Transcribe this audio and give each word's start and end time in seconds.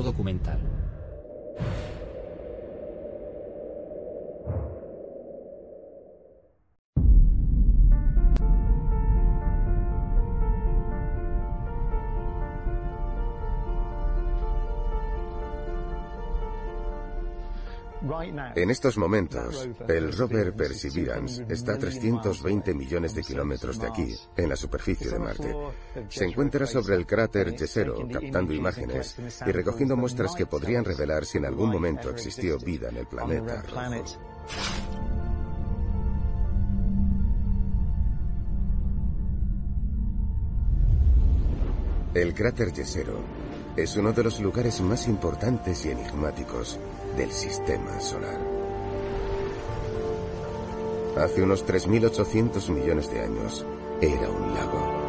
Documental. 0.00 0.71
En 18.54 18.70
estos 18.70 18.98
momentos, 18.98 19.68
el 19.88 20.12
rover 20.12 20.54
Perseverance 20.54 21.44
está 21.48 21.74
a 21.74 21.78
320 21.78 22.74
millones 22.74 23.14
de 23.14 23.22
kilómetros 23.22 23.78
de 23.78 23.86
aquí, 23.86 24.14
en 24.36 24.48
la 24.48 24.56
superficie 24.56 25.10
de 25.10 25.18
Marte. 25.18 25.54
Se 26.08 26.24
encuentra 26.24 26.66
sobre 26.66 26.96
el 26.96 27.06
cráter 27.06 27.56
Jezero, 27.56 28.06
captando 28.12 28.52
imágenes 28.52 29.16
y 29.46 29.52
recogiendo 29.52 29.96
muestras 29.96 30.34
que 30.34 30.46
podrían 30.46 30.84
revelar 30.84 31.24
si 31.24 31.38
en 31.38 31.46
algún 31.46 31.70
momento 31.70 32.10
existió 32.10 32.58
vida 32.58 32.88
en 32.88 32.98
el 32.98 33.06
planeta 33.06 33.62
rojo. 33.62 34.18
El 42.14 42.34
cráter 42.34 42.74
Jezero 42.74 43.20
es 43.74 43.96
uno 43.96 44.12
de 44.12 44.22
los 44.22 44.38
lugares 44.38 44.82
más 44.82 45.08
importantes 45.08 45.86
y 45.86 45.90
enigmáticos 45.90 46.78
del 47.16 47.30
sistema 47.30 48.00
solar. 48.00 48.38
Hace 51.16 51.42
unos 51.42 51.66
3.800 51.66 52.70
millones 52.70 53.10
de 53.10 53.20
años 53.20 53.66
era 54.00 54.30
un 54.30 54.54
lago. 54.54 55.02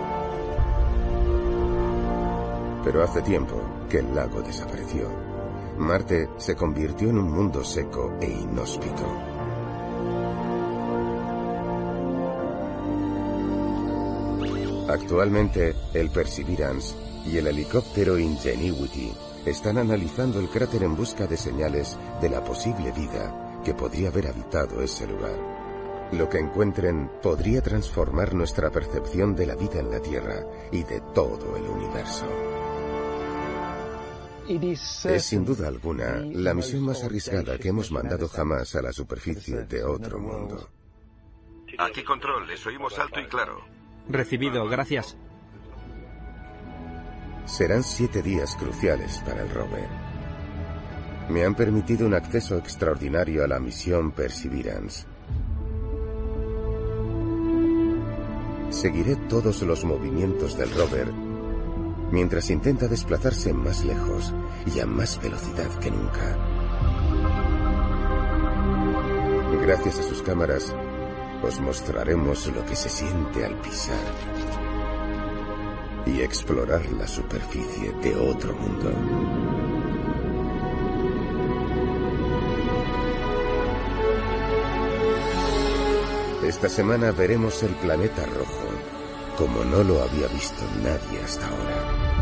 Pero 2.83 3.03
hace 3.03 3.21
tiempo 3.21 3.61
que 3.89 3.99
el 3.99 4.13
lago 4.13 4.41
desapareció. 4.41 5.09
Marte 5.77 6.29
se 6.37 6.55
convirtió 6.55 7.09
en 7.09 7.17
un 7.17 7.31
mundo 7.31 7.63
seco 7.63 8.13
e 8.19 8.29
inhóspito. 8.29 9.05
Actualmente, 14.89 15.73
el 15.93 16.09
Perseverance 16.09 16.93
y 17.25 17.37
el 17.37 17.47
helicóptero 17.47 18.19
Ingenuity 18.19 19.13
están 19.45 19.77
analizando 19.77 20.39
el 20.39 20.49
cráter 20.49 20.83
en 20.83 20.95
busca 20.95 21.27
de 21.27 21.37
señales 21.37 21.97
de 22.21 22.29
la 22.29 22.43
posible 22.43 22.91
vida 22.91 23.61
que 23.63 23.73
podría 23.73 24.09
haber 24.09 24.27
habitado 24.27 24.81
ese 24.81 25.07
lugar. 25.07 25.37
Lo 26.11 26.29
que 26.29 26.37
encuentren 26.37 27.09
podría 27.21 27.61
transformar 27.61 28.33
nuestra 28.33 28.69
percepción 28.69 29.35
de 29.35 29.47
la 29.47 29.55
vida 29.55 29.79
en 29.79 29.89
la 29.89 29.99
Tierra 29.99 30.45
y 30.71 30.83
de 30.83 31.01
todo 31.13 31.57
el 31.57 31.63
universo. 31.63 32.25
Es 35.05 35.23
sin 35.23 35.45
duda 35.45 35.69
alguna 35.69 36.17
la 36.17 36.53
misión 36.53 36.83
más 36.83 37.03
arriesgada 37.03 37.57
que 37.57 37.69
hemos 37.69 37.91
mandado 37.91 38.27
jamás 38.27 38.75
a 38.75 38.81
la 38.81 38.91
superficie 38.91 39.63
de 39.63 39.83
otro 39.83 40.19
mundo. 40.19 40.69
Aquí 41.79 42.03
control, 42.03 42.47
les 42.47 42.65
oímos 42.65 42.99
alto 42.99 43.19
y 43.19 43.25
claro. 43.27 43.61
Recibido, 44.09 44.67
gracias. 44.67 45.17
Serán 47.45 47.83
siete 47.83 48.21
días 48.21 48.55
cruciales 48.55 49.19
para 49.25 49.43
el 49.43 49.49
rover. 49.49 49.87
Me 51.29 51.43
han 51.45 51.55
permitido 51.55 52.07
un 52.07 52.13
acceso 52.13 52.57
extraordinario 52.57 53.43
a 53.43 53.47
la 53.47 53.59
misión 53.59 54.11
Perseverance. 54.11 55.05
Seguiré 58.69 59.15
todos 59.27 59.61
los 59.61 59.83
movimientos 59.85 60.57
del 60.57 60.73
rover 60.73 61.11
mientras 62.11 62.51
intenta 62.51 62.87
desplazarse 62.87 63.53
más 63.53 63.83
lejos 63.83 64.33
y 64.73 64.79
a 64.79 64.85
más 64.85 65.19
velocidad 65.21 65.69
que 65.79 65.89
nunca. 65.89 66.37
Gracias 69.61 69.99
a 69.99 70.03
sus 70.03 70.21
cámaras, 70.21 70.75
os 71.41 71.59
mostraremos 71.59 72.47
lo 72.53 72.63
que 72.65 72.75
se 72.75 72.89
siente 72.89 73.43
al 73.43 73.59
pisar 73.61 74.62
y 76.05 76.21
explorar 76.21 76.85
la 76.93 77.07
superficie 77.07 77.91
de 78.01 78.15
otro 78.15 78.53
mundo. 78.55 78.91
Esta 86.45 86.69
semana 86.69 87.11
veremos 87.11 87.63
el 87.63 87.73
planeta 87.75 88.25
rojo, 88.25 88.67
como 89.37 89.63
no 89.63 89.83
lo 89.83 90.01
había 90.01 90.27
visto 90.27 90.63
nadie 90.83 91.21
hasta 91.23 91.47
ahora. 91.47 92.12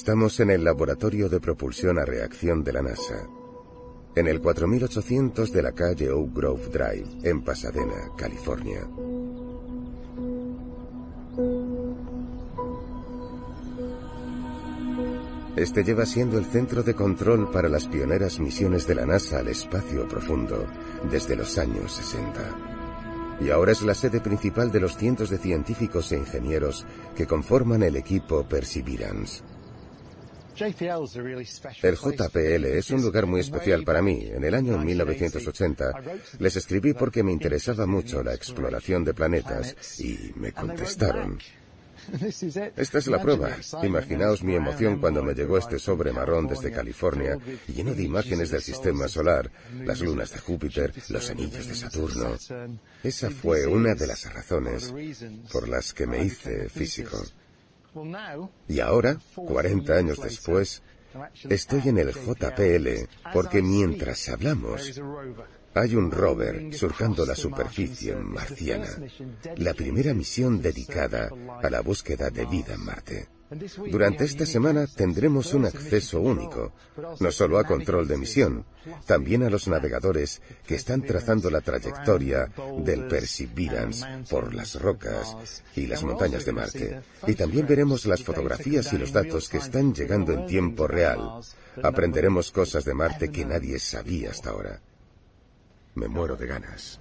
Estamos 0.00 0.40
en 0.40 0.48
el 0.48 0.64
laboratorio 0.64 1.28
de 1.28 1.40
propulsión 1.40 1.98
a 1.98 2.06
reacción 2.06 2.64
de 2.64 2.72
la 2.72 2.80
NASA, 2.80 3.28
en 4.16 4.28
el 4.28 4.40
4800 4.40 5.52
de 5.52 5.62
la 5.62 5.72
calle 5.72 6.10
Oak 6.10 6.34
Grove 6.34 6.68
Drive, 6.68 7.18
en 7.22 7.42
Pasadena, 7.42 8.10
California. 8.16 8.88
Este 15.54 15.84
lleva 15.84 16.06
siendo 16.06 16.38
el 16.38 16.46
centro 16.46 16.82
de 16.82 16.94
control 16.94 17.50
para 17.50 17.68
las 17.68 17.86
pioneras 17.86 18.40
misiones 18.40 18.86
de 18.86 18.94
la 18.94 19.04
NASA 19.04 19.40
al 19.40 19.48
espacio 19.48 20.08
profundo 20.08 20.66
desde 21.10 21.36
los 21.36 21.58
años 21.58 21.92
60. 21.92 23.36
Y 23.42 23.50
ahora 23.50 23.72
es 23.72 23.82
la 23.82 23.92
sede 23.92 24.20
principal 24.20 24.72
de 24.72 24.80
los 24.80 24.96
cientos 24.96 25.28
de 25.28 25.36
científicos 25.36 26.10
e 26.12 26.16
ingenieros 26.16 26.86
que 27.14 27.26
conforman 27.26 27.82
el 27.82 27.96
equipo 27.96 28.48
Perseverance. 28.48 29.42
El 30.60 31.96
JPL 31.96 32.64
es 32.66 32.90
un 32.90 33.02
lugar 33.02 33.26
muy 33.26 33.40
especial 33.40 33.82
para 33.84 34.02
mí. 34.02 34.28
En 34.30 34.44
el 34.44 34.54
año 34.54 34.78
1980 34.78 35.92
les 36.38 36.56
escribí 36.56 36.92
porque 36.92 37.22
me 37.22 37.32
interesaba 37.32 37.86
mucho 37.86 38.22
la 38.22 38.34
exploración 38.34 39.04
de 39.04 39.14
planetas 39.14 40.00
y 40.00 40.32
me 40.36 40.52
contestaron. 40.52 41.38
Esta 42.76 42.98
es 42.98 43.06
la 43.06 43.20
prueba. 43.20 43.56
Imaginaos 43.82 44.42
mi 44.42 44.54
emoción 44.54 45.00
cuando 45.00 45.22
me 45.22 45.34
llegó 45.34 45.58
este 45.58 45.78
sobre 45.78 46.12
marrón 46.12 46.46
desde 46.46 46.72
California, 46.72 47.38
lleno 47.68 47.94
de 47.94 48.02
imágenes 48.02 48.50
del 48.50 48.62
sistema 48.62 49.08
solar, 49.08 49.50
las 49.84 50.00
lunas 50.00 50.32
de 50.32 50.38
Júpiter, 50.38 50.92
los 51.08 51.30
anillos 51.30 51.66
de 51.66 51.74
Saturno. 51.74 52.36
Esa 53.02 53.30
fue 53.30 53.66
una 53.66 53.94
de 53.94 54.06
las 54.06 54.32
razones 54.32 54.92
por 55.52 55.68
las 55.68 55.92
que 55.92 56.06
me 56.06 56.24
hice 56.24 56.68
físico. 56.68 57.22
Y 58.68 58.80
ahora, 58.80 59.18
40 59.34 59.92
años 59.94 60.20
después, 60.22 60.82
estoy 61.48 61.88
en 61.88 61.98
el 61.98 62.12
JPL 62.12 63.08
porque 63.32 63.62
mientras 63.62 64.28
hablamos, 64.28 65.00
Hay 65.74 65.94
un 65.94 66.10
rover 66.10 66.74
surcando 66.74 67.24
la 67.24 67.34
superficie 67.34 68.16
marciana, 68.16 68.88
la 69.56 69.72
primera 69.74 70.12
misión 70.14 70.60
dedicada 70.60 71.30
a 71.62 71.70
la 71.70 71.80
búsqueda 71.80 72.30
de 72.30 72.44
vida 72.46 72.74
en 72.74 72.84
Marte. 72.84 73.28
Durante 73.90 74.24
esta 74.24 74.46
semana 74.46 74.86
tendremos 74.86 75.54
un 75.54 75.66
acceso 75.66 76.20
único, 76.20 76.72
no 77.18 77.32
solo 77.32 77.58
a 77.58 77.64
control 77.64 78.06
de 78.06 78.16
misión, 78.16 78.64
también 79.06 79.42
a 79.42 79.50
los 79.50 79.66
navegadores 79.66 80.40
que 80.64 80.76
están 80.76 81.02
trazando 81.02 81.50
la 81.50 81.60
trayectoria 81.60 82.48
del 82.78 83.08
Perseverance 83.08 84.06
por 84.28 84.54
las 84.54 84.80
rocas 84.80 85.62
y 85.74 85.86
las 85.86 86.04
montañas 86.04 86.44
de 86.44 86.52
Marte. 86.52 87.00
Y 87.26 87.34
también 87.34 87.66
veremos 87.66 88.06
las 88.06 88.22
fotografías 88.22 88.92
y 88.92 88.98
los 88.98 89.12
datos 89.12 89.48
que 89.48 89.58
están 89.58 89.94
llegando 89.94 90.32
en 90.32 90.46
tiempo 90.46 90.86
real. 90.86 91.40
Aprenderemos 91.82 92.52
cosas 92.52 92.84
de 92.84 92.94
Marte 92.94 93.32
que 93.32 93.44
nadie 93.44 93.80
sabía 93.80 94.30
hasta 94.30 94.50
ahora. 94.50 94.80
Me 95.94 96.08
muero 96.08 96.36
de 96.36 96.46
ganas. 96.46 97.00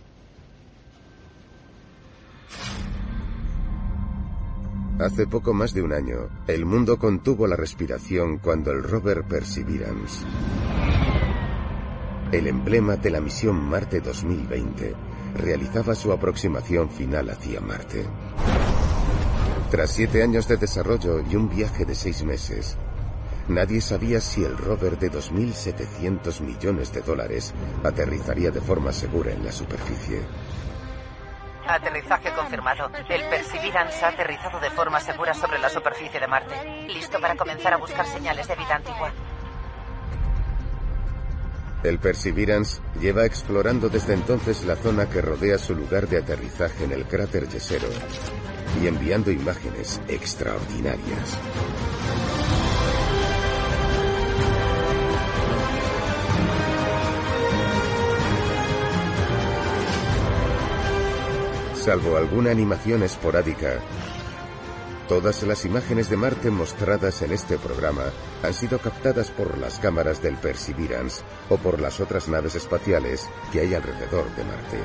Hace 4.99 5.27
poco 5.27 5.53
más 5.53 5.73
de 5.73 5.81
un 5.81 5.93
año, 5.93 6.27
el 6.47 6.65
mundo 6.65 6.97
contuvo 6.97 7.47
la 7.47 7.55
respiración 7.55 8.39
cuando 8.39 8.71
el 8.71 8.83
rover 8.83 9.23
Perseverance, 9.23 10.25
el 12.33 12.47
emblema 12.47 12.97
de 12.97 13.09
la 13.09 13.21
misión 13.21 13.55
Marte 13.55 14.01
2020, 14.01 14.93
realizaba 15.35 15.95
su 15.95 16.11
aproximación 16.11 16.89
final 16.89 17.29
hacia 17.29 17.61
Marte. 17.61 18.05
Tras 19.71 19.91
siete 19.91 20.21
años 20.21 20.47
de 20.47 20.57
desarrollo 20.57 21.21
y 21.21 21.35
un 21.35 21.47
viaje 21.47 21.85
de 21.85 21.95
seis 21.95 22.23
meses, 22.25 22.75
nadie 23.49 23.81
sabía 23.81 24.21
si 24.21 24.43
el 24.43 24.57
rover 24.57 24.97
de 24.97 25.11
2.700 25.11 26.41
millones 26.41 26.93
de 26.93 27.01
dólares 27.01 27.53
aterrizaría 27.83 28.51
de 28.51 28.61
forma 28.61 28.91
segura 28.91 29.31
en 29.31 29.43
la 29.43 29.51
superficie. 29.51 30.21
Aterrizaje 31.67 32.33
confirmado. 32.33 32.89
El 33.09 33.29
Perseverance 33.29 34.03
ha 34.03 34.09
aterrizado 34.09 34.59
de 34.59 34.71
forma 34.71 34.99
segura 34.99 35.33
sobre 35.33 35.59
la 35.59 35.69
superficie 35.69 36.19
de 36.19 36.27
Marte. 36.27 36.55
Listo 36.87 37.19
para 37.19 37.35
comenzar 37.35 37.73
a 37.73 37.77
buscar 37.77 38.05
señales 38.07 38.47
de 38.47 38.55
vida 38.55 38.75
antigua. 38.75 39.13
El 41.83 41.99
Perseverance 41.99 42.81
lleva 42.99 43.25
explorando 43.25 43.87
desde 43.87 44.13
entonces 44.13 44.65
la 44.65 44.75
zona 44.75 45.09
que 45.09 45.21
rodea 45.21 45.57
su 45.57 45.75
lugar 45.75 46.07
de 46.07 46.17
aterrizaje 46.17 46.83
en 46.83 46.91
el 46.91 47.05
cráter 47.05 47.47
Yesero 47.47 47.87
y 48.81 48.87
enviando 48.87 49.31
imágenes 49.31 50.01
extraordinarias. 50.07 51.37
Salvo 61.89 62.17
alguna 62.17 62.51
animación 62.51 63.01
esporádica, 63.01 63.79
todas 65.07 65.41
las 65.41 65.65
imágenes 65.65 66.07
de 66.07 66.17
Marte 66.17 66.51
mostradas 66.51 67.23
en 67.23 67.31
este 67.31 67.57
programa 67.57 68.03
han 68.43 68.53
sido 68.53 68.77
captadas 68.77 69.31
por 69.31 69.57
las 69.57 69.79
cámaras 69.79 70.21
del 70.21 70.35
Perseverance 70.35 71.23
o 71.49 71.57
por 71.57 71.81
las 71.81 71.99
otras 71.99 72.27
naves 72.27 72.53
espaciales 72.53 73.27
que 73.51 73.61
hay 73.61 73.73
alrededor 73.73 74.25
de 74.35 74.43
Marte. 74.43 74.77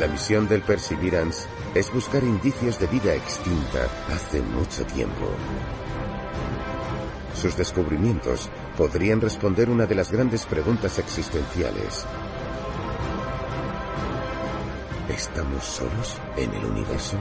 La 0.00 0.08
misión 0.08 0.48
del 0.48 0.62
Perseverance 0.62 1.46
es 1.76 1.92
buscar 1.92 2.24
indicios 2.24 2.76
de 2.80 2.88
vida 2.88 3.14
extinta 3.14 3.86
hace 4.12 4.42
mucho 4.42 4.84
tiempo. 4.86 5.28
Sus 7.40 7.56
descubrimientos 7.56 8.50
podrían 8.76 9.20
responder 9.20 9.70
una 9.70 9.86
de 9.86 9.94
las 9.94 10.10
grandes 10.10 10.44
preguntas 10.44 10.98
existenciales. 10.98 12.04
¿Estamos 15.14 15.62
solos 15.62 16.18
en 16.36 16.50
el 16.54 16.64
universo? 16.64 17.18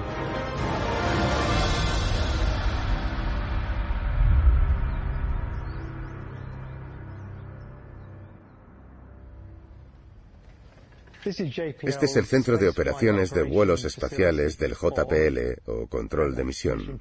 Este 11.23 12.05
es 12.05 12.15
el 12.15 12.25
centro 12.25 12.57
de 12.57 12.69
operaciones 12.69 13.31
de 13.31 13.43
vuelos 13.43 13.83
espaciales 13.83 14.57
del 14.57 14.73
JPL 14.73 15.61
o 15.65 15.87
control 15.87 16.33
de 16.35 16.43
misión. 16.43 16.99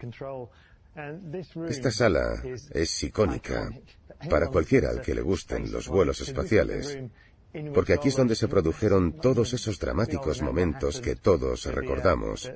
Esta 1.69 1.91
sala 1.91 2.43
es 2.73 3.03
icónica 3.05 3.71
para 4.29 4.49
cualquiera 4.49 4.91
al 4.91 5.01
que 5.01 5.15
le 5.15 5.23
gusten 5.23 5.73
los 5.73 5.89
vuelos 5.89 6.21
espaciales, 6.21 6.99
porque 7.75 7.94
aquí 7.94 8.08
es 8.08 8.17
donde 8.17 8.35
se 8.35 8.49
produjeron 8.49 9.12
todos 9.12 9.52
esos 9.52 9.79
dramáticos 9.79 10.43
momentos 10.43 11.00
que 11.00 11.17
todos 11.17 11.67
recordamos. 11.67 12.52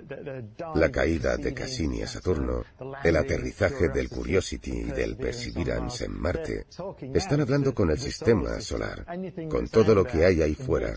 La 0.75 0.91
caída 0.91 1.37
de 1.37 1.53
Cassini 1.53 2.03
a 2.03 2.07
Saturno, 2.07 2.65
el 3.03 3.17
aterrizaje 3.17 3.89
del 3.89 4.09
Curiosity 4.09 4.71
y 4.71 4.85
del 4.85 5.17
Perseverance 5.17 6.05
en 6.05 6.21
Marte. 6.21 6.67
Están 7.13 7.41
hablando 7.41 7.75
con 7.75 7.91
el 7.91 7.99
sistema 7.99 8.61
solar, 8.61 9.05
con 9.51 9.69
todo 9.69 9.95
lo 9.95 10.05
que 10.05 10.25
hay 10.25 10.43
ahí 10.43 10.55
fuera. 10.55 10.95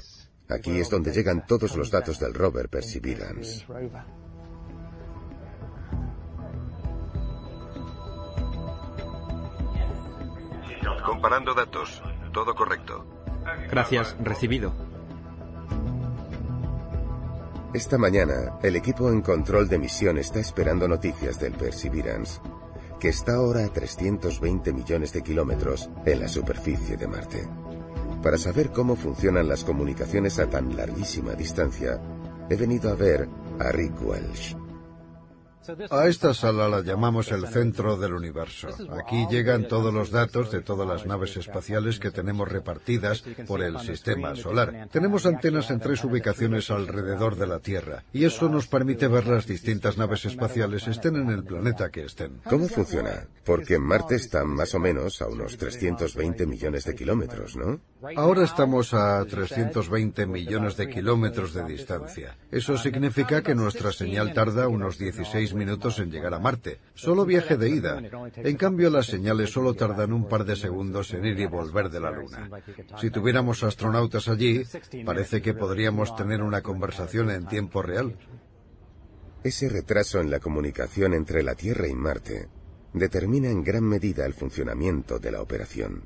Aquí 0.50 0.80
es 0.80 0.90
donde 0.90 1.12
llegan 1.12 1.46
todos 1.46 1.76
los 1.76 1.92
datos 1.92 2.20
del 2.20 2.34
rover 2.34 2.70
Perseverance. 2.70 3.66
Comparando 11.04 11.54
datos. 11.54 12.02
Todo 12.34 12.54
correcto. 12.54 13.17
Gracias, 13.70 14.16
recibido. 14.20 14.74
Esta 17.74 17.98
mañana, 17.98 18.58
el 18.64 18.76
equipo 18.76 19.12
en 19.12 19.22
control 19.22 19.68
de 19.68 19.78
misión 19.78 20.18
está 20.18 20.40
esperando 20.40 20.88
noticias 20.88 21.40
del 21.40 21.54
Perseverance, 21.54 22.40
que 23.00 23.10
está 23.10 23.36
ahora 23.36 23.66
a 23.66 23.70
320 23.70 24.74
millones 24.74 25.14
de 25.14 25.22
kilómetros 25.22 25.90
en 26.06 26.20
la 26.20 26.28
superficie 26.28 26.98
de 26.98 27.08
Marte. 27.08 27.48
Para 28.24 28.38
saber 28.38 28.72
cómo 28.72 28.96
funcionan 28.96 29.48
las 29.48 29.64
comunicaciones 29.64 30.40
a 30.40 30.50
tan 30.50 30.76
larguísima 30.76 31.34
distancia, 31.34 32.02
he 32.50 32.56
venido 32.56 32.90
a 32.90 32.96
ver 32.96 33.28
a 33.60 33.72
Rick 33.72 34.02
Welsh. 34.02 34.56
A 35.90 36.08
esta 36.08 36.34
sala 36.34 36.68
la 36.70 36.82
llamamos 36.82 37.32
el 37.32 37.48
centro 37.48 37.98
del 37.98 38.14
universo. 38.14 38.70
Aquí 38.98 39.28
llegan 39.30 39.68
todos 39.68 39.94
los 39.94 40.12
datos 40.12 40.52
de 40.52 40.62
todas 40.62 40.88
las 40.88 41.06
naves 41.06 41.36
espaciales 41.38 42.00
que 42.00 42.12
tenemos 42.12 42.48
repartidas 42.48 43.24
por 43.48 43.62
el 43.62 43.80
sistema 43.80 44.36
solar. 44.36 44.88
Tenemos 44.92 45.26
antenas 45.26 45.70
en 45.70 45.80
tres 45.80 46.04
ubicaciones 46.04 46.72
alrededor 46.72 47.36
de 47.36 47.48
la 47.48 47.60
Tierra 47.60 48.04
y 48.14 48.26
eso 48.26 48.50
nos 48.50 48.68
permite 48.68 49.08
ver 49.08 49.28
las 49.28 49.46
distintas 49.46 49.98
naves 49.98 50.26
espaciales 50.26 50.88
estén 50.88 51.16
en 51.18 51.30
el 51.30 51.44
planeta 51.44 51.90
que 51.90 52.06
estén. 52.06 52.42
¿Cómo 52.50 52.68
funciona? 52.68 53.28
Porque 53.44 53.78
Marte 53.80 54.16
está 54.16 54.44
más 54.44 54.74
o 54.76 54.80
menos 54.80 55.22
a 55.22 55.28
unos 55.28 55.58
320 55.58 56.46
millones 56.46 56.86
de 56.86 56.96
kilómetros, 56.96 57.56
¿no? 57.56 57.80
Ahora 58.16 58.44
estamos 58.44 58.94
a 58.94 59.24
320 59.26 60.28
millones 60.28 60.78
de 60.78 60.90
kilómetros 60.90 61.54
de 61.54 61.64
distancia. 61.66 62.38
Eso 62.52 62.78
significa 62.78 63.42
que 63.42 63.56
nuestra 63.56 63.92
señal 63.92 64.34
tarda 64.34 64.68
unos 64.68 64.98
16 64.98 65.54
minutos 65.58 66.00
en 66.00 66.12
llegar 66.12 66.34
a 66.34 66.40
Marte. 66.40 66.80
Solo 66.94 67.26
viaje 67.26 67.58
de 67.58 67.70
ida. 67.70 68.02
En 68.36 68.56
cambio, 68.56 68.90
las 68.90 69.08
señales 69.08 69.52
solo 69.52 69.74
tardan 69.74 70.14
un 70.14 70.28
par 70.28 70.46
de 70.46 70.56
segundos 70.56 71.14
en 71.14 71.26
ir 71.26 71.40
y 71.40 71.46
volver 71.46 71.90
de 71.90 72.00
la 72.00 72.12
Luna. 72.12 72.50
Si 73.00 73.10
tuviéramos 73.10 73.64
astronautas 73.64 74.28
allí, 74.28 74.64
parece 75.06 75.42
que 75.42 75.54
podríamos 75.54 76.16
tener 76.16 76.42
una 76.42 76.62
conversación 76.62 77.32
en 77.32 77.48
tiempo 77.48 77.82
real. 77.82 78.18
Ese 79.44 79.70
retraso 79.70 80.20
en 80.20 80.32
la 80.32 80.40
comunicación 80.40 81.14
entre 81.14 81.44
la 81.44 81.56
Tierra 81.56 81.88
y 81.88 81.94
Marte 81.96 82.50
determina 82.94 83.50
en 83.50 83.64
gran 83.64 83.84
medida 83.84 84.26
el 84.26 84.34
funcionamiento 84.34 85.20
de 85.20 85.32
la 85.32 85.42
operación. 85.42 86.04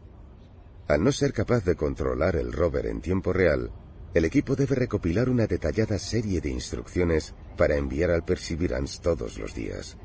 Al 0.88 1.04
no 1.04 1.12
ser 1.12 1.32
capaz 1.32 1.64
de 1.64 1.76
controlar 1.76 2.36
el 2.36 2.52
rover 2.52 2.86
en 2.88 3.02
tiempo 3.02 3.32
real, 3.32 3.72
el 4.14 4.26
equipo 4.26 4.56
debe 4.56 4.76
recopilar 4.76 5.30
una 5.30 5.48
detallada 5.48 5.98
serie 5.98 6.42
de 6.42 6.50
instrucciones 6.50 7.34
para 7.58 7.78
enviar 7.78 8.12
al 8.12 8.26
Perseverance 8.26 9.02
todos 9.02 9.38
los 9.38 9.56
días. 9.56 9.98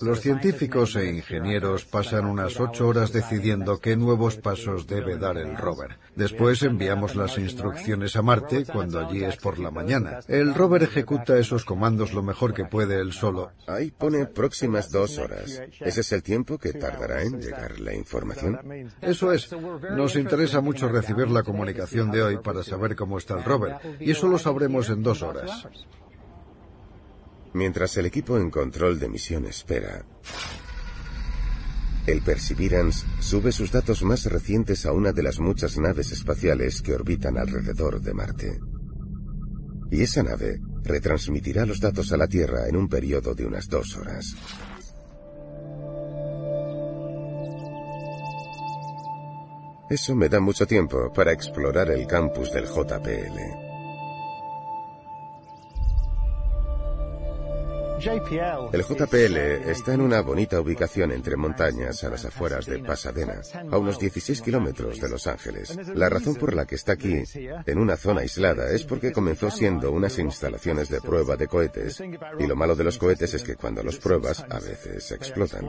Los 0.00 0.20
científicos 0.20 0.94
e 0.96 1.10
ingenieros 1.10 1.86
pasan 1.86 2.26
unas 2.26 2.60
ocho 2.60 2.86
horas 2.86 3.12
decidiendo 3.12 3.78
qué 3.78 3.96
nuevos 3.96 4.36
pasos 4.36 4.86
debe 4.86 5.16
dar 5.16 5.38
el 5.38 5.56
rover. 5.56 5.98
Después 6.14 6.62
enviamos 6.62 7.16
las 7.16 7.38
instrucciones 7.38 8.14
a 8.16 8.22
Marte 8.22 8.66
cuando 8.66 9.00
allí 9.00 9.24
es 9.24 9.36
por 9.36 9.58
la 9.58 9.70
mañana. 9.70 10.20
El 10.28 10.54
rover 10.54 10.82
ejecuta 10.82 11.38
esos 11.38 11.64
comandos 11.64 12.12
lo 12.12 12.22
mejor 12.22 12.52
que 12.52 12.66
puede 12.66 13.00
él 13.00 13.12
solo. 13.12 13.52
Ahí 13.66 13.90
pone 13.90 14.26
próximas 14.26 14.90
dos 14.90 15.16
horas. 15.18 15.62
¿Ese 15.80 16.00
es 16.02 16.12
el 16.12 16.22
tiempo 16.22 16.58
que 16.58 16.74
tardará 16.74 17.22
en 17.22 17.40
llegar 17.40 17.80
la 17.80 17.94
información? 17.94 18.60
Eso 19.00 19.32
es. 19.32 19.50
Nos 19.96 20.14
interesa 20.16 20.60
mucho 20.60 20.88
recibir 20.88 21.28
la 21.30 21.42
comunicación 21.42 22.10
de 22.10 22.22
hoy 22.22 22.38
para 22.38 22.62
saber 22.62 22.96
cómo 22.96 23.16
está 23.16 23.34
el 23.34 23.44
rover. 23.44 23.76
Y 23.98 24.10
eso 24.10 24.28
lo 24.28 24.38
sabremos 24.38 24.90
en 24.90 25.02
dos 25.02 25.22
horas. 25.22 25.66
Mientras 27.56 27.96
el 27.96 28.04
equipo 28.04 28.36
en 28.36 28.50
control 28.50 28.98
de 28.98 29.08
misión 29.08 29.46
espera, 29.46 30.04
el 32.06 32.20
Perseverance 32.20 33.06
sube 33.18 33.50
sus 33.50 33.72
datos 33.72 34.02
más 34.02 34.26
recientes 34.26 34.84
a 34.84 34.92
una 34.92 35.10
de 35.10 35.22
las 35.22 35.40
muchas 35.40 35.78
naves 35.78 36.12
espaciales 36.12 36.82
que 36.82 36.92
orbitan 36.92 37.38
alrededor 37.38 38.02
de 38.02 38.12
Marte. 38.12 38.60
Y 39.90 40.02
esa 40.02 40.22
nave 40.22 40.60
retransmitirá 40.84 41.64
los 41.64 41.80
datos 41.80 42.12
a 42.12 42.18
la 42.18 42.28
Tierra 42.28 42.68
en 42.68 42.76
un 42.76 42.90
periodo 42.90 43.34
de 43.34 43.46
unas 43.46 43.68
dos 43.70 43.96
horas. 43.96 44.36
Eso 49.88 50.14
me 50.14 50.28
da 50.28 50.40
mucho 50.40 50.66
tiempo 50.66 51.10
para 51.10 51.32
explorar 51.32 51.90
el 51.90 52.06
campus 52.06 52.52
del 52.52 52.66
JPL. 52.66 53.65
El 57.98 58.82
JPL 58.82 59.36
está 59.70 59.94
en 59.94 60.02
una 60.02 60.20
bonita 60.20 60.60
ubicación 60.60 61.12
entre 61.12 61.36
montañas 61.36 62.04
a 62.04 62.10
las 62.10 62.26
afueras 62.26 62.66
de 62.66 62.78
Pasadena, 62.80 63.40
a 63.70 63.78
unos 63.78 63.98
16 63.98 64.42
kilómetros 64.42 65.00
de 65.00 65.08
Los 65.08 65.26
Ángeles. 65.26 65.74
La 65.94 66.10
razón 66.10 66.34
por 66.34 66.54
la 66.54 66.66
que 66.66 66.74
está 66.74 66.92
aquí, 66.92 67.22
en 67.34 67.78
una 67.78 67.96
zona 67.96 68.20
aislada, 68.20 68.70
es 68.70 68.84
porque 68.84 69.12
comenzó 69.12 69.50
siendo 69.50 69.92
unas 69.92 70.18
instalaciones 70.18 70.90
de 70.90 71.00
prueba 71.00 71.36
de 71.36 71.48
cohetes, 71.48 72.02
y 72.38 72.46
lo 72.46 72.54
malo 72.54 72.76
de 72.76 72.84
los 72.84 72.98
cohetes 72.98 73.32
es 73.32 73.42
que 73.42 73.56
cuando 73.56 73.82
los 73.82 73.96
pruebas 73.98 74.44
a 74.48 74.58
veces 74.58 75.10
explotan. 75.12 75.66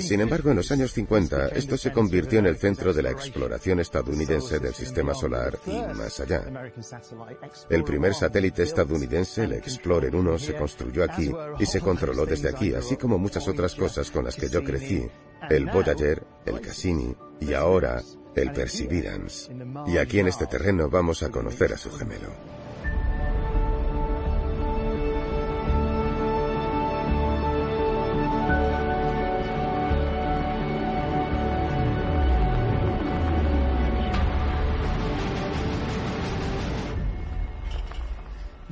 Sin 0.00 0.20
embargo, 0.20 0.50
en 0.50 0.56
los 0.56 0.70
años 0.70 0.92
50, 0.92 1.48
esto 1.48 1.76
se 1.76 1.92
convirtió 1.92 2.38
en 2.38 2.46
el 2.46 2.56
centro 2.56 2.92
de 2.92 3.02
la 3.02 3.10
exploración 3.10 3.80
estadounidense 3.80 4.58
del 4.58 4.74
sistema 4.74 5.14
solar 5.14 5.58
y 5.66 5.80
más 5.96 6.20
allá. 6.20 6.44
El 7.68 7.84
primer 7.84 8.14
satélite 8.14 8.62
estadounidense, 8.62 9.44
el 9.44 9.52
Explorer 9.52 10.14
1, 10.14 10.38
se 10.38 10.54
construyó 10.54 11.04
aquí 11.04 11.30
y 11.58 11.66
se 11.66 11.80
controló 11.80 12.26
desde 12.26 12.48
aquí, 12.48 12.74
así 12.74 12.96
como 12.96 13.18
muchas 13.18 13.46
otras 13.48 13.74
cosas 13.74 14.10
con 14.10 14.24
las 14.24 14.36
que 14.36 14.48
yo 14.48 14.62
crecí. 14.62 15.06
El 15.48 15.66
Voyager, 15.66 16.22
el 16.44 16.60
Cassini 16.60 17.14
y 17.40 17.54
ahora 17.54 18.02
el 18.34 18.52
Perseverance. 18.52 19.50
Y 19.86 19.96
aquí 19.96 20.18
en 20.18 20.28
este 20.28 20.46
terreno 20.46 20.88
vamos 20.88 21.22
a 21.22 21.30
conocer 21.30 21.72
a 21.72 21.78
su 21.78 21.90
gemelo. 21.90 22.59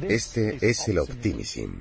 Este 0.02 0.58
es 0.60 0.88
el 0.88 0.98
Optimism. 0.98 1.72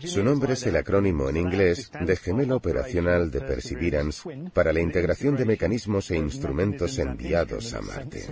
Su 0.00 0.22
nombre 0.22 0.52
es 0.52 0.66
el 0.66 0.76
acrónimo 0.76 1.28
en 1.28 1.36
inglés 1.36 1.90
de 2.00 2.16
Gemelo 2.16 2.56
Operacional 2.56 3.30
de 3.30 3.40
Perseverance 3.40 4.22
para 4.52 4.72
la 4.72 4.80
integración 4.80 5.36
de 5.36 5.44
mecanismos 5.44 6.10
e 6.10 6.16
instrumentos 6.16 6.98
enviados 6.98 7.72
a 7.74 7.80
Marte. 7.80 8.26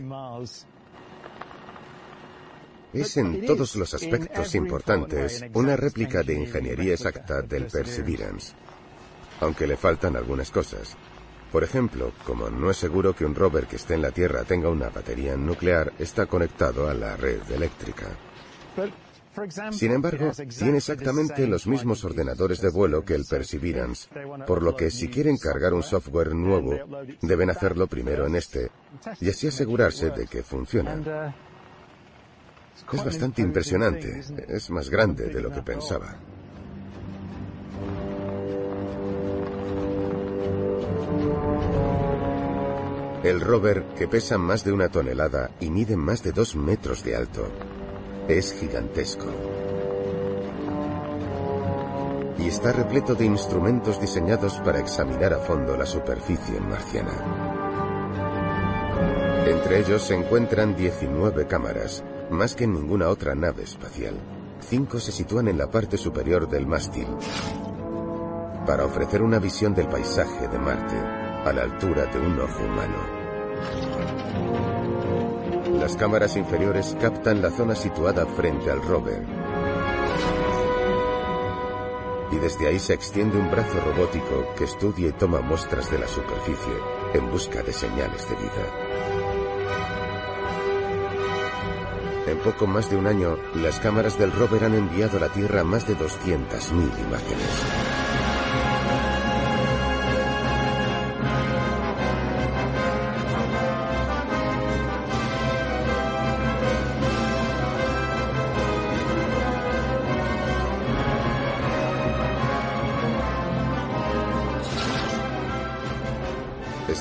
Es 2.93 3.17
en 3.17 3.45
todos 3.47 3.77
los 3.77 3.95
aspectos 3.95 4.55
importantes 4.55 5.45
una 5.55 5.77
réplica 5.77 6.23
de 6.23 6.35
ingeniería 6.35 6.95
exacta 6.95 7.43
del 7.43 7.67
Perseverance, 7.67 8.55
aunque 9.41 9.67
le 9.67 9.77
faltan 9.77 10.17
algunas 10.17 10.51
cosas. 10.51 10.97
Por 11.51 11.65
ejemplo, 11.65 12.13
como 12.25 12.51
no 12.51 12.71
es 12.71 12.77
seguro 12.77 13.17
que 13.17 13.25
un 13.25 13.35
rover 13.35 13.67
que 13.67 13.77
esté 13.77 13.95
en 13.95 14.03
la 14.03 14.11
Tierra 14.11 14.45
tenga 14.45 14.69
una 14.69 14.91
batería 14.91 15.35
nuclear, 15.35 15.93
está 15.99 16.27
conectado 16.27 16.89
a 16.89 16.95
la 16.95 17.17
red 17.17 17.41
eléctrica. 17.51 18.07
Sin 19.71 19.93
embargo, 19.93 20.33
tiene 20.59 20.79
exactamente 20.79 21.47
los 21.47 21.67
mismos 21.67 22.05
ordenadores 22.05 22.61
de 22.61 22.71
vuelo 22.71 23.05
que 23.05 23.15
el 23.15 23.25
Perseverance, 23.25 24.09
por 24.47 24.63
lo 24.63 24.75
que 24.75 24.91
si 24.91 25.09
quieren 25.09 25.37
cargar 25.37 25.75
un 25.75 25.83
software 25.83 26.35
nuevo, 26.35 26.75
deben 27.21 27.51
hacerlo 27.51 27.87
primero 27.87 28.27
en 28.27 28.37
este, 28.37 28.71
y 29.21 29.29
así 29.29 29.47
asegurarse 29.47 30.11
de 30.11 30.27
que 30.27 30.43
funciona. 30.43 31.35
Es 32.93 33.05
bastante 33.05 33.43
impresionante, 33.43 34.23
es 34.49 34.71
más 34.71 34.89
grande 34.89 35.27
de 35.27 35.41
lo 35.41 35.53
que 35.53 35.63
pensaba. 35.63 36.17
El 43.23 43.41
rover, 43.41 43.85
que 43.97 44.07
pesa 44.09 44.39
más 44.39 44.65
de 44.65 44.73
una 44.73 44.89
tonelada 44.89 45.51
y 45.61 45.71
mide 45.71 45.97
más 45.97 46.23
de 46.23 46.33
dos 46.33 46.55
metros 46.55 47.03
de 47.03 47.17
alto, 47.17 47.51
es 48.29 48.53
gigantesco. 48.53 49.27
Y 52.39 52.47
está 52.47 52.73
repleto 52.73 53.15
de 53.15 53.25
instrumentos 53.25 54.01
diseñados 54.01 54.61
para 54.61 54.79
examinar 54.79 55.33
a 55.33 55.39
fondo 55.39 55.77
la 55.77 55.87
superficie 55.87 56.61
marciana. 56.61 57.13
Entre 59.47 59.81
ellos 59.81 60.03
se 60.03 60.15
encuentran 60.15 60.77
19 60.77 61.47
cámaras, 61.47 62.05
más 62.31 62.55
que 62.55 62.65
en 62.65 62.75
ninguna 62.75 63.09
otra 63.09 63.35
nave 63.35 63.63
espacial. 63.63 64.15
Cinco 64.61 65.01
se 65.01 65.11
sitúan 65.11 65.49
en 65.49 65.57
la 65.57 65.71
parte 65.71 65.97
superior 65.97 66.49
del 66.49 66.67
mástil, 66.67 67.07
para 68.67 68.85
ofrecer 68.85 69.23
una 69.23 69.39
visión 69.39 69.75
del 69.75 69.89
paisaje 69.89 70.49
de 70.49 70.59
Marte, 70.59 70.97
a 70.97 71.53
la 71.53 71.63
altura 71.63 72.07
de 72.07 72.19
un 72.19 72.39
ojo 72.39 72.63
humano. 72.63 74.78
Las 75.79 75.97
cámaras 75.97 76.37
inferiores 76.37 76.97
captan 77.01 77.41
la 77.41 77.51
zona 77.51 77.77
situada 77.77 78.27
frente 78.27 78.71
al 78.71 78.83
rover. 78.83 79.25
Y 82.33 82.37
desde 82.37 82.67
ahí 82.67 82.79
se 82.81 82.95
extiende 82.95 83.39
un 83.39 83.49
brazo 83.49 83.81
robótico 83.81 84.55
que 84.57 84.65
estudia 84.65 85.09
y 85.09 85.13
toma 85.13 85.41
muestras 85.41 85.89
de 85.91 85.99
la 85.99 86.09
superficie 86.09 86.75
en 87.15 87.31
busca 87.31 87.63
de 87.63 87.73
señales 87.73 88.29
de 88.29 88.35
vida. 88.35 88.89
En 92.27 92.39
poco 92.39 92.67
más 92.67 92.91
de 92.91 92.97
un 92.97 93.07
año, 93.07 93.39
las 93.55 93.79
cámaras 93.79 94.19
del 94.19 94.33
rover 94.33 94.65
han 94.65 94.75
enviado 94.75 95.17
a 95.17 95.21
la 95.21 95.29
Tierra 95.29 95.63
más 95.63 95.87
de 95.87 95.97
200.000 95.97 96.99
imágenes. 97.07 97.98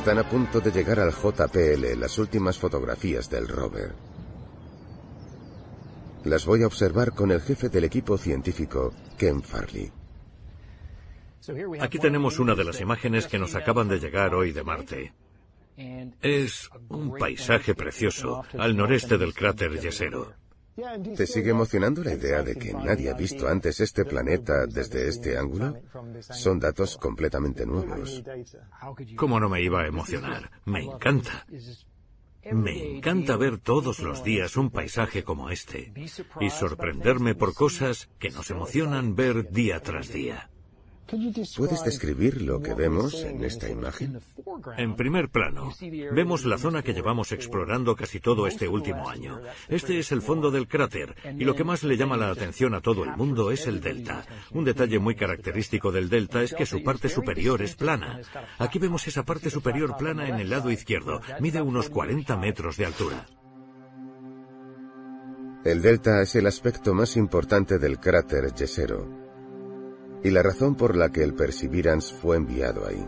Están 0.08 0.26
a 0.26 0.30
punto 0.30 0.62
de 0.62 0.72
llegar 0.72 1.02
al 1.02 1.12
JPL 1.12 2.00
las 2.00 2.18
últimas 2.18 2.58
fotografías 2.58 3.30
del 3.30 3.46
rover. 3.46 3.94
Las 6.24 6.46
voy 6.46 6.64
a 6.64 6.68
observar 6.68 7.12
con 7.12 7.30
el 7.30 7.42
jefe 7.42 7.68
del 7.68 7.84
equipo 7.84 8.18
científico, 8.18 8.94
Ken 9.18 9.44
Farley. 9.44 9.92
Aquí 11.82 12.00
tenemos 12.00 12.40
una 12.40 12.56
de 12.56 12.64
las 12.64 12.80
imágenes 12.80 13.28
que 13.28 13.38
nos 13.38 13.54
acaban 13.56 13.90
de 13.90 14.00
llegar 14.00 14.34
hoy 14.34 14.54
de 14.54 14.64
Marte. 14.64 15.14
Es 16.22 16.70
un 16.88 17.18
paisaje 17.18 17.76
precioso 17.76 18.46
al 18.58 18.78
noreste 18.78 19.18
del 19.18 19.34
cráter 19.34 19.78
Yesero. 19.78 20.34
¿Te 21.16 21.26
sigue 21.26 21.50
emocionando 21.50 22.04
la 22.04 22.14
idea 22.14 22.44
de 22.44 22.56
que 22.56 22.72
nadie 22.74 23.10
ha 23.10 23.14
visto 23.14 23.48
antes 23.48 23.80
este 23.80 24.06
planeta 24.06 24.68
desde 24.68 25.08
este 25.08 25.36
ángulo? 25.36 25.82
Son 26.20 26.60
datos 26.60 26.98
completamente 26.98 27.66
nuevos. 27.66 28.24
¿Cómo 29.16 29.40
no 29.40 29.50
me 29.50 29.62
iba 29.62 29.82
a 29.82 29.88
emocionar? 29.88 30.52
Me 30.66 30.84
encanta. 30.84 31.48
Me 32.52 32.98
encanta 32.98 33.36
ver 33.38 33.58
todos 33.58 34.00
los 34.00 34.24
días 34.24 34.56
un 34.56 34.70
paisaje 34.70 35.24
como 35.24 35.50
este 35.50 35.92
y 36.40 36.50
sorprenderme 36.50 37.34
por 37.34 37.56
cosas 37.56 38.10
que 38.20 38.30
nos 38.30 38.52
emocionan 38.52 39.16
ver 39.16 39.50
día 39.50 39.82
tras 39.82 40.14
día. 40.14 40.50
¿Puedes 41.58 41.84
describir 41.86 42.42
lo 42.42 42.62
que 42.62 42.74
vemos 42.74 43.24
en 43.24 43.44
esta 43.46 43.70
imagen? 43.70 44.20
En 44.78 44.96
primer 44.96 45.30
plano, 45.30 45.72
vemos 46.12 46.46
la 46.46 46.58
zona 46.58 46.82
que 46.84 46.94
llevamos 46.94 47.32
explorando 47.32 47.96
casi 47.96 48.20
todo 48.20 48.46
este 48.46 48.68
último 48.68 49.10
año. 49.10 49.40
Este 49.70 50.00
es 50.00 50.12
el 50.12 50.22
fondo 50.22 50.52
del 50.52 50.68
cráter, 50.68 51.16
y 51.38 51.46
lo 51.46 51.56
que 51.56 51.64
más 51.64 51.84
le 51.84 51.96
llama 51.96 52.18
la 52.18 52.30
atención 52.30 52.74
a 52.74 52.82
todo 52.82 53.06
el 53.06 53.16
mundo 53.16 53.52
es 53.52 53.68
el 53.68 53.80
delta. 53.80 54.26
Un 54.52 54.66
detalle 54.66 55.00
muy 55.00 55.16
característico 55.16 55.92
del 55.92 56.10
delta 56.10 56.44
es 56.44 56.54
que 56.54 56.66
su 56.66 56.84
parte 56.84 57.08
superior 57.08 57.62
es 57.62 57.76
plana. 57.76 58.20
Aquí 58.58 58.78
vemos 58.78 59.08
esa 59.08 59.24
parte 59.24 59.50
superior 59.50 59.96
plana 59.98 60.28
en 60.28 60.36
el 60.36 60.50
lado 60.50 60.72
izquierdo. 60.72 61.22
Mide 61.40 61.62
unos 61.62 61.90
40 61.90 62.36
metros 62.36 62.76
de 62.76 62.86
altura. 62.86 63.26
El 65.64 65.82
delta 65.82 66.22
es 66.22 66.36
el 66.36 66.48
aspecto 66.48 66.94
más 66.94 67.16
importante 67.18 67.78
del 67.78 68.00
cráter 68.00 68.54
Yesero 68.54 69.27
y 70.24 70.30
la 70.32 70.44
razón 70.44 70.76
por 70.76 70.96
la 70.96 71.12
que 71.12 71.24
el 71.24 71.34
Perseverance 71.34 72.14
fue 72.14 72.38
enviado 72.38 72.88
ahí. 72.88 73.08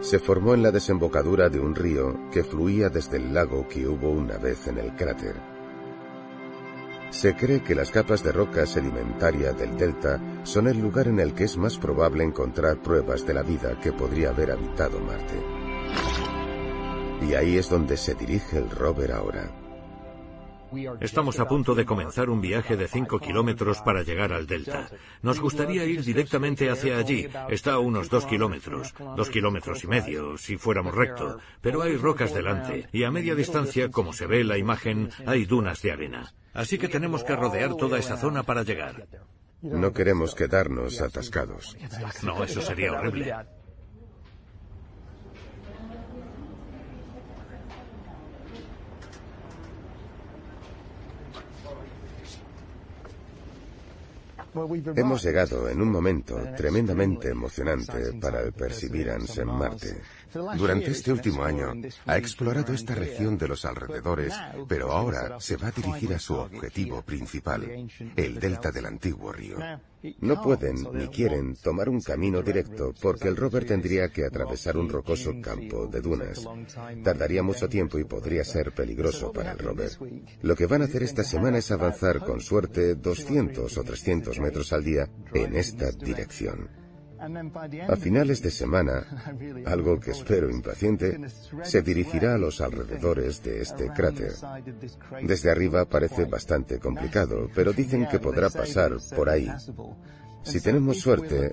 Se 0.00 0.18
formó 0.18 0.54
en 0.54 0.62
la 0.62 0.70
desembocadura 0.70 1.48
de 1.48 1.60
un 1.60 1.74
río 1.74 2.28
que 2.30 2.44
fluía 2.44 2.90
desde 2.90 3.16
el 3.16 3.32
lago 3.32 3.66
que 3.68 3.86
hubo 3.88 4.10
una 4.10 4.36
vez 4.36 4.66
en 4.66 4.78
el 4.78 4.94
cráter. 4.94 5.34
Se 7.10 7.34
cree 7.34 7.62
que 7.62 7.74
las 7.74 7.90
capas 7.90 8.22
de 8.22 8.32
roca 8.32 8.66
sedimentaria 8.66 9.52
del 9.52 9.76
delta 9.78 10.20
son 10.42 10.66
el 10.66 10.78
lugar 10.78 11.08
en 11.08 11.20
el 11.20 11.32
que 11.32 11.44
es 11.44 11.56
más 11.56 11.78
probable 11.78 12.24
encontrar 12.24 12.82
pruebas 12.82 13.24
de 13.26 13.34
la 13.34 13.42
vida 13.42 13.78
que 13.80 13.92
podría 13.92 14.30
haber 14.30 14.50
habitado 14.50 15.00
Marte. 15.00 15.40
Y 17.22 17.34
ahí 17.34 17.56
es 17.56 17.70
donde 17.70 17.96
se 17.96 18.14
dirige 18.14 18.58
el 18.58 18.68
rover 18.68 19.12
ahora. 19.12 19.63
Estamos 21.00 21.38
a 21.38 21.46
punto 21.46 21.74
de 21.74 21.84
comenzar 21.84 22.30
un 22.30 22.40
viaje 22.40 22.76
de 22.76 22.88
5 22.88 23.18
kilómetros 23.18 23.80
para 23.82 24.02
llegar 24.02 24.32
al 24.32 24.46
delta. 24.46 24.88
Nos 25.22 25.40
gustaría 25.40 25.84
ir 25.84 26.02
directamente 26.02 26.70
hacia 26.70 26.98
allí. 26.98 27.28
Está 27.48 27.74
a 27.74 27.78
unos 27.78 28.08
2 28.08 28.26
kilómetros, 28.26 28.94
2 28.98 29.30
kilómetros 29.30 29.84
y 29.84 29.86
medio, 29.86 30.36
si 30.38 30.56
fuéramos 30.56 30.94
recto. 30.94 31.38
Pero 31.60 31.82
hay 31.82 31.96
rocas 31.96 32.34
delante 32.34 32.88
y 32.92 33.04
a 33.04 33.10
media 33.10 33.34
distancia, 33.34 33.90
como 33.90 34.12
se 34.12 34.26
ve 34.26 34.40
en 34.40 34.48
la 34.48 34.58
imagen, 34.58 35.10
hay 35.26 35.44
dunas 35.44 35.82
de 35.82 35.92
arena. 35.92 36.32
Así 36.52 36.78
que 36.78 36.88
tenemos 36.88 37.24
que 37.24 37.34
rodear 37.36 37.74
toda 37.76 37.98
esa 37.98 38.16
zona 38.16 38.42
para 38.42 38.62
llegar. 38.62 39.06
No 39.62 39.92
queremos 39.92 40.34
quedarnos 40.34 41.00
atascados. 41.00 41.76
No, 42.22 42.44
eso 42.44 42.60
sería 42.60 42.92
horrible. 42.92 43.34
Hemos 54.94 55.22
llegado 55.24 55.68
en 55.68 55.82
un 55.82 55.90
momento 55.90 56.40
tremendamente 56.56 57.28
emocionante 57.28 58.12
para 58.20 58.40
el 58.40 58.52
Perseverance 58.52 59.42
en 59.42 59.48
Marte. 59.48 60.00
Durante 60.56 60.90
este 60.90 61.12
último 61.12 61.44
año 61.44 61.72
ha 62.06 62.16
explorado 62.16 62.72
esta 62.72 62.94
región 62.94 63.38
de 63.38 63.48
los 63.48 63.64
alrededores, 63.64 64.34
pero 64.68 64.92
ahora 64.92 65.40
se 65.40 65.56
va 65.56 65.68
a 65.68 65.72
dirigir 65.72 66.12
a 66.14 66.18
su 66.18 66.34
objetivo 66.34 67.02
principal, 67.02 67.88
el 68.16 68.38
delta 68.38 68.70
del 68.72 68.86
antiguo 68.86 69.32
río. 69.32 69.58
No 70.20 70.42
pueden 70.42 70.76
ni 70.92 71.08
quieren 71.08 71.56
tomar 71.56 71.88
un 71.88 72.00
camino 72.00 72.42
directo 72.42 72.92
porque 73.00 73.28
el 73.28 73.36
rover 73.36 73.64
tendría 73.64 74.10
que 74.10 74.26
atravesar 74.26 74.76
un 74.76 74.88
rocoso 74.88 75.32
campo 75.40 75.86
de 75.86 76.00
dunas. 76.00 76.46
Tardaría 77.02 77.42
mucho 77.42 77.68
tiempo 77.68 77.98
y 77.98 78.04
podría 78.04 78.44
ser 78.44 78.72
peligroso 78.72 79.32
para 79.32 79.52
el 79.52 79.58
rover. 79.58 79.92
Lo 80.42 80.56
que 80.56 80.66
van 80.66 80.82
a 80.82 80.86
hacer 80.86 81.02
esta 81.02 81.24
semana 81.24 81.58
es 81.58 81.70
avanzar 81.70 82.20
con 82.20 82.40
suerte 82.40 82.96
200 82.96 83.78
o 83.78 83.82
300 83.82 84.38
metros 84.40 84.72
al 84.72 84.84
día 84.84 85.08
en 85.32 85.56
esta 85.56 85.90
dirección. 85.90 86.83
A 87.88 87.96
finales 87.96 88.42
de 88.42 88.50
semana, 88.50 89.06
algo 89.66 89.98
que 89.98 90.10
espero 90.10 90.50
impaciente, 90.50 91.18
se 91.62 91.82
dirigirá 91.82 92.34
a 92.34 92.38
los 92.38 92.60
alrededores 92.60 93.42
de 93.42 93.62
este 93.62 93.88
cráter. 93.88 94.32
Desde 95.22 95.50
arriba 95.50 95.84
parece 95.86 96.24
bastante 96.24 96.78
complicado, 96.78 97.48
pero 97.54 97.72
dicen 97.72 98.06
que 98.08 98.18
podrá 98.18 98.50
pasar 98.50 98.92
por 99.16 99.30
ahí. 99.30 99.48
Si 100.42 100.60
tenemos 100.60 101.00
suerte, 101.00 101.52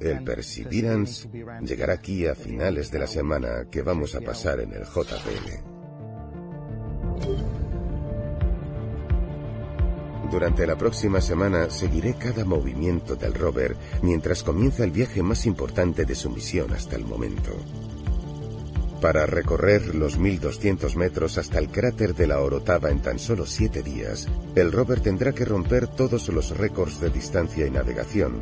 el 0.00 0.24
Perseverance 0.24 1.28
llegará 1.62 1.94
aquí 1.94 2.26
a 2.26 2.34
finales 2.34 2.90
de 2.90 2.98
la 2.98 3.06
semana 3.06 3.68
que 3.70 3.82
vamos 3.82 4.14
a 4.14 4.20
pasar 4.20 4.60
en 4.60 4.72
el 4.72 4.82
JPL. 4.84 5.74
Durante 10.30 10.66
la 10.66 10.76
próxima 10.76 11.20
semana 11.20 11.70
seguiré 11.70 12.14
cada 12.14 12.44
movimiento 12.44 13.14
del 13.16 13.34
rover 13.34 13.76
mientras 14.02 14.42
comienza 14.42 14.84
el 14.84 14.90
viaje 14.90 15.22
más 15.22 15.46
importante 15.46 16.04
de 16.04 16.14
su 16.14 16.30
misión 16.30 16.72
hasta 16.72 16.96
el 16.96 17.04
momento. 17.04 17.52
Para 19.00 19.26
recorrer 19.26 19.94
los 19.94 20.18
1200 20.18 20.96
metros 20.96 21.36
hasta 21.36 21.58
el 21.58 21.68
cráter 21.68 22.14
de 22.14 22.26
la 22.26 22.40
Orotava 22.40 22.90
en 22.90 23.02
tan 23.02 23.18
solo 23.18 23.44
siete 23.44 23.82
días, 23.82 24.28
el 24.54 24.72
rover 24.72 25.00
tendrá 25.00 25.32
que 25.32 25.44
romper 25.44 25.88
todos 25.88 26.28
los 26.30 26.56
récords 26.56 27.00
de 27.00 27.10
distancia 27.10 27.66
y 27.66 27.70
navegación, 27.70 28.40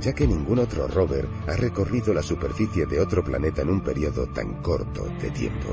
ya 0.00 0.14
que 0.14 0.26
ningún 0.26 0.60
otro 0.60 0.88
rover 0.88 1.28
ha 1.46 1.56
recorrido 1.56 2.14
la 2.14 2.22
superficie 2.22 2.86
de 2.86 3.00
otro 3.00 3.22
planeta 3.22 3.62
en 3.62 3.68
un 3.68 3.84
periodo 3.84 4.26
tan 4.32 4.62
corto 4.62 5.04
de 5.20 5.30
tiempo. 5.30 5.68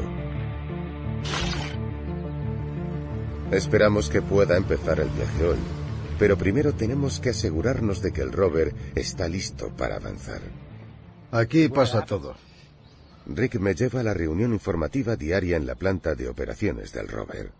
Esperamos 3.51 4.09
que 4.09 4.21
pueda 4.21 4.55
empezar 4.55 5.01
el 5.01 5.09
viaje 5.09 5.45
hoy, 5.45 5.57
pero 6.17 6.37
primero 6.37 6.73
tenemos 6.73 7.19
que 7.19 7.31
asegurarnos 7.31 8.01
de 8.01 8.13
que 8.13 8.21
el 8.21 8.31
rover 8.31 8.73
está 8.95 9.27
listo 9.27 9.75
para 9.75 9.97
avanzar. 9.97 10.39
Aquí 11.31 11.67
pasa 11.67 12.05
todo. 12.05 12.35
Rick 13.25 13.59
me 13.59 13.75
lleva 13.75 13.99
a 13.99 14.03
la 14.03 14.13
reunión 14.13 14.53
informativa 14.53 15.17
diaria 15.17 15.57
en 15.57 15.65
la 15.65 15.75
planta 15.75 16.15
de 16.15 16.29
operaciones 16.29 16.93
del 16.93 17.09
rover. 17.09 17.51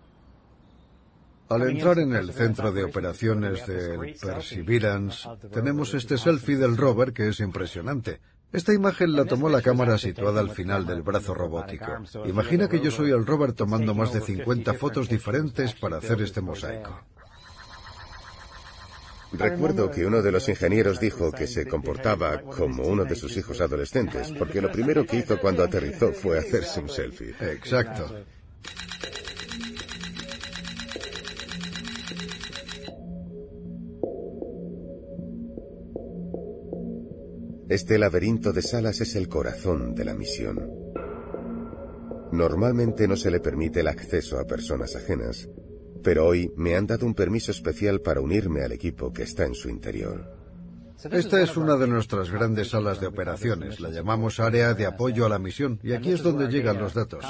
Al 1.50 1.70
entrar 1.70 2.00
en 2.00 2.16
el 2.16 2.32
centro 2.32 2.72
de 2.72 2.86
operaciones 2.86 3.68
del 3.68 4.16
Perseverance, 4.16 5.28
tenemos 5.52 5.94
este 5.94 6.18
selfie 6.18 6.56
del 6.56 6.78
rover 6.78 7.12
que 7.12 7.28
es 7.28 7.42
impresionante. 7.42 8.22
Esta 8.54 8.74
imagen 8.74 9.16
la 9.16 9.26
tomó 9.26 9.48
la 9.48 9.62
cámara 9.62 9.98
situada 9.98 10.42
al 10.42 10.50
final 10.50 10.86
del 10.86 11.04
brazo 11.04 11.34
robótico. 11.34 11.86
Imagina 12.26 12.68
que 12.68 12.82
yo 12.82 12.92
soy 12.92 13.12
el 13.12 13.26
rover 13.26 13.54
tomando 13.54 13.94
más 13.96 14.12
de 14.12 14.20
50 14.20 14.74
fotos 14.74 15.08
diferentes 15.08 15.74
para 15.74 15.98
hacer 15.98 16.22
este 16.22 16.42
mosaico. 16.42 17.00
Recuerdo 19.32 19.90
que 19.90 20.06
uno 20.06 20.22
de 20.22 20.32
los 20.34 20.50
ingenieros 20.50 21.00
dijo 21.00 21.32
que 21.32 21.48
se 21.48 21.66
comportaba 21.66 22.42
como 22.42 22.84
uno 22.84 23.06
de 23.06 23.16
sus 23.16 23.38
hijos 23.38 23.62
adolescentes, 23.62 24.34
porque 24.38 24.62
lo 24.62 24.70
primero 24.70 25.06
que 25.06 25.18
hizo 25.18 25.40
cuando 25.40 25.64
aterrizó 25.64 26.12
fue 26.12 26.38
hacerse 26.38 26.82
un 26.82 26.90
selfie. 26.90 27.34
Exacto. 27.40 28.26
Este 37.72 37.98
laberinto 37.98 38.52
de 38.52 38.62
salas 38.62 39.00
es 39.00 39.16
el 39.16 39.30
corazón 39.30 39.96
de 39.96 40.04
la 40.04 40.14
misión. 40.14 40.70
Normalmente 42.34 43.08
no 43.08 43.16
se 43.16 43.32
le 43.32 43.40
permite 43.40 43.80
el 43.80 43.88
acceso 43.88 44.38
a 44.38 44.44
personas 44.44 44.98
ajenas, 44.98 45.48
pero 46.04 46.28
hoy 46.28 46.52
me 46.58 46.76
han 46.76 46.86
dado 46.86 47.06
un 47.06 47.16
permiso 47.16 47.52
especial 47.52 48.02
para 48.02 48.20
unirme 48.20 48.62
al 48.62 48.74
equipo 48.74 49.14
que 49.14 49.24
está 49.24 49.46
en 49.46 49.56
su 49.56 49.70
interior. 49.70 50.36
Esta 51.14 51.42
es 51.42 51.56
una 51.56 51.78
de 51.78 51.88
nuestras 51.88 52.30
grandes 52.30 52.72
salas 52.72 53.00
de 53.00 53.08
operaciones. 53.08 53.80
La 53.80 53.90
llamamos 53.90 54.42
área 54.42 54.74
de 54.74 54.86
apoyo 54.86 55.26
a 55.26 55.30
la 55.30 55.40
misión 55.40 55.80
y 55.82 55.94
aquí 55.94 56.12
es 56.12 56.22
donde 56.22 56.50
llegan 56.50 56.78
los 56.78 56.94
datos. 56.94 57.24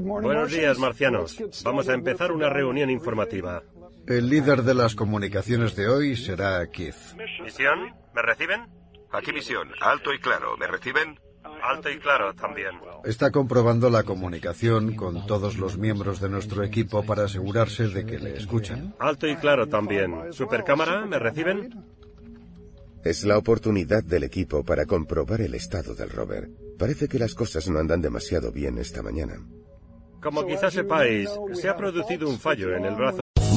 Buenos 0.00 0.52
días, 0.52 0.78
marcianos. 0.78 1.36
Vamos 1.64 1.88
a 1.88 1.94
empezar 1.94 2.30
una 2.30 2.48
reunión 2.48 2.88
informativa. 2.88 3.64
El 4.06 4.28
líder 4.28 4.64
de 4.64 4.74
las 4.74 4.96
comunicaciones 4.96 5.76
de 5.76 5.88
hoy 5.88 6.16
será 6.16 6.66
Keith. 6.66 6.96
¿Misión? 7.42 7.94
¿Me 8.12 8.22
reciben? 8.22 8.66
Aquí 9.12 9.32
misión, 9.32 9.68
alto 9.80 10.12
y 10.12 10.18
claro. 10.18 10.56
¿Me 10.56 10.66
reciben? 10.66 11.20
Alto 11.62 11.88
y 11.88 11.98
claro 11.98 12.34
también. 12.34 12.70
Está 13.04 13.30
comprobando 13.30 13.90
la 13.90 14.02
comunicación 14.02 14.96
con 14.96 15.24
todos 15.26 15.56
los 15.56 15.78
miembros 15.78 16.20
de 16.20 16.28
nuestro 16.28 16.64
equipo 16.64 17.04
para 17.04 17.24
asegurarse 17.24 17.86
de 17.88 18.04
que 18.04 18.18
le 18.18 18.36
escuchan. 18.36 18.94
Alto 18.98 19.28
y 19.28 19.36
claro 19.36 19.68
también. 19.68 20.32
¿Supercámara? 20.32 21.06
¿Me 21.06 21.20
reciben? 21.20 21.84
Es 23.04 23.24
la 23.24 23.38
oportunidad 23.38 24.02
del 24.02 24.24
equipo 24.24 24.64
para 24.64 24.84
comprobar 24.84 25.40
el 25.42 25.54
estado 25.54 25.94
del 25.94 26.10
rover. 26.10 26.50
Parece 26.76 27.06
que 27.06 27.20
las 27.20 27.34
cosas 27.34 27.68
no 27.68 27.78
andan 27.78 28.02
demasiado 28.02 28.50
bien 28.50 28.78
esta 28.78 29.02
mañana. 29.02 29.34
Como 30.20 30.44
quizás 30.44 30.74
sepáis, 30.74 31.30
se 31.52 31.68
ha 31.68 31.76
producido 31.76 32.28
un 32.28 32.38
fallo 32.38 32.76
en 32.76 32.84
el 32.84 32.94
brazo 32.94 33.21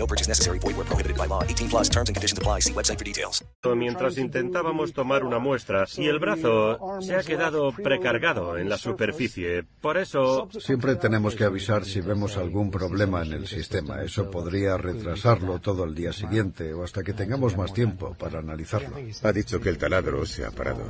No 0.00 0.06
purchase 0.06 0.28
necessary. 0.28 0.58
Void 0.58 0.76
where 0.78 0.86
prohibited 0.86 1.16
by 1.18 1.26
law. 1.26 1.42
18 1.44 1.68
plus 1.68 1.90
terms 1.90 2.08
and 2.08 2.16
conditions 2.16 2.38
apply. 2.38 2.60
See 2.60 2.72
website 2.72 2.98
for 2.98 3.04
details. 3.04 3.44
Mientras 3.76 4.16
intentábamos 4.16 4.94
tomar 4.94 5.24
una 5.24 5.38
muestra 5.38 5.84
y 5.96 6.06
el 6.06 6.18
brazo 6.18 6.78
se 7.00 7.14
ha 7.14 7.22
quedado 7.22 7.70
precargado 7.72 8.56
en 8.56 8.70
la 8.70 8.78
superficie. 8.78 9.64
Por 9.82 9.98
eso... 9.98 10.48
Siempre 10.58 10.96
tenemos 10.96 11.34
que 11.34 11.44
avisar 11.44 11.84
si 11.84 12.00
vemos 12.00 12.38
algún 12.38 12.70
problema 12.70 13.22
en 13.22 13.34
el 13.34 13.46
sistema. 13.46 14.02
Eso 14.02 14.30
podría 14.30 14.78
retrasarlo 14.78 15.58
todo 15.58 15.84
el 15.84 15.94
día 15.94 16.14
siguiente 16.14 16.72
o 16.72 16.82
hasta 16.82 17.02
que 17.02 17.12
tengamos 17.12 17.58
más 17.58 17.74
tiempo 17.74 18.14
para 18.18 18.38
analizarlo. 18.38 18.96
Ha 19.22 19.32
dicho 19.32 19.60
que 19.60 19.68
el 19.68 19.76
taladro 19.76 20.24
se 20.24 20.46
ha 20.46 20.50
parado. 20.50 20.84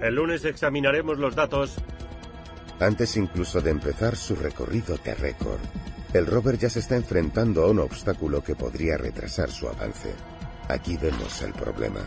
El 0.00 0.14
lunes 0.14 0.44
examinaremos 0.44 1.16
los 1.18 1.34
datos. 1.34 1.76
Antes 2.80 3.16
incluso 3.16 3.62
de 3.62 3.70
empezar 3.70 4.16
su 4.16 4.34
recorrido 4.36 4.98
de 4.98 5.14
récord, 5.14 5.60
el 6.12 6.26
rover 6.26 6.58
ya 6.58 6.68
se 6.68 6.80
está 6.80 6.96
enfrentando 6.96 7.64
a 7.64 7.70
un 7.70 7.78
obstáculo 7.78 8.42
que 8.42 8.54
podría 8.54 8.96
retrasar 8.98 9.50
su 9.50 9.68
avance. 9.68 10.12
Aquí 10.68 10.96
vemos 10.96 11.40
el 11.42 11.52
problema. 11.52 12.00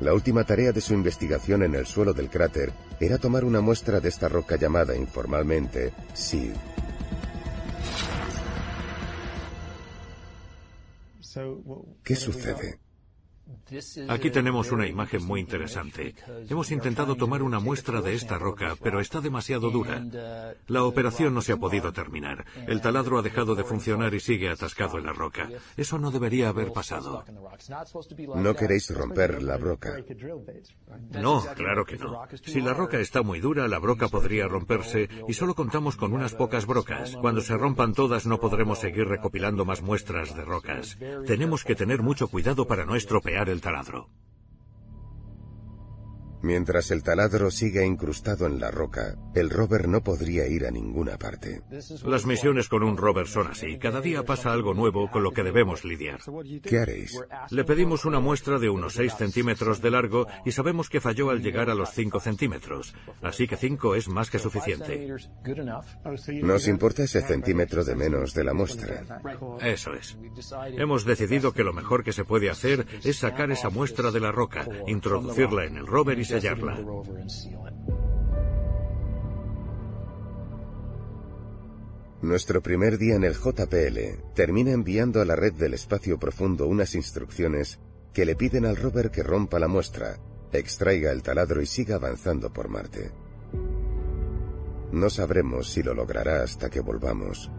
La 0.00 0.12
última 0.12 0.44
tarea 0.44 0.72
de 0.72 0.80
su 0.80 0.94
investigación 0.94 1.62
en 1.62 1.74
el 1.74 1.86
suelo 1.86 2.12
del 2.12 2.30
cráter 2.30 2.72
era 3.00 3.18
tomar 3.18 3.44
una 3.44 3.60
muestra 3.60 4.00
de 4.00 4.08
esta 4.08 4.28
roca 4.28 4.56
llamada 4.56 4.96
informalmente 4.96 5.92
Sid. 6.12 6.52
¿Qué 12.04 12.14
sucede? 12.14 12.83
Aquí 14.08 14.30
tenemos 14.30 14.72
una 14.72 14.86
imagen 14.86 15.24
muy 15.24 15.40
interesante. 15.40 16.14
Hemos 16.48 16.70
intentado 16.70 17.16
tomar 17.16 17.42
una 17.42 17.60
muestra 17.60 18.00
de 18.00 18.14
esta 18.14 18.38
roca, 18.38 18.74
pero 18.82 19.00
está 19.00 19.20
demasiado 19.20 19.70
dura. 19.70 20.04
La 20.66 20.84
operación 20.84 21.34
no 21.34 21.42
se 21.42 21.52
ha 21.52 21.56
podido 21.56 21.92
terminar. 21.92 22.44
El 22.66 22.80
taladro 22.80 23.18
ha 23.18 23.22
dejado 23.22 23.54
de 23.54 23.64
funcionar 23.64 24.14
y 24.14 24.20
sigue 24.20 24.48
atascado 24.48 24.98
en 24.98 25.06
la 25.06 25.12
roca. 25.12 25.48
Eso 25.76 25.98
no 25.98 26.10
debería 26.10 26.48
haber 26.48 26.72
pasado. 26.72 27.24
No 28.34 28.54
queréis 28.54 28.90
romper 28.90 29.42
la 29.42 29.56
roca. 29.56 29.96
No, 31.12 31.44
claro 31.54 31.84
que 31.84 31.96
no. 31.96 32.22
Si 32.44 32.60
la 32.60 32.74
roca 32.74 32.98
está 32.98 33.22
muy 33.22 33.40
dura, 33.40 33.68
la 33.68 33.78
broca 33.78 34.08
podría 34.08 34.48
romperse 34.48 35.08
y 35.28 35.32
solo 35.34 35.54
contamos 35.54 35.96
con 35.96 36.12
unas 36.12 36.34
pocas 36.34 36.66
brocas. 36.66 37.16
Cuando 37.20 37.40
se 37.40 37.56
rompan 37.56 37.94
todas 37.94 38.26
no 38.26 38.38
podremos 38.38 38.78
seguir 38.78 39.06
recopilando 39.06 39.64
más 39.64 39.82
muestras 39.82 40.34
de 40.34 40.44
rocas. 40.44 40.98
Tenemos 41.26 41.64
que 41.64 41.74
tener 41.74 42.02
mucho 42.02 42.28
cuidado 42.28 42.66
para 42.66 42.84
no 42.84 42.94
estropear 42.94 43.43
el 43.48 43.60
taladro. 43.60 44.08
Mientras 46.44 46.90
el 46.90 47.02
taladro 47.02 47.50
siga 47.50 47.86
incrustado 47.86 48.44
en 48.44 48.60
la 48.60 48.70
roca, 48.70 49.16
el 49.34 49.48
rover 49.48 49.88
no 49.88 50.02
podría 50.02 50.46
ir 50.46 50.66
a 50.66 50.70
ninguna 50.70 51.16
parte. 51.16 51.62
Las 52.04 52.26
misiones 52.26 52.68
con 52.68 52.82
un 52.82 52.98
rover 52.98 53.26
son 53.28 53.46
así. 53.46 53.78
Cada 53.78 54.02
día 54.02 54.24
pasa 54.24 54.52
algo 54.52 54.74
nuevo 54.74 55.10
con 55.10 55.22
lo 55.22 55.30
que 55.30 55.42
debemos 55.42 55.86
lidiar. 55.86 56.20
¿Qué 56.62 56.78
haréis? 56.78 57.18
Le 57.48 57.64
pedimos 57.64 58.04
una 58.04 58.20
muestra 58.20 58.58
de 58.58 58.68
unos 58.68 58.92
6 58.92 59.14
centímetros 59.14 59.80
de 59.80 59.90
largo 59.90 60.26
y 60.44 60.52
sabemos 60.52 60.90
que 60.90 61.00
falló 61.00 61.30
al 61.30 61.40
llegar 61.40 61.70
a 61.70 61.74
los 61.74 61.88
5 61.92 62.20
centímetros. 62.20 62.94
Así 63.22 63.48
que 63.48 63.56
5 63.56 63.94
es 63.94 64.08
más 64.08 64.28
que 64.28 64.38
suficiente. 64.38 65.14
Nos 66.42 66.68
importa 66.68 67.04
ese 67.04 67.22
centímetro 67.22 67.84
de 67.84 67.94
menos 67.94 68.34
de 68.34 68.44
la 68.44 68.52
muestra. 68.52 69.22
Eso 69.62 69.94
es. 69.94 70.18
Hemos 70.76 71.06
decidido 71.06 71.54
que 71.54 71.64
lo 71.64 71.72
mejor 71.72 72.04
que 72.04 72.12
se 72.12 72.26
puede 72.26 72.50
hacer 72.50 72.86
es 73.02 73.16
sacar 73.16 73.50
esa 73.50 73.70
muestra 73.70 74.10
de 74.10 74.20
la 74.20 74.30
roca, 74.30 74.68
introducirla 74.86 75.64
en 75.64 75.78
el 75.78 75.86
rover 75.86 76.18
y 76.18 76.33
sellarla. 76.40 76.78
Nuestro 82.22 82.62
primer 82.62 82.96
día 82.96 83.16
en 83.16 83.24
el 83.24 83.34
JPL 83.34 84.32
termina 84.34 84.72
enviando 84.72 85.20
a 85.20 85.24
la 85.24 85.36
red 85.36 85.52
del 85.52 85.74
espacio 85.74 86.18
profundo 86.18 86.66
unas 86.66 86.94
instrucciones 86.94 87.80
que 88.12 88.24
le 88.24 88.34
piden 88.34 88.64
al 88.64 88.76
rover 88.76 89.10
que 89.10 89.22
rompa 89.22 89.58
la 89.58 89.68
muestra, 89.68 90.18
extraiga 90.52 91.10
el 91.12 91.22
taladro 91.22 91.60
y 91.60 91.66
siga 91.66 91.96
avanzando 91.96 92.52
por 92.52 92.68
Marte. 92.68 93.10
No 94.92 95.10
sabremos 95.10 95.70
si 95.70 95.82
lo 95.82 95.92
logrará 95.92 96.42
hasta 96.42 96.70
que 96.70 96.80
volvamos. 96.80 97.50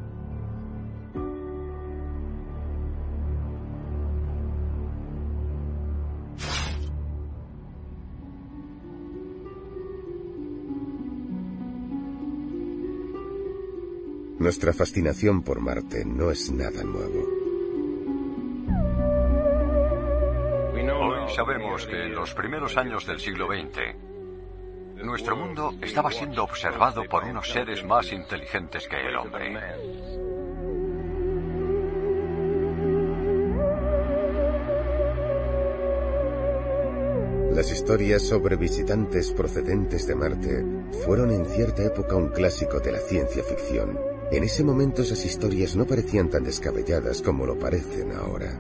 Nuestra 14.45 14.73
fascinación 14.73 15.41
por 15.41 15.59
Marte 15.59 16.05
no 16.05 16.29
es 16.29 16.51
nada 16.51 16.83
nuevo. 16.83 17.27
Hoy 20.71 21.35
sabemos 21.35 21.87
que 21.87 22.05
en 22.05 22.13
los 22.13 22.31
primeros 22.35 22.77
años 22.77 23.07
del 23.07 23.19
siglo 23.19 23.47
XX, 23.47 25.03
nuestro 25.03 25.35
mundo 25.35 25.73
estaba 25.81 26.11
siendo 26.11 26.43
observado 26.43 27.05
por 27.05 27.23
unos 27.23 27.49
seres 27.49 27.83
más 27.85 28.11
inteligentes 28.11 28.87
que 28.87 28.97
el 28.97 29.15
hombre. 29.15 29.51
Las 37.55 37.71
historias 37.71 38.21
sobre 38.21 38.57
visitantes 38.57 39.31
procedentes 39.31 40.05
de 40.05 40.13
Marte 40.13 40.63
fueron 41.03 41.31
en 41.31 41.47
cierta 41.47 41.83
época 41.83 42.15
un 42.15 42.29
clásico 42.29 42.79
de 42.79 42.91
la 42.91 42.99
ciencia 42.99 43.43
ficción. 43.43 44.14
En 44.31 44.43
ese 44.43 44.63
momento 44.63 45.03
esas 45.03 45.23
historias 45.23 45.75
no 45.75 45.85
parecían 45.85 46.29
tan 46.29 46.43
descabelladas 46.43 47.21
como 47.21 47.45
lo 47.45 47.57
parecen 47.57 48.11
ahora. 48.11 48.59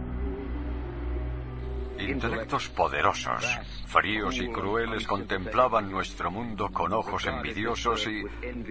Intelectos 1.97 2.69
poderosos, 2.69 3.43
fríos 3.87 4.37
y 4.37 4.47
crueles 4.49 5.07
contemplaban 5.07 5.89
nuestro 5.89 6.29
mundo 6.29 6.69
con 6.71 6.93
ojos 6.93 7.25
envidiosos 7.25 8.05
y, 8.07 8.23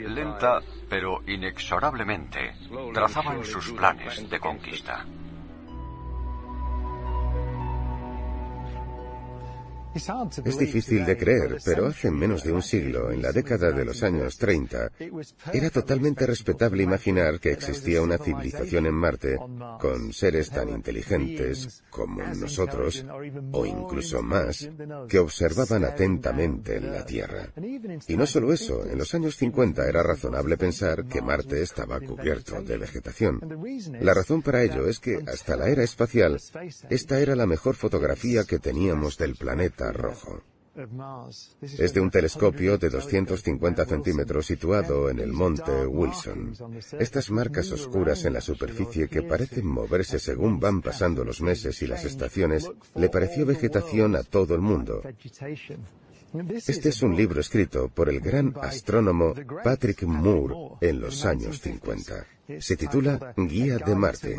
lenta 0.08 0.60
pero 0.88 1.22
inexorablemente, 1.26 2.54
trazaban 2.92 3.44
sus 3.44 3.72
planes 3.72 4.30
de 4.30 4.38
conquista. 4.38 5.04
Es 9.94 10.58
difícil 10.58 11.06
de 11.06 11.16
creer, 11.16 11.58
pero 11.64 11.86
hace 11.86 12.10
menos 12.10 12.42
de 12.42 12.52
un 12.52 12.62
siglo, 12.62 13.12
en 13.12 13.22
la 13.22 13.30
década 13.30 13.70
de 13.70 13.84
los 13.84 14.02
años 14.02 14.36
30, 14.38 14.90
era 15.52 15.70
totalmente 15.70 16.26
respetable 16.26 16.82
imaginar 16.82 17.38
que 17.38 17.52
existía 17.52 18.02
una 18.02 18.18
civilización 18.18 18.86
en 18.86 18.94
Marte 18.94 19.38
con 19.80 20.12
seres 20.12 20.50
tan 20.50 20.68
inteligentes 20.68 21.84
como 21.90 22.22
nosotros, 22.22 23.04
o 23.52 23.66
incluso 23.66 24.22
más, 24.22 24.68
que 25.08 25.18
observaban 25.18 25.84
atentamente 25.84 26.80
la 26.80 27.04
Tierra. 27.04 27.52
Y 28.08 28.16
no 28.16 28.26
solo 28.26 28.52
eso, 28.52 28.84
en 28.84 28.98
los 28.98 29.14
años 29.14 29.36
50 29.36 29.88
era 29.88 30.02
razonable 30.02 30.56
pensar 30.56 31.06
que 31.06 31.22
Marte 31.22 31.62
estaba 31.62 32.00
cubierto 32.00 32.62
de 32.62 32.78
vegetación. 32.78 33.40
La 34.00 34.14
razón 34.14 34.42
para 34.42 34.62
ello 34.62 34.88
es 34.88 34.98
que 34.98 35.20
hasta 35.26 35.56
la 35.56 35.68
era 35.68 35.84
espacial, 35.84 36.40
esta 36.90 37.20
era 37.20 37.36
la 37.36 37.46
mejor 37.46 37.76
fotografía 37.76 38.44
que 38.44 38.58
teníamos 38.58 39.16
del 39.18 39.36
planeta 39.36 39.83
Es 41.62 41.94
de 41.94 42.00
un 42.00 42.10
telescopio 42.10 42.78
de 42.78 42.90
250 42.90 43.84
centímetros 43.84 44.46
situado 44.46 45.08
en 45.08 45.20
el 45.20 45.32
monte 45.32 45.86
Wilson. 45.86 46.52
Estas 46.98 47.30
marcas 47.30 47.70
oscuras 47.70 48.24
en 48.24 48.32
la 48.32 48.40
superficie 48.40 49.08
que 49.08 49.22
parecen 49.22 49.66
moverse 49.66 50.18
según 50.18 50.58
van 50.58 50.82
pasando 50.82 51.24
los 51.24 51.40
meses 51.40 51.80
y 51.82 51.86
las 51.86 52.04
estaciones 52.04 52.68
le 52.96 53.08
pareció 53.08 53.46
vegetación 53.46 54.16
a 54.16 54.24
todo 54.24 54.54
el 54.56 54.62
mundo. 54.62 55.00
Este 56.34 56.88
es 56.88 57.02
un 57.02 57.14
libro 57.14 57.40
escrito 57.40 57.88
por 57.88 58.08
el 58.08 58.18
gran 58.18 58.54
astrónomo 58.60 59.34
Patrick 59.62 60.02
Moore 60.02 60.76
en 60.80 61.00
los 61.00 61.24
años 61.24 61.60
50. 61.60 62.26
Se 62.58 62.76
titula 62.76 63.32
Guía 63.36 63.78
de 63.78 63.94
Marte. 63.94 64.36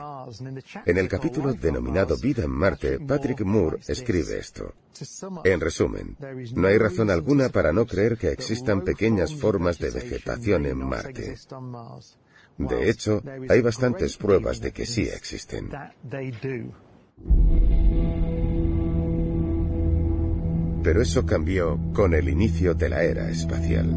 En 0.85 0.97
el 0.97 1.07
capítulo 1.07 1.53
denominado 1.53 2.17
Vida 2.17 2.43
en 2.43 2.51
Marte, 2.51 2.99
Patrick 2.99 3.41
Moore 3.45 3.77
escribe 3.87 4.37
esto. 4.37 4.73
En 5.45 5.61
resumen, 5.61 6.17
no 6.53 6.67
hay 6.67 6.77
razón 6.77 7.09
alguna 7.09 7.47
para 7.47 7.71
no 7.71 7.85
creer 7.85 8.17
que 8.17 8.29
existan 8.29 8.83
pequeñas 8.83 9.33
formas 9.33 9.79
de 9.79 9.91
vegetación 9.91 10.65
en 10.65 10.77
Marte. 10.77 11.37
De 12.57 12.89
hecho, 12.89 13.23
hay 13.47 13.61
bastantes 13.61 14.17
pruebas 14.17 14.59
de 14.59 14.73
que 14.73 14.85
sí 14.85 15.03
existen. 15.03 15.69
Pero 20.85 21.01
eso 21.01 21.25
cambió 21.25 21.79
con 21.95 22.13
el 22.13 22.29
inicio 22.29 22.75
de 22.75 22.89
la 22.89 23.01
era 23.01 23.27
espacial. 23.27 23.87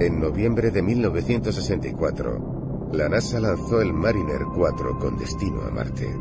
En 0.00 0.20
noviembre 0.20 0.70
de 0.70 0.80
1964, 0.80 2.88
la 2.94 3.10
NASA 3.10 3.40
lanzó 3.40 3.82
el 3.82 3.92
Mariner 3.92 4.40
4 4.56 4.98
con 4.98 5.18
destino 5.18 5.60
a 5.60 5.70
Marte. 5.70 6.16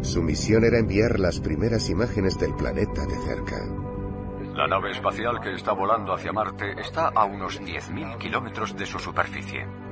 Su 0.00 0.22
misión 0.22 0.64
era 0.64 0.78
enviar 0.78 1.20
las 1.20 1.40
primeras 1.40 1.90
imágenes 1.90 2.38
del 2.38 2.54
planeta 2.54 3.04
de 3.04 3.18
cerca. 3.18 3.62
La 4.54 4.66
nave 4.66 4.92
espacial 4.92 5.42
que 5.42 5.52
está 5.52 5.72
volando 5.72 6.14
hacia 6.14 6.32
Marte 6.32 6.72
está 6.80 7.08
a 7.08 7.26
unos 7.26 7.60
10.000 7.60 8.16
kilómetros 8.16 8.74
de 8.78 8.86
su 8.86 8.98
superficie. 8.98 9.83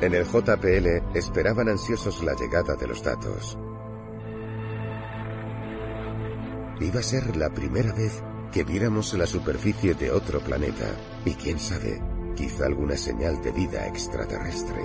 En 0.00 0.14
el 0.14 0.24
JPL 0.24 1.16
esperaban 1.16 1.68
ansiosos 1.68 2.22
la 2.22 2.34
llegada 2.34 2.76
de 2.76 2.86
los 2.86 3.02
datos. 3.02 3.58
Iba 6.80 7.00
a 7.00 7.02
ser 7.02 7.36
la 7.36 7.50
primera 7.50 7.92
vez 7.92 8.22
que 8.52 8.62
viéramos 8.62 9.12
la 9.14 9.26
superficie 9.26 9.94
de 9.94 10.12
otro 10.12 10.38
planeta 10.38 10.86
y 11.24 11.34
quién 11.34 11.58
sabe, 11.58 12.00
quizá 12.36 12.66
alguna 12.66 12.96
señal 12.96 13.42
de 13.42 13.50
vida 13.50 13.88
extraterrestre. 13.88 14.80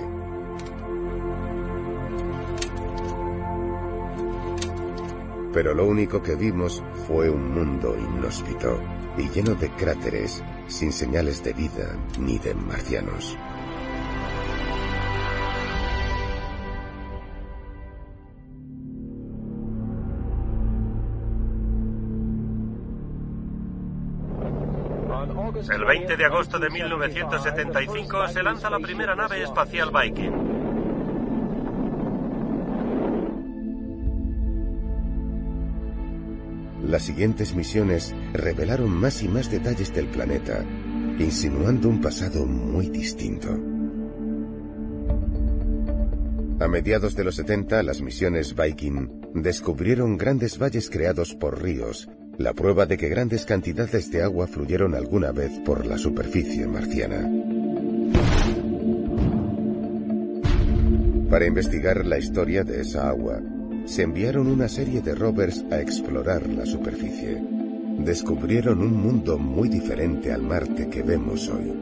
Pero 5.52 5.74
lo 5.74 5.86
único 5.86 6.20
que 6.20 6.34
vimos 6.34 6.82
fue 7.06 7.30
un 7.30 7.54
mundo 7.54 7.96
inhóspito 7.96 8.80
y 9.16 9.28
lleno 9.28 9.54
de 9.54 9.70
cráteres, 9.70 10.42
sin 10.66 10.90
señales 10.92 11.44
de 11.44 11.52
vida 11.52 11.96
ni 12.18 12.40
de 12.40 12.52
marcianos. 12.54 13.38
El 25.70 25.84
20 25.84 26.16
de 26.16 26.24
agosto 26.26 26.58
de 26.58 26.68
1975 26.68 28.28
se 28.28 28.42
lanza 28.42 28.68
la 28.68 28.78
primera 28.78 29.16
nave 29.16 29.42
espacial 29.42 29.90
Viking. 29.90 30.32
Las 36.82 37.02
siguientes 37.02 37.54
misiones 37.54 38.14
revelaron 38.34 38.90
más 38.90 39.22
y 39.22 39.28
más 39.28 39.50
detalles 39.50 39.94
del 39.94 40.06
planeta, 40.08 40.62
insinuando 41.18 41.88
un 41.88 42.02
pasado 42.02 42.44
muy 42.44 42.90
distinto. 42.90 43.48
A 46.60 46.68
mediados 46.68 47.16
de 47.16 47.24
los 47.24 47.36
70, 47.36 47.82
las 47.82 48.02
misiones 48.02 48.54
Viking 48.54 49.08
descubrieron 49.34 50.18
grandes 50.18 50.58
valles 50.58 50.90
creados 50.90 51.34
por 51.34 51.62
ríos, 51.62 52.08
la 52.38 52.52
prueba 52.52 52.86
de 52.86 52.96
que 52.96 53.08
grandes 53.08 53.44
cantidades 53.44 54.10
de 54.10 54.22
agua 54.22 54.46
fluyeron 54.46 54.94
alguna 54.94 55.32
vez 55.32 55.52
por 55.64 55.86
la 55.86 55.98
superficie 55.98 56.66
marciana. 56.66 57.30
Para 61.30 61.46
investigar 61.46 62.04
la 62.06 62.18
historia 62.18 62.64
de 62.64 62.80
esa 62.80 63.08
agua, 63.08 63.40
se 63.86 64.02
enviaron 64.02 64.46
una 64.46 64.68
serie 64.68 65.00
de 65.00 65.14
rovers 65.14 65.64
a 65.70 65.80
explorar 65.80 66.48
la 66.48 66.64
superficie. 66.64 67.42
Descubrieron 67.98 68.80
un 68.80 68.94
mundo 68.94 69.38
muy 69.38 69.68
diferente 69.68 70.32
al 70.32 70.42
Marte 70.42 70.88
que 70.88 71.02
vemos 71.02 71.48
hoy. 71.48 71.72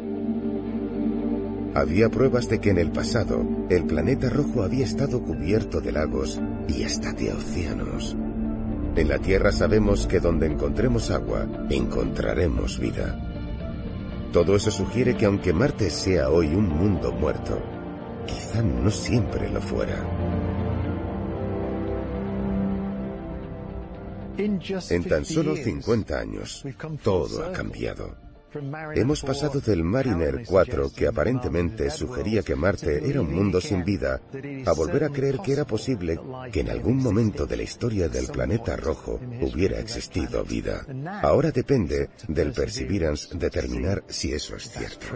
Había 1.74 2.10
pruebas 2.10 2.48
de 2.48 2.60
que 2.60 2.70
en 2.70 2.78
el 2.78 2.90
pasado 2.90 3.46
el 3.70 3.84
planeta 3.84 4.28
rojo 4.28 4.62
había 4.62 4.84
estado 4.84 5.22
cubierto 5.22 5.80
de 5.80 5.92
lagos 5.92 6.40
y 6.68 6.84
hasta 6.84 7.12
de 7.12 7.32
océanos. 7.32 8.16
En 8.94 9.08
la 9.08 9.18
Tierra 9.18 9.52
sabemos 9.52 10.06
que 10.06 10.20
donde 10.20 10.46
encontremos 10.46 11.10
agua, 11.10 11.46
encontraremos 11.70 12.78
vida. 12.78 13.18
Todo 14.32 14.54
eso 14.54 14.70
sugiere 14.70 15.16
que 15.16 15.24
aunque 15.24 15.52
Marte 15.52 15.88
sea 15.88 16.28
hoy 16.28 16.48
un 16.48 16.68
mundo 16.68 17.12
muerto, 17.12 17.58
quizá 18.26 18.62
no 18.62 18.90
siempre 18.90 19.50
lo 19.50 19.60
fuera. 19.60 19.96
En 24.36 25.04
tan 25.04 25.24
solo 25.24 25.56
50 25.56 26.18
años, 26.18 26.64
todo 27.02 27.44
ha 27.44 27.52
cambiado. 27.52 28.21
Hemos 28.94 29.22
pasado 29.22 29.60
del 29.60 29.82
Mariner 29.82 30.42
4, 30.46 30.92
que 30.94 31.06
aparentemente 31.06 31.90
sugería 31.90 32.42
que 32.42 32.54
Marte 32.54 33.08
era 33.08 33.20
un 33.20 33.32
mundo 33.32 33.60
sin 33.60 33.84
vida, 33.84 34.20
a 34.66 34.72
volver 34.72 35.04
a 35.04 35.08
creer 35.08 35.38
que 35.38 35.52
era 35.52 35.64
posible 35.64 36.18
que 36.52 36.60
en 36.60 36.70
algún 36.70 36.98
momento 36.98 37.46
de 37.46 37.56
la 37.56 37.62
historia 37.62 38.08
del 38.08 38.26
planeta 38.26 38.76
rojo 38.76 39.20
hubiera 39.40 39.78
existido 39.78 40.44
vida. 40.44 40.86
Ahora 41.22 41.50
depende 41.50 42.10
del 42.28 42.52
Perseverance 42.52 43.36
determinar 43.36 44.04
si 44.08 44.32
eso 44.32 44.56
es 44.56 44.70
cierto. 44.70 45.06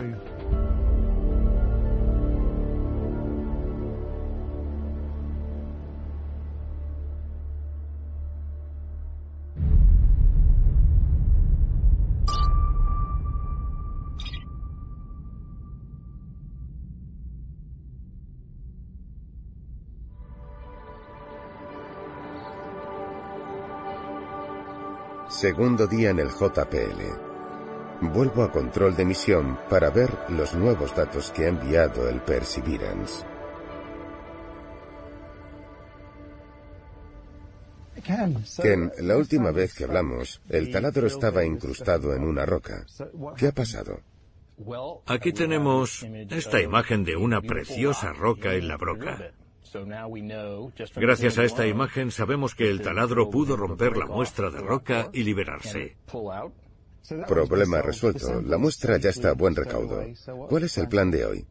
Segundo 25.37 25.87
día 25.87 26.09
en 26.09 26.19
el 26.19 26.31
JPL. 26.31 27.01
Vuelvo 28.01 28.43
a 28.43 28.51
control 28.51 28.97
de 28.97 29.05
misión 29.05 29.59
para 29.69 29.91
ver 29.91 30.11
los 30.31 30.55
nuevos 30.55 30.97
datos 30.97 31.31
que 31.31 31.45
ha 31.45 31.49
enviado 31.49 32.09
el 32.09 32.23
Perseverance. 32.23 33.23
Ken, 38.63 38.91
la 39.01 39.19
última 39.19 39.51
vez 39.51 39.75
que 39.75 39.85
hablamos, 39.85 40.41
el 40.49 40.71
taladro 40.71 41.07
estaba 41.07 41.45
incrustado 41.45 42.15
en 42.15 42.25
una 42.25 42.47
roca. 42.47 42.87
¿Qué 43.37 43.49
ha 43.49 43.53
pasado? 43.53 44.01
Aquí 45.05 45.35
tenemos 45.35 46.03
esta 46.31 46.63
imagen 46.63 47.05
de 47.05 47.15
una 47.15 47.43
preciosa 47.43 48.15
roca 48.15 48.55
en 48.55 48.69
la 48.69 48.79
broca. 48.79 49.33
Gracias 50.97 51.39
a 51.39 51.45
esta 51.45 51.67
imagen 51.67 52.11
sabemos 52.11 52.55
que 52.55 52.69
el 52.71 52.81
taladro 52.81 53.31
pudo 53.31 53.57
romper 53.57 53.97
la 53.97 54.07
muestra 54.07 54.51
de 54.51 54.61
roca 54.61 55.09
y 55.13 55.23
liberarse. 55.23 55.97
Problema 57.27 57.83
resuelto. 57.83 58.41
La 58.43 58.59
muestra 58.59 58.99
ya 58.99 59.11
está 59.11 59.31
a 59.31 59.35
buen 59.35 59.55
recaudo. 59.55 60.03
¿Cuál 60.49 60.65
es 60.65 60.77
el 60.79 60.89
plan 60.89 61.11
de 61.11 61.25
hoy? 61.25 61.47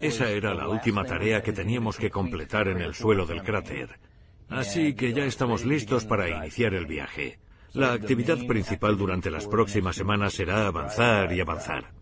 Esa 0.00 0.28
era 0.28 0.54
la 0.54 0.68
última 0.68 1.04
tarea 1.04 1.42
que 1.42 1.52
teníamos 1.52 1.96
que 1.96 2.10
completar 2.10 2.68
en 2.68 2.80
el 2.80 2.94
suelo 2.94 3.26
del 3.26 3.42
cráter. 3.42 4.00
Así 4.48 4.94
que 4.94 5.12
ya 5.12 5.24
estamos 5.24 5.64
listos 5.64 6.04
para 6.04 6.28
iniciar 6.28 6.74
el 6.74 6.86
viaje. 6.86 7.38
La 7.72 7.92
actividad 7.92 8.38
principal 8.46 8.98
durante 8.98 9.30
las 9.30 9.46
próximas 9.46 9.96
semanas 9.96 10.34
será 10.34 10.66
avanzar 10.66 11.32
y 11.32 11.40
avanzar. 11.40 11.92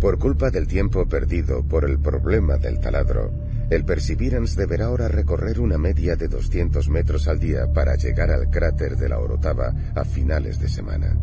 Por 0.00 0.18
culpa 0.18 0.50
del 0.50 0.66
tiempo 0.66 1.06
perdido 1.06 1.62
por 1.62 1.88
el 1.88 1.98
problema 1.98 2.56
del 2.58 2.80
taladro, 2.80 3.32
el 3.70 3.84
Perseverance 3.84 4.60
deberá 4.60 4.86
ahora 4.86 5.08
recorrer 5.08 5.60
una 5.60 5.78
media 5.78 6.16
de 6.16 6.28
200 6.28 6.88
metros 6.90 7.28
al 7.28 7.38
día 7.38 7.72
para 7.72 7.94
llegar 7.96 8.30
al 8.30 8.50
cráter 8.50 8.96
de 8.96 9.08
la 9.08 9.18
Orotava 9.18 9.74
a 9.94 10.04
finales 10.04 10.60
de 10.60 10.68
semana. 10.68 11.16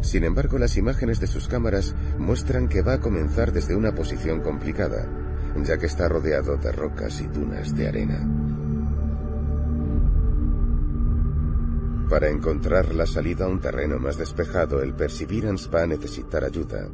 Sin 0.00 0.24
embargo, 0.24 0.58
las 0.58 0.76
imágenes 0.76 1.20
de 1.20 1.26
sus 1.26 1.48
cámaras 1.48 1.94
muestran 2.18 2.68
que 2.68 2.82
va 2.82 2.94
a 2.94 3.00
comenzar 3.00 3.52
desde 3.52 3.74
una 3.74 3.94
posición 3.94 4.40
complicada, 4.40 5.06
ya 5.64 5.78
que 5.78 5.86
está 5.86 6.08
rodeado 6.08 6.56
de 6.56 6.72
rocas 6.72 7.20
y 7.20 7.26
dunas 7.26 7.74
de 7.74 7.88
arena. 7.88 8.49
Para 12.10 12.28
encontrar 12.28 12.92
la 12.92 13.06
salida 13.06 13.44
a 13.44 13.48
un 13.48 13.60
terreno 13.60 14.00
más 14.00 14.18
despejado, 14.18 14.82
el 14.82 14.94
Perseverance 14.96 15.70
va 15.70 15.84
a 15.84 15.86
necesitar 15.86 16.42
ayuda. 16.42 16.88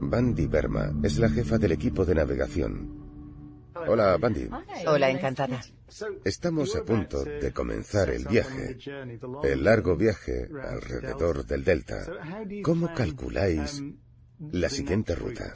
Bandy 0.00 0.46
Berma 0.46 0.92
es 1.02 1.18
la 1.18 1.28
jefa 1.28 1.58
del 1.58 1.72
equipo 1.72 2.04
de 2.04 2.14
navegación. 2.14 3.72
Hola, 3.74 4.16
Bandy. 4.16 4.48
Hola, 4.86 5.10
encantada. 5.10 5.60
Estamos 6.24 6.76
a 6.76 6.84
punto 6.84 7.24
de 7.24 7.52
comenzar 7.52 8.10
el 8.10 8.28
viaje, 8.28 8.78
el 9.42 9.64
largo 9.64 9.96
viaje 9.96 10.48
alrededor 10.62 11.44
del 11.44 11.64
delta. 11.64 12.06
¿Cómo 12.62 12.94
calculáis 12.94 13.82
la 14.38 14.68
siguiente 14.68 15.16
ruta? 15.16 15.52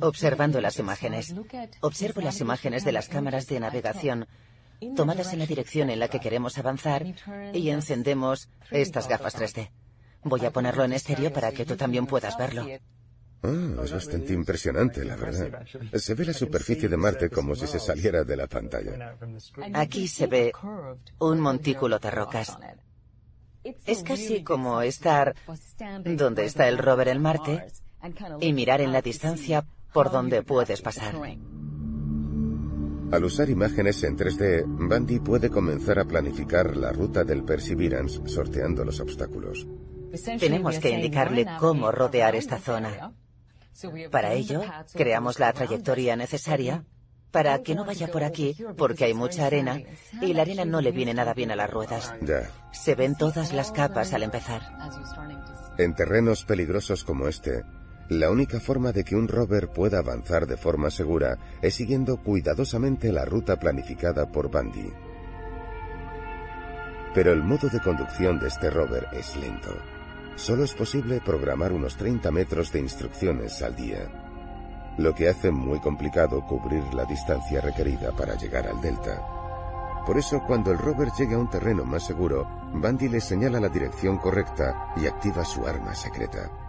Observando 0.00 0.62
las 0.62 0.78
imágenes. 0.78 1.34
Observo 1.82 2.22
las 2.22 2.40
imágenes 2.40 2.82
de 2.86 2.92
las 2.92 3.08
cámaras 3.08 3.46
de 3.46 3.60
navegación 3.60 4.26
tomadas 4.96 5.32
en 5.32 5.38
la 5.38 5.46
dirección 5.46 5.90
en 5.90 5.98
la 5.98 6.08
que 6.08 6.20
queremos 6.20 6.58
avanzar 6.58 7.04
y 7.52 7.70
encendemos 7.70 8.48
estas 8.70 9.08
gafas 9.08 9.36
3D. 9.36 9.70
Voy 10.22 10.44
a 10.44 10.50
ponerlo 10.50 10.84
en 10.84 10.92
estéreo 10.92 11.32
para 11.32 11.52
que 11.52 11.66
tú 11.66 11.76
también 11.76 12.06
puedas 12.06 12.36
verlo. 12.38 12.66
Ah, 13.44 13.82
es 13.84 13.92
bastante 13.92 14.32
impresionante, 14.32 15.04
la 15.04 15.16
verdad. 15.16 15.66
Se 15.92 16.14
ve 16.14 16.24
la 16.24 16.32
superficie 16.32 16.88
de 16.88 16.96
Marte 16.96 17.28
como 17.28 17.54
si 17.54 17.66
se 17.66 17.78
saliera 17.78 18.24
de 18.24 18.36
la 18.36 18.46
pantalla. 18.46 19.16
Aquí 19.74 20.08
se 20.08 20.26
ve 20.26 20.52
un 21.18 21.40
montículo 21.40 21.98
de 21.98 22.10
rocas. 22.10 22.56
Es 23.62 24.02
casi 24.02 24.42
como 24.42 24.80
estar 24.80 25.34
donde 26.04 26.46
está 26.46 26.68
el 26.68 26.78
rover 26.78 27.08
en 27.08 27.20
Marte 27.20 27.66
y 28.40 28.52
mirar 28.54 28.80
en 28.80 28.92
la 28.92 29.02
distancia 29.02 29.66
por 29.92 30.10
donde 30.10 30.42
puedes 30.42 30.80
pasar. 30.80 31.14
Al 33.14 33.22
usar 33.22 33.48
imágenes 33.48 34.02
en 34.02 34.18
3D, 34.18 34.64
Bandy 34.66 35.20
puede 35.20 35.48
comenzar 35.48 36.00
a 36.00 36.04
planificar 36.04 36.76
la 36.76 36.90
ruta 36.90 37.22
del 37.22 37.44
Perseverance 37.44 38.20
sorteando 38.26 38.84
los 38.84 38.98
obstáculos. 38.98 39.68
Tenemos 40.40 40.80
que 40.80 40.90
indicarle 40.90 41.46
cómo 41.60 41.92
rodear 41.92 42.34
esta 42.34 42.58
zona. 42.58 43.12
Para 44.10 44.32
ello, 44.32 44.62
creamos 44.94 45.38
la 45.38 45.52
trayectoria 45.52 46.16
necesaria 46.16 46.84
para 47.30 47.62
que 47.62 47.76
no 47.76 47.84
vaya 47.84 48.08
por 48.08 48.24
aquí 48.24 48.56
porque 48.76 49.04
hay 49.04 49.14
mucha 49.14 49.46
arena 49.46 49.80
y 50.20 50.32
la 50.32 50.42
arena 50.42 50.64
no 50.64 50.80
le 50.80 50.90
viene 50.90 51.14
nada 51.14 51.34
bien 51.34 51.52
a 51.52 51.56
las 51.56 51.70
ruedas. 51.70 52.12
Ya. 52.20 52.50
Se 52.72 52.96
ven 52.96 53.14
todas 53.16 53.52
las 53.52 53.70
capas 53.70 54.12
al 54.12 54.24
empezar. 54.24 54.62
En 55.78 55.94
terrenos 55.94 56.44
peligrosos 56.44 57.04
como 57.04 57.28
este, 57.28 57.62
la 58.08 58.30
única 58.30 58.60
forma 58.60 58.92
de 58.92 59.02
que 59.02 59.16
un 59.16 59.28
rover 59.28 59.68
pueda 59.68 59.98
avanzar 59.98 60.46
de 60.46 60.56
forma 60.56 60.90
segura 60.90 61.38
es 61.62 61.74
siguiendo 61.74 62.18
cuidadosamente 62.18 63.10
la 63.12 63.24
ruta 63.24 63.58
planificada 63.58 64.26
por 64.26 64.50
Bandy. 64.50 64.92
Pero 67.14 67.32
el 67.32 67.42
modo 67.42 67.68
de 67.68 67.80
conducción 67.80 68.38
de 68.38 68.48
este 68.48 68.70
rover 68.70 69.06
es 69.12 69.36
lento. 69.36 69.70
Solo 70.36 70.64
es 70.64 70.74
posible 70.74 71.22
programar 71.24 71.72
unos 71.72 71.96
30 71.96 72.30
metros 72.30 72.72
de 72.72 72.80
instrucciones 72.80 73.62
al 73.62 73.76
día, 73.76 74.08
lo 74.98 75.14
que 75.14 75.28
hace 75.28 75.50
muy 75.50 75.80
complicado 75.80 76.44
cubrir 76.46 76.82
la 76.92 77.04
distancia 77.04 77.60
requerida 77.60 78.12
para 78.12 78.34
llegar 78.36 78.66
al 78.66 78.80
delta. 78.80 79.22
Por 80.04 80.18
eso, 80.18 80.42
cuando 80.46 80.70
el 80.70 80.78
rover 80.78 81.08
llega 81.16 81.36
a 81.36 81.38
un 81.38 81.48
terreno 81.48 81.84
más 81.84 82.04
seguro, 82.04 82.46
Bandy 82.74 83.08
le 83.08 83.20
señala 83.20 83.60
la 83.60 83.70
dirección 83.70 84.18
correcta 84.18 84.92
y 84.96 85.06
activa 85.06 85.44
su 85.44 85.66
arma 85.66 85.94
secreta. 85.94 86.63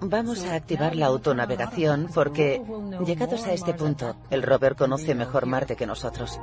Vamos 0.00 0.44
a 0.44 0.54
activar 0.54 0.94
la 0.94 1.06
autonavegación 1.06 2.08
porque, 2.14 2.62
llegados 3.04 3.44
a 3.46 3.52
este 3.52 3.72
punto, 3.72 4.16
el 4.30 4.42
rover 4.42 4.76
conoce 4.76 5.14
mejor 5.14 5.46
Marte 5.46 5.74
que 5.74 5.86
nosotros. 5.86 6.38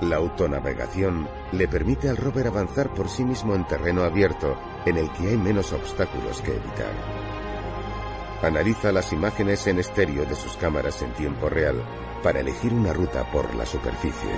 La 0.00 0.16
autonavegación 0.16 1.28
le 1.52 1.66
permite 1.66 2.08
al 2.08 2.16
rover 2.16 2.46
avanzar 2.46 2.92
por 2.94 3.08
sí 3.08 3.24
mismo 3.24 3.54
en 3.54 3.66
terreno 3.66 4.02
abierto, 4.04 4.56
en 4.86 4.96
el 4.96 5.10
que 5.12 5.28
hay 5.28 5.36
menos 5.36 5.72
obstáculos 5.72 6.40
que 6.40 6.52
evitar. 6.52 6.92
Analiza 8.42 8.92
las 8.92 9.12
imágenes 9.12 9.66
en 9.66 9.80
estéreo 9.80 10.24
de 10.24 10.36
sus 10.36 10.56
cámaras 10.56 11.02
en 11.02 11.12
tiempo 11.14 11.48
real 11.48 11.82
para 12.22 12.40
elegir 12.40 12.72
una 12.72 12.92
ruta 12.92 13.28
por 13.32 13.52
la 13.56 13.66
superficie. 13.66 14.30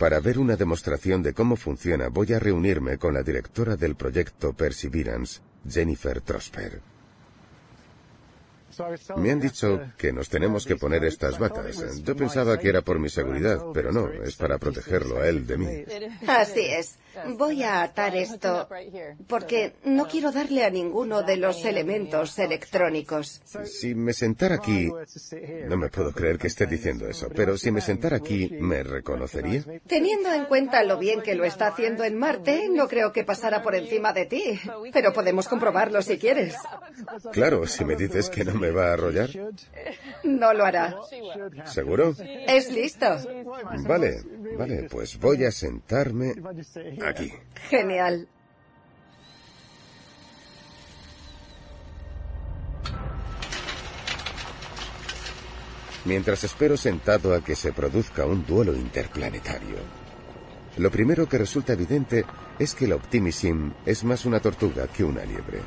Para 0.00 0.18
ver 0.18 0.38
una 0.38 0.56
demostración 0.56 1.22
de 1.22 1.34
cómo 1.34 1.56
funciona, 1.56 2.08
voy 2.08 2.32
a 2.32 2.38
reunirme 2.38 2.96
con 2.96 3.12
la 3.12 3.22
directora 3.22 3.76
del 3.76 3.96
proyecto 3.96 4.54
Perseverance, 4.54 5.42
Jennifer 5.68 6.22
Trosper. 6.22 6.80
Me 9.16 9.30
han 9.30 9.40
dicho 9.40 9.78
que 9.98 10.10
nos 10.10 10.30
tenemos 10.30 10.64
que 10.64 10.76
poner 10.76 11.04
estas 11.04 11.38
batas. 11.38 12.02
Yo 12.02 12.16
pensaba 12.16 12.58
que 12.58 12.70
era 12.70 12.80
por 12.80 12.98
mi 12.98 13.10
seguridad, 13.10 13.62
pero 13.74 13.92
no, 13.92 14.10
es 14.10 14.36
para 14.36 14.56
protegerlo 14.56 15.20
a 15.20 15.28
él 15.28 15.46
de 15.46 15.58
mí. 15.58 15.84
Así 16.26 16.60
es. 16.60 16.96
Voy 17.36 17.62
a 17.62 17.82
atar 17.82 18.16
esto 18.16 18.68
porque 19.26 19.74
no 19.84 20.06
quiero 20.06 20.32
darle 20.32 20.64
a 20.64 20.70
ninguno 20.70 21.22
de 21.22 21.36
los 21.36 21.64
elementos 21.64 22.38
electrónicos. 22.38 23.42
Si 23.64 23.94
me 23.94 24.12
sentara 24.12 24.56
aquí, 24.56 24.90
no 25.66 25.76
me 25.76 25.88
puedo 25.88 26.12
creer 26.12 26.38
que 26.38 26.46
esté 26.46 26.66
diciendo 26.66 27.08
eso, 27.08 27.28
pero 27.34 27.56
si 27.56 27.70
me 27.70 27.80
sentara 27.80 28.16
aquí, 28.16 28.48
¿me 28.60 28.82
reconocería? 28.82 29.64
Teniendo 29.86 30.32
en 30.32 30.44
cuenta 30.46 30.82
lo 30.84 30.98
bien 30.98 31.22
que 31.22 31.34
lo 31.34 31.44
está 31.44 31.68
haciendo 31.68 32.04
en 32.04 32.18
Marte, 32.18 32.68
no 32.70 32.88
creo 32.88 33.12
que 33.12 33.24
pasara 33.24 33.62
por 33.62 33.74
encima 33.74 34.12
de 34.12 34.26
ti. 34.26 34.60
Pero 34.92 35.12
podemos 35.12 35.48
comprobarlo 35.48 36.02
si 36.02 36.18
quieres. 36.18 36.54
Claro, 37.32 37.66
si 37.66 37.84
me 37.84 37.96
dices 37.96 38.30
que 38.30 38.44
no 38.44 38.54
me 38.54 38.70
va 38.70 38.88
a 38.88 38.92
arrollar. 38.94 39.30
No 40.24 40.52
lo 40.52 40.64
hará. 40.64 40.96
¿Seguro? 41.66 42.14
Es 42.46 42.70
listo. 42.70 43.06
Vale, 43.86 44.22
vale, 44.56 44.88
pues 44.90 45.18
voy 45.18 45.44
a 45.44 45.50
sentarme 45.50 46.34
aquí. 47.06 47.32
Genial. 47.68 48.28
Mientras 56.04 56.44
espero 56.44 56.76
sentado 56.76 57.34
a 57.34 57.44
que 57.44 57.54
se 57.54 57.72
produzca 57.72 58.24
un 58.24 58.46
duelo 58.46 58.74
interplanetario. 58.74 59.76
Lo 60.78 60.90
primero 60.90 61.28
que 61.28 61.36
resulta 61.36 61.74
evidente 61.74 62.24
es 62.58 62.74
que 62.74 62.86
el 62.86 62.94
Optimism 62.94 63.72
es 63.84 64.02
más 64.04 64.24
una 64.24 64.40
tortuga 64.40 64.86
que 64.86 65.04
una 65.04 65.24
liebre. 65.24 65.60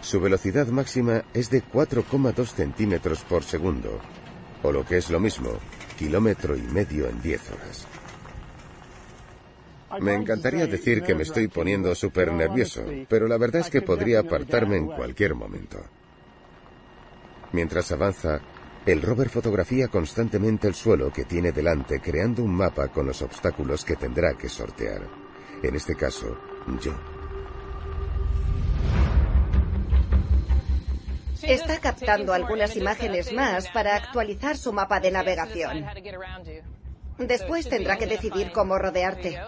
Su 0.00 0.20
velocidad 0.20 0.66
máxima 0.68 1.24
es 1.34 1.50
de 1.50 1.62
4,2 1.62 2.46
centímetros 2.46 3.22
por 3.22 3.42
segundo, 3.42 4.00
o 4.62 4.72
lo 4.72 4.84
que 4.84 4.98
es 4.98 5.10
lo 5.10 5.20
mismo, 5.20 5.58
kilómetro 5.98 6.56
y 6.56 6.62
medio 6.62 7.08
en 7.08 7.20
10 7.20 7.50
horas. 7.52 7.93
Me 10.00 10.14
encantaría 10.14 10.66
decir 10.66 11.02
que 11.02 11.14
me 11.14 11.22
estoy 11.22 11.48
poniendo 11.48 11.94
súper 11.94 12.32
nervioso, 12.32 12.84
pero 13.08 13.28
la 13.28 13.38
verdad 13.38 13.62
es 13.62 13.70
que 13.70 13.82
podría 13.82 14.20
apartarme 14.20 14.76
en 14.76 14.86
cualquier 14.86 15.34
momento. 15.34 15.78
Mientras 17.52 17.92
avanza, 17.92 18.40
el 18.86 19.00
rover 19.00 19.28
fotografía 19.28 19.88
constantemente 19.88 20.68
el 20.68 20.74
suelo 20.74 21.12
que 21.12 21.24
tiene 21.24 21.52
delante, 21.52 22.00
creando 22.00 22.42
un 22.42 22.54
mapa 22.54 22.88
con 22.88 23.06
los 23.06 23.22
obstáculos 23.22 23.84
que 23.84 23.96
tendrá 23.96 24.34
que 24.34 24.48
sortear. 24.48 25.02
En 25.62 25.74
este 25.74 25.94
caso, 25.94 26.36
yo. 26.82 26.92
Está 31.42 31.78
captando 31.78 32.32
algunas 32.32 32.76
imágenes 32.76 33.32
más 33.32 33.68
para 33.68 33.96
actualizar 33.96 34.56
su 34.56 34.72
mapa 34.72 34.98
de 35.00 35.10
navegación. 35.10 35.84
Después 37.18 37.68
tendrá 37.68 37.96
que 37.96 38.06
decidir 38.06 38.50
cómo 38.52 38.78
rodearte. 38.78 39.38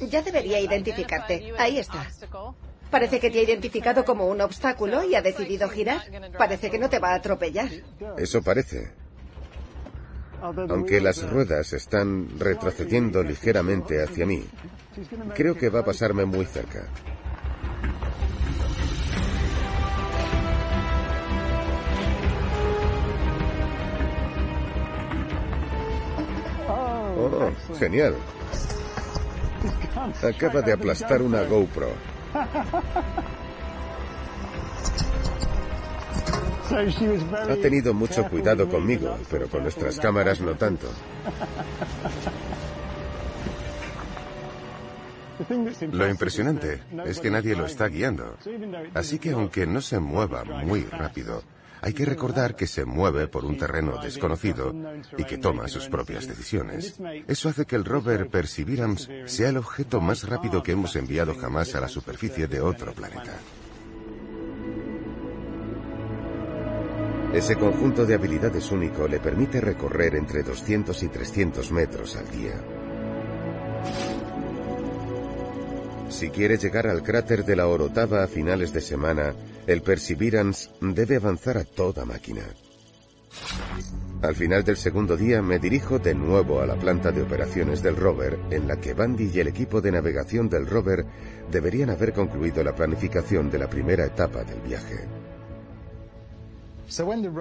Ya 0.00 0.22
debería 0.22 0.60
identificarte. 0.60 1.52
Ahí 1.58 1.78
está. 1.78 2.06
Parece 2.90 3.20
que 3.20 3.30
te 3.30 3.40
ha 3.40 3.42
identificado 3.42 4.04
como 4.04 4.26
un 4.26 4.40
obstáculo 4.40 5.04
y 5.04 5.14
ha 5.14 5.22
decidido 5.22 5.68
girar. 5.68 6.02
Parece 6.36 6.70
que 6.70 6.78
no 6.78 6.88
te 6.88 6.98
va 6.98 7.12
a 7.12 7.16
atropellar. 7.16 7.68
Eso 8.16 8.42
parece. 8.42 8.92
Aunque 10.40 11.00
las 11.00 11.28
ruedas 11.28 11.72
están 11.72 12.38
retrocediendo 12.38 13.22
ligeramente 13.22 14.02
hacia 14.02 14.24
mí, 14.24 14.44
creo 15.34 15.56
que 15.56 15.68
va 15.68 15.80
a 15.80 15.84
pasarme 15.84 16.24
muy 16.24 16.46
cerca. 16.46 16.88
Oh, 27.20 27.50
genial. 27.78 28.14
Acaba 30.22 30.62
de 30.62 30.72
aplastar 30.72 31.22
una 31.22 31.42
GoPro. 31.42 31.92
Ha 36.70 37.56
tenido 37.62 37.94
mucho 37.94 38.28
cuidado 38.28 38.68
conmigo, 38.68 39.18
pero 39.30 39.48
con 39.48 39.62
nuestras 39.62 39.98
cámaras 39.98 40.40
no 40.40 40.54
tanto. 40.54 40.88
Lo 45.92 46.08
impresionante 46.08 46.82
es 47.06 47.20
que 47.20 47.30
nadie 47.30 47.54
lo 47.54 47.66
está 47.66 47.86
guiando. 47.88 48.36
Así 48.94 49.18
que 49.18 49.30
aunque 49.30 49.66
no 49.66 49.80
se 49.80 49.98
mueva 49.98 50.44
muy 50.44 50.82
rápido, 50.84 51.42
hay 51.80 51.92
que 51.92 52.04
recordar 52.04 52.56
que 52.56 52.66
se 52.66 52.84
mueve 52.84 53.28
por 53.28 53.44
un 53.44 53.56
terreno 53.56 53.98
desconocido 54.02 54.74
y 55.16 55.24
que 55.24 55.38
toma 55.38 55.68
sus 55.68 55.88
propias 55.88 56.26
decisiones. 56.26 56.98
Eso 57.26 57.48
hace 57.48 57.64
que 57.64 57.76
el 57.76 57.84
rover 57.84 58.28
Perseverance 58.28 59.28
sea 59.28 59.50
el 59.50 59.56
objeto 59.56 60.00
más 60.00 60.28
rápido 60.28 60.62
que 60.62 60.72
hemos 60.72 60.96
enviado 60.96 61.34
jamás 61.34 61.74
a 61.74 61.80
la 61.80 61.88
superficie 61.88 62.46
de 62.46 62.60
otro 62.60 62.92
planeta. 62.92 63.38
Ese 67.32 67.56
conjunto 67.56 68.06
de 68.06 68.14
habilidades 68.14 68.72
único 68.72 69.06
le 69.06 69.20
permite 69.20 69.60
recorrer 69.60 70.14
entre 70.16 70.42
200 70.42 71.02
y 71.02 71.08
300 71.08 71.72
metros 71.72 72.16
al 72.16 72.30
día. 72.30 72.54
Si 76.08 76.30
quiere 76.30 76.56
llegar 76.56 76.86
al 76.86 77.02
cráter 77.02 77.44
de 77.44 77.54
la 77.54 77.66
Orotava 77.66 78.24
a 78.24 78.28
finales 78.28 78.72
de 78.72 78.80
semana, 78.80 79.34
el 79.66 79.82
Perseverance 79.82 80.70
debe 80.80 81.16
avanzar 81.16 81.58
a 81.58 81.64
toda 81.64 82.04
máquina. 82.04 82.42
Al 84.22 84.34
final 84.34 84.64
del 84.64 84.76
segundo 84.76 85.16
día 85.16 85.42
me 85.42 85.58
dirijo 85.58 85.98
de 85.98 86.14
nuevo 86.14 86.60
a 86.60 86.66
la 86.66 86.74
planta 86.74 87.12
de 87.12 87.22
operaciones 87.22 87.82
del 87.82 87.94
rover, 87.94 88.38
en 88.50 88.66
la 88.66 88.80
que 88.80 88.94
Bandy 88.94 89.30
y 89.32 89.40
el 89.40 89.48
equipo 89.48 89.80
de 89.80 89.92
navegación 89.92 90.48
del 90.48 90.66
rover 90.66 91.04
deberían 91.52 91.90
haber 91.90 92.12
concluido 92.12 92.64
la 92.64 92.74
planificación 92.74 93.50
de 93.50 93.58
la 93.58 93.70
primera 93.70 94.04
etapa 94.04 94.42
del 94.42 94.60
viaje. 94.60 95.27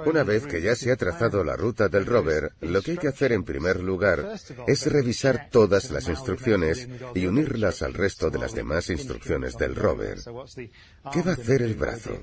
Una 0.05 0.23
vez 0.23 0.45
que 0.45 0.61
ya 0.61 0.75
se 0.75 0.91
ha 0.91 0.95
trazado 0.95 1.43
la 1.43 1.55
ruta 1.55 1.87
del 1.87 2.05
rover, 2.05 2.51
lo 2.61 2.81
que 2.81 2.91
hay 2.91 2.97
que 2.97 3.07
hacer 3.07 3.31
en 3.31 3.43
primer 3.43 3.81
lugar 3.81 4.37
es 4.67 4.91
revisar 4.91 5.49
todas 5.49 5.89
las 5.91 6.07
instrucciones 6.09 6.87
y 7.15 7.25
unirlas 7.25 7.81
al 7.81 7.93
resto 7.93 8.29
de 8.29 8.39
las 8.39 8.53
demás 8.53 8.89
instrucciones 8.89 9.57
del 9.57 9.75
rover. 9.75 10.17
¿Qué 11.13 11.21
va 11.21 11.31
a 11.31 11.35
hacer 11.35 11.61
el 11.61 11.75
brazo? 11.75 12.21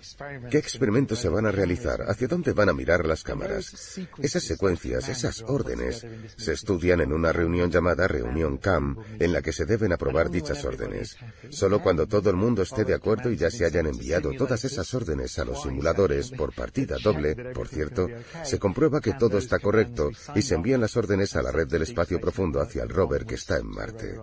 ¿Qué 0.51 0.59
experimentos 0.59 1.19
se 1.19 1.29
van 1.29 1.47
a 1.47 1.53
realizar? 1.53 2.03
¿Hacia 2.03 2.29
dónde 2.29 2.53
van 2.53 2.69
a 2.69 2.75
mirar 2.75 3.07
las 3.07 3.23
cámaras? 3.23 3.99
Esas 4.19 4.45
secuencias, 4.45 5.09
esas 5.09 5.43
órdenes, 5.47 6.07
se 6.37 6.53
estudian 6.53 7.01
en 7.01 7.13
una 7.13 7.33
reunión 7.33 7.71
llamada 7.71 8.07
reunión 8.07 8.59
CAM, 8.59 8.99
en 9.19 9.33
la 9.33 9.41
que 9.41 9.53
se 9.53 9.65
deben 9.65 9.93
aprobar 9.93 10.31
dichas 10.31 10.65
órdenes. 10.65 11.17
Solo 11.51 11.83
cuando 11.83 12.07
todo 12.07 12.31
el 12.31 12.37
mundo 12.37 12.63
esté 12.63 12.85
de 12.85 12.95
acuerdo 12.95 13.31
y 13.31 13.37
ya 13.37 13.51
se 13.51 13.65
hayan 13.65 13.87
enviado 13.87 14.33
todas 14.37 14.65
esas 14.65 14.93
órdenes 14.95 15.39
a 15.39 15.45
los 15.45 15.63
simuladores 15.63 16.31
por 16.31 16.55
partida 16.55 16.97
doble, 17.03 17.14
por 17.55 17.69
cierto, 17.69 18.09
se 18.43 18.59
comprueba 18.59 19.01
que 19.01 19.15
todo 19.15 19.39
está 19.39 19.59
correcto 19.59 20.11
y 20.35 20.43
se 20.43 20.55
envían 20.55 20.81
las 20.81 20.97
órdenes 20.97 21.37
a 21.37 21.43
la 21.43 21.53
red 21.53 21.69
del 21.69 21.83
espacio 21.83 22.21
profundo 22.21 22.61
hacia 22.61 22.83
el 22.83 22.89
rover 22.89 23.25
que 23.25 23.35
está 23.35 23.59
en 23.59 23.69
Marte. 23.69 24.21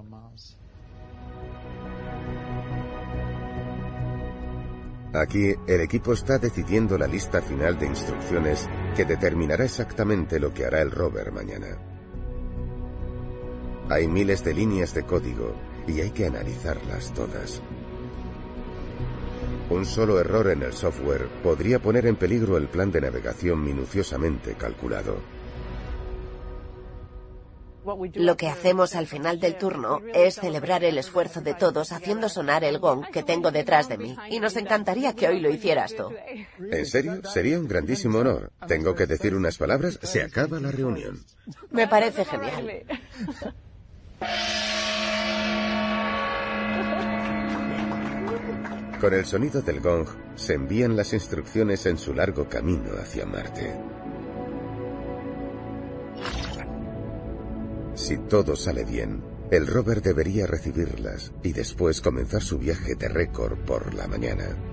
Aquí, 5.14 5.54
el 5.68 5.82
equipo 5.82 6.14
está 6.14 6.38
decidiendo 6.38 6.98
la 6.98 7.06
lista 7.06 7.42
final 7.42 7.78
de 7.78 7.88
instrucciones 7.88 8.70
que 8.96 9.04
determinará 9.04 9.66
exactamente 9.66 10.40
lo 10.40 10.54
que 10.54 10.66
hará 10.66 10.82
el 10.82 10.90
rover 10.90 11.34
mañana. 11.34 11.78
Hay 13.90 14.08
miles 14.08 14.42
de 14.46 14.54
líneas 14.54 14.94
de 14.94 15.04
código 15.04 15.54
y 15.86 16.00
hay 16.00 16.12
que 16.12 16.28
analizarlas 16.28 17.14
todas. 17.14 17.62
Un 19.72 19.86
solo 19.86 20.20
error 20.20 20.52
en 20.52 20.64
el 20.64 20.74
software 20.74 21.30
podría 21.42 21.80
poner 21.80 22.06
en 22.06 22.18
peligro 22.18 22.58
el 22.58 22.68
plan 22.68 22.92
de 22.92 23.00
navegación 23.00 23.64
minuciosamente 23.64 24.56
calculado. 24.56 25.16
Lo 28.16 28.36
que 28.36 28.50
hacemos 28.50 28.96
al 28.96 29.08
final 29.08 29.40
del 29.40 29.58
turno 29.58 30.02
es 30.14 30.36
celebrar 30.36 30.84
el 30.84 30.98
esfuerzo 30.98 31.40
de 31.40 31.54
todos 31.54 31.94
haciendo 31.94 32.28
sonar 32.28 32.66
el 32.66 32.80
gong 32.80 33.06
que 33.14 33.24
tengo 33.24 33.50
detrás 33.50 33.88
de 33.88 33.98
mí. 33.98 34.18
Y 34.30 34.42
nos 34.42 34.58
encantaría 34.58 35.16
que 35.16 35.30
hoy 35.30 35.40
lo 35.40 35.50
hicieras 35.50 35.96
tú. 35.96 36.10
¿En 36.60 36.86
serio? 36.86 37.22
Sería 37.24 37.58
un 37.58 37.70
grandísimo 37.70 38.20
honor. 38.20 38.52
Tengo 38.68 38.94
que 38.94 39.08
decir 39.08 39.34
unas 39.34 39.58
palabras. 39.58 39.98
Se 40.04 40.22
acaba 40.22 40.60
la 40.60 40.72
reunión. 40.72 41.24
Me 41.70 41.88
parece 41.88 42.26
genial. 42.26 42.84
Con 49.02 49.16
el 49.16 49.26
sonido 49.26 49.64
del 49.64 49.82
gong 49.82 50.06
se 50.36 50.54
envían 50.54 50.96
las 50.96 51.14
instrucciones 51.14 51.88
en 51.88 51.98
su 51.98 52.14
largo 52.14 52.48
camino 52.48 52.92
hacia 53.02 53.26
Marte. 53.26 53.76
Si 57.96 58.18
todo 58.30 58.56
sale 58.56 58.86
bien, 58.86 59.24
el 59.50 59.66
rover 59.66 60.04
debería 60.04 60.46
recibirlas 60.46 61.34
y 61.42 61.52
después 61.52 62.00
comenzar 62.00 62.44
su 62.44 62.60
viaje 62.60 62.94
de 62.94 63.10
récord 63.10 63.58
por 63.66 63.92
la 63.96 64.08
mañana. 64.08 64.71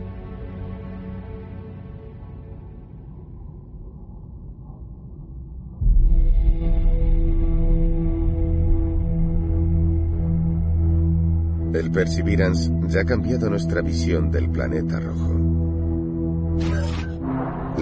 El 11.79 11.93
Perseverance 11.93 12.73
ya 12.89 13.03
ha 13.03 13.05
cambiado 13.05 13.49
nuestra 13.49 13.83
visión 13.83 14.33
del 14.33 14.51
planeta 14.51 14.99
rojo. 14.99 15.33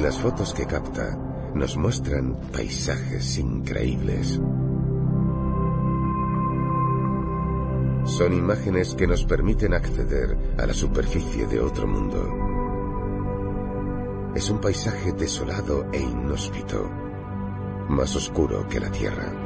Las 0.02 0.18
fotos 0.18 0.52
que 0.52 0.66
capta 0.66 1.16
nos 1.54 1.78
muestran 1.78 2.36
paisajes 2.52 3.38
increíbles. 3.38 4.38
Son 8.04 8.34
imágenes 8.34 8.94
que 8.94 9.06
nos 9.06 9.24
permiten 9.24 9.72
acceder 9.72 10.36
a 10.58 10.66
la 10.66 10.74
superficie 10.74 11.46
de 11.46 11.60
otro 11.60 11.86
mundo. 11.86 12.22
Es 14.34 14.50
un 14.50 14.60
paisaje 14.60 15.12
desolado 15.12 15.86
e 15.94 16.02
inhóspito, 16.02 16.86
más 17.88 18.14
oscuro 18.14 18.68
que 18.68 18.78
la 18.78 18.90
Tierra. 18.90 19.45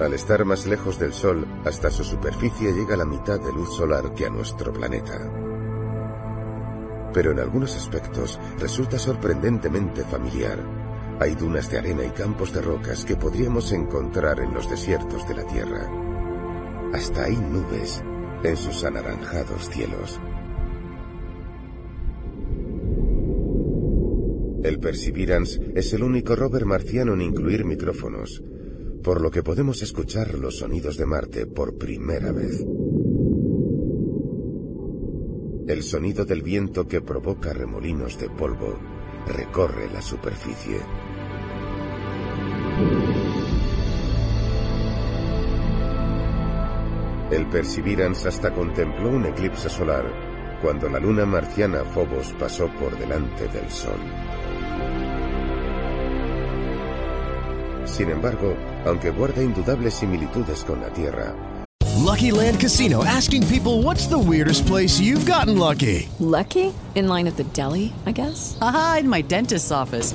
Al 0.00 0.14
estar 0.14 0.44
más 0.44 0.64
lejos 0.64 0.96
del 1.00 1.12
Sol, 1.12 1.44
hasta 1.64 1.90
su 1.90 2.04
superficie 2.04 2.72
llega 2.72 2.96
la 2.96 3.04
mitad 3.04 3.40
de 3.40 3.52
luz 3.52 3.74
solar 3.74 4.14
que 4.14 4.26
a 4.26 4.30
nuestro 4.30 4.72
planeta. 4.72 5.18
Pero 7.12 7.32
en 7.32 7.40
algunos 7.40 7.74
aspectos 7.74 8.38
resulta 8.60 8.96
sorprendentemente 8.96 10.04
familiar. 10.04 10.58
Hay 11.18 11.34
dunas 11.34 11.68
de 11.68 11.78
arena 11.78 12.04
y 12.04 12.10
campos 12.10 12.52
de 12.52 12.62
rocas 12.62 13.04
que 13.04 13.16
podríamos 13.16 13.72
encontrar 13.72 14.38
en 14.38 14.54
los 14.54 14.70
desiertos 14.70 15.26
de 15.26 15.34
la 15.34 15.44
Tierra. 15.44 15.90
Hasta 16.94 17.24
hay 17.24 17.36
nubes 17.36 18.00
en 18.44 18.56
sus 18.56 18.84
anaranjados 18.84 19.68
cielos. 19.68 20.20
El 24.62 24.78
Perseverance 24.78 25.60
es 25.74 25.92
el 25.92 26.04
único 26.04 26.36
rover 26.36 26.66
marciano 26.66 27.14
en 27.14 27.22
incluir 27.22 27.64
micrófonos, 27.64 28.42
por 29.08 29.22
lo 29.22 29.30
que 29.30 29.42
podemos 29.42 29.80
escuchar 29.80 30.34
los 30.34 30.58
sonidos 30.58 30.98
de 30.98 31.06
Marte 31.06 31.46
por 31.46 31.78
primera 31.78 32.30
vez. 32.30 32.62
El 35.66 35.82
sonido 35.82 36.26
del 36.26 36.42
viento 36.42 36.86
que 36.86 37.00
provoca 37.00 37.54
remolinos 37.54 38.18
de 38.18 38.28
polvo 38.28 38.78
recorre 39.26 39.90
la 39.90 40.02
superficie. 40.02 40.80
El 47.30 47.46
Perseverance 47.48 48.28
hasta 48.28 48.52
contempló 48.52 49.08
un 49.08 49.24
eclipse 49.24 49.70
solar 49.70 50.04
cuando 50.60 50.86
la 50.90 51.00
luna 51.00 51.24
marciana 51.24 51.82
Phobos 51.82 52.34
pasó 52.38 52.68
por 52.78 52.98
delante 52.98 53.48
del 53.48 53.70
Sol. 53.70 54.00
Sin 57.86 58.10
embargo, 58.10 58.54
aunque 58.88 59.10
guarda 59.10 59.42
indudables 59.42 59.94
similitudes 59.94 60.64
con 60.64 60.80
la 60.80 60.88
Tierra, 60.88 61.34
Lucky 61.98 62.30
Land 62.30 62.58
Casino 62.58 63.04
asking 63.04 63.46
people 63.48 63.82
what's 63.82 64.06
the 64.06 64.18
weirdest 64.18 64.66
place 64.66 64.98
you've 65.00 65.26
gotten 65.26 65.58
lucky? 65.58 66.08
Lucky? 66.18 66.72
In 66.94 67.08
line 67.08 67.26
at 67.26 67.36
the 67.36 67.44
deli, 67.52 67.92
I 68.06 68.12
guess? 68.12 68.56
Aha, 68.60 68.98
in 69.00 69.08
my 69.08 69.20
dentist's 69.22 69.70
office. 69.70 70.14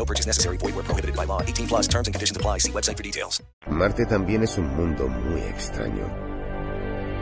No 0.00 0.06
purchase 0.06 0.26
necessary. 0.26 0.56
Void 0.56 0.74
where 0.76 0.86
prohibited 0.86 1.14
by 1.14 1.26
law. 1.26 1.42
18 1.42 1.68
plus 1.68 1.86
terms 1.86 2.08
and 2.08 2.14
conditions 2.14 2.34
apply. 2.34 2.58
See 2.58 2.72
website 2.72 2.96
for 2.96 3.02
details. 3.02 3.42
Marte 3.68 4.06
también 4.06 4.42
es 4.42 4.56
un 4.56 4.68
mundo 4.74 5.06
muy 5.08 5.42
extraño. 5.42 6.06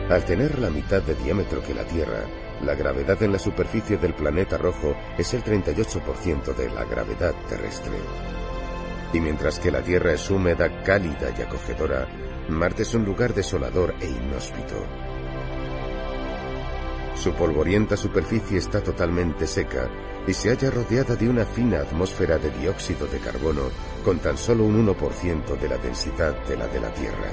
Al 0.08 0.24
tener 0.24 0.60
la 0.60 0.70
mitad 0.70 1.02
de 1.02 1.16
diámetro 1.16 1.60
que 1.60 1.74
la 1.74 1.84
Tierra, 1.84 2.24
la 2.62 2.76
gravedad 2.76 3.20
en 3.24 3.32
la 3.32 3.38
superficie 3.40 3.96
del 3.96 4.14
planeta 4.14 4.56
rojo 4.58 4.94
es 5.18 5.34
el 5.34 5.42
38% 5.42 6.54
de 6.54 6.70
la 6.70 6.84
gravedad 6.84 7.34
terrestre. 7.48 7.98
Y 9.12 9.18
mientras 9.20 9.58
que 9.58 9.72
la 9.72 9.82
Tierra 9.82 10.12
es 10.12 10.30
húmeda, 10.30 10.84
cálida 10.84 11.34
y 11.36 11.42
acogedora, 11.42 12.06
Marte 12.48 12.82
es 12.82 12.94
un 12.94 13.04
lugar 13.04 13.34
desolador 13.34 13.96
e 14.00 14.06
inhóspito. 14.06 15.07
Su 17.22 17.32
polvorienta 17.32 17.96
superficie 17.96 18.58
está 18.58 18.80
totalmente 18.80 19.48
seca 19.48 19.90
y 20.24 20.32
se 20.32 20.50
halla 20.50 20.70
rodeada 20.70 21.16
de 21.16 21.28
una 21.28 21.44
fina 21.44 21.80
atmósfera 21.80 22.38
de 22.38 22.50
dióxido 22.50 23.08
de 23.08 23.18
carbono 23.18 23.62
con 24.04 24.20
tan 24.20 24.38
solo 24.38 24.64
un 24.64 24.86
1% 24.86 25.58
de 25.58 25.68
la 25.68 25.78
densidad 25.78 26.36
de 26.46 26.56
la 26.56 26.68
de 26.68 26.80
la 26.80 26.94
Tierra. 26.94 27.32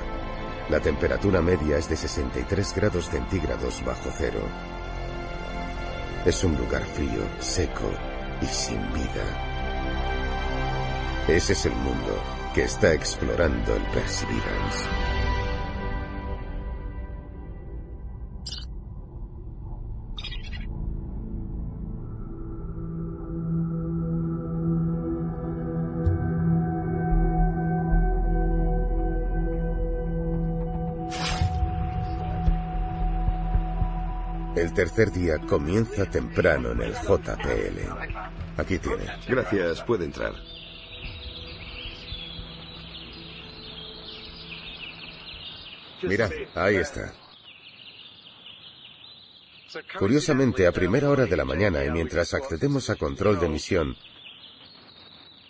La 0.69 0.79
temperatura 0.79 1.39
media 1.39 1.77
es 1.77 1.87
de 1.87 1.97
63 1.97 2.75
grados 2.75 3.09
centígrados 3.09 3.83
bajo 3.85 4.09
cero. 4.17 4.39
Es 6.25 6.43
un 6.43 6.57
lugar 6.57 6.83
frío, 6.83 7.21
seco 7.39 7.91
y 8.41 8.45
sin 8.47 8.81
vida. 8.91 9.23
Ese 11.27 11.53
es 11.53 11.65
el 11.67 11.73
mundo 11.73 12.19
que 12.55 12.63
está 12.63 12.91
explorando 12.91 13.75
el 13.75 13.83
Perseverance. 13.91 15.04
Tercer 34.75 35.11
día 35.11 35.39
comienza 35.39 36.09
temprano 36.09 36.73
en 36.73 36.81
el 36.81 36.93
JPL. 36.93 37.79
Aquí 38.57 38.77
tiene. 38.77 39.05
Gracias, 39.27 39.81
puede 39.83 40.05
entrar. 40.05 40.33
Mira, 46.03 46.29
ahí 46.53 46.75
está. 46.75 47.13
Curiosamente, 49.97 50.67
a 50.67 50.71
primera 50.71 51.09
hora 51.09 51.25
de 51.25 51.35
la 51.35 51.45
mañana 51.45 51.83
y 51.83 51.89
mientras 51.89 52.33
accedemos 52.33 52.89
a 52.89 52.95
control 52.95 53.39
de 53.39 53.49
misión, 53.49 53.95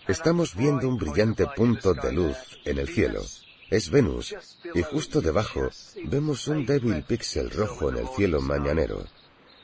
estamos 0.08 0.56
viendo 0.56 0.88
un 0.88 0.98
brillante 0.98 1.46
punto 1.48 1.94
de 1.94 2.12
luz 2.14 2.38
en 2.64 2.78
el 2.78 2.88
cielo. 2.88 3.22
Es 3.76 3.90
Venus, 3.90 4.34
y 4.74 4.84
justo 4.84 5.20
debajo 5.20 5.68
vemos 6.06 6.48
un 6.48 6.66
débil 6.66 7.04
píxel 7.04 7.52
rojo 7.52 7.90
en 7.90 7.98
el 7.98 8.08
cielo 8.08 8.40
mañanero. 8.40 9.04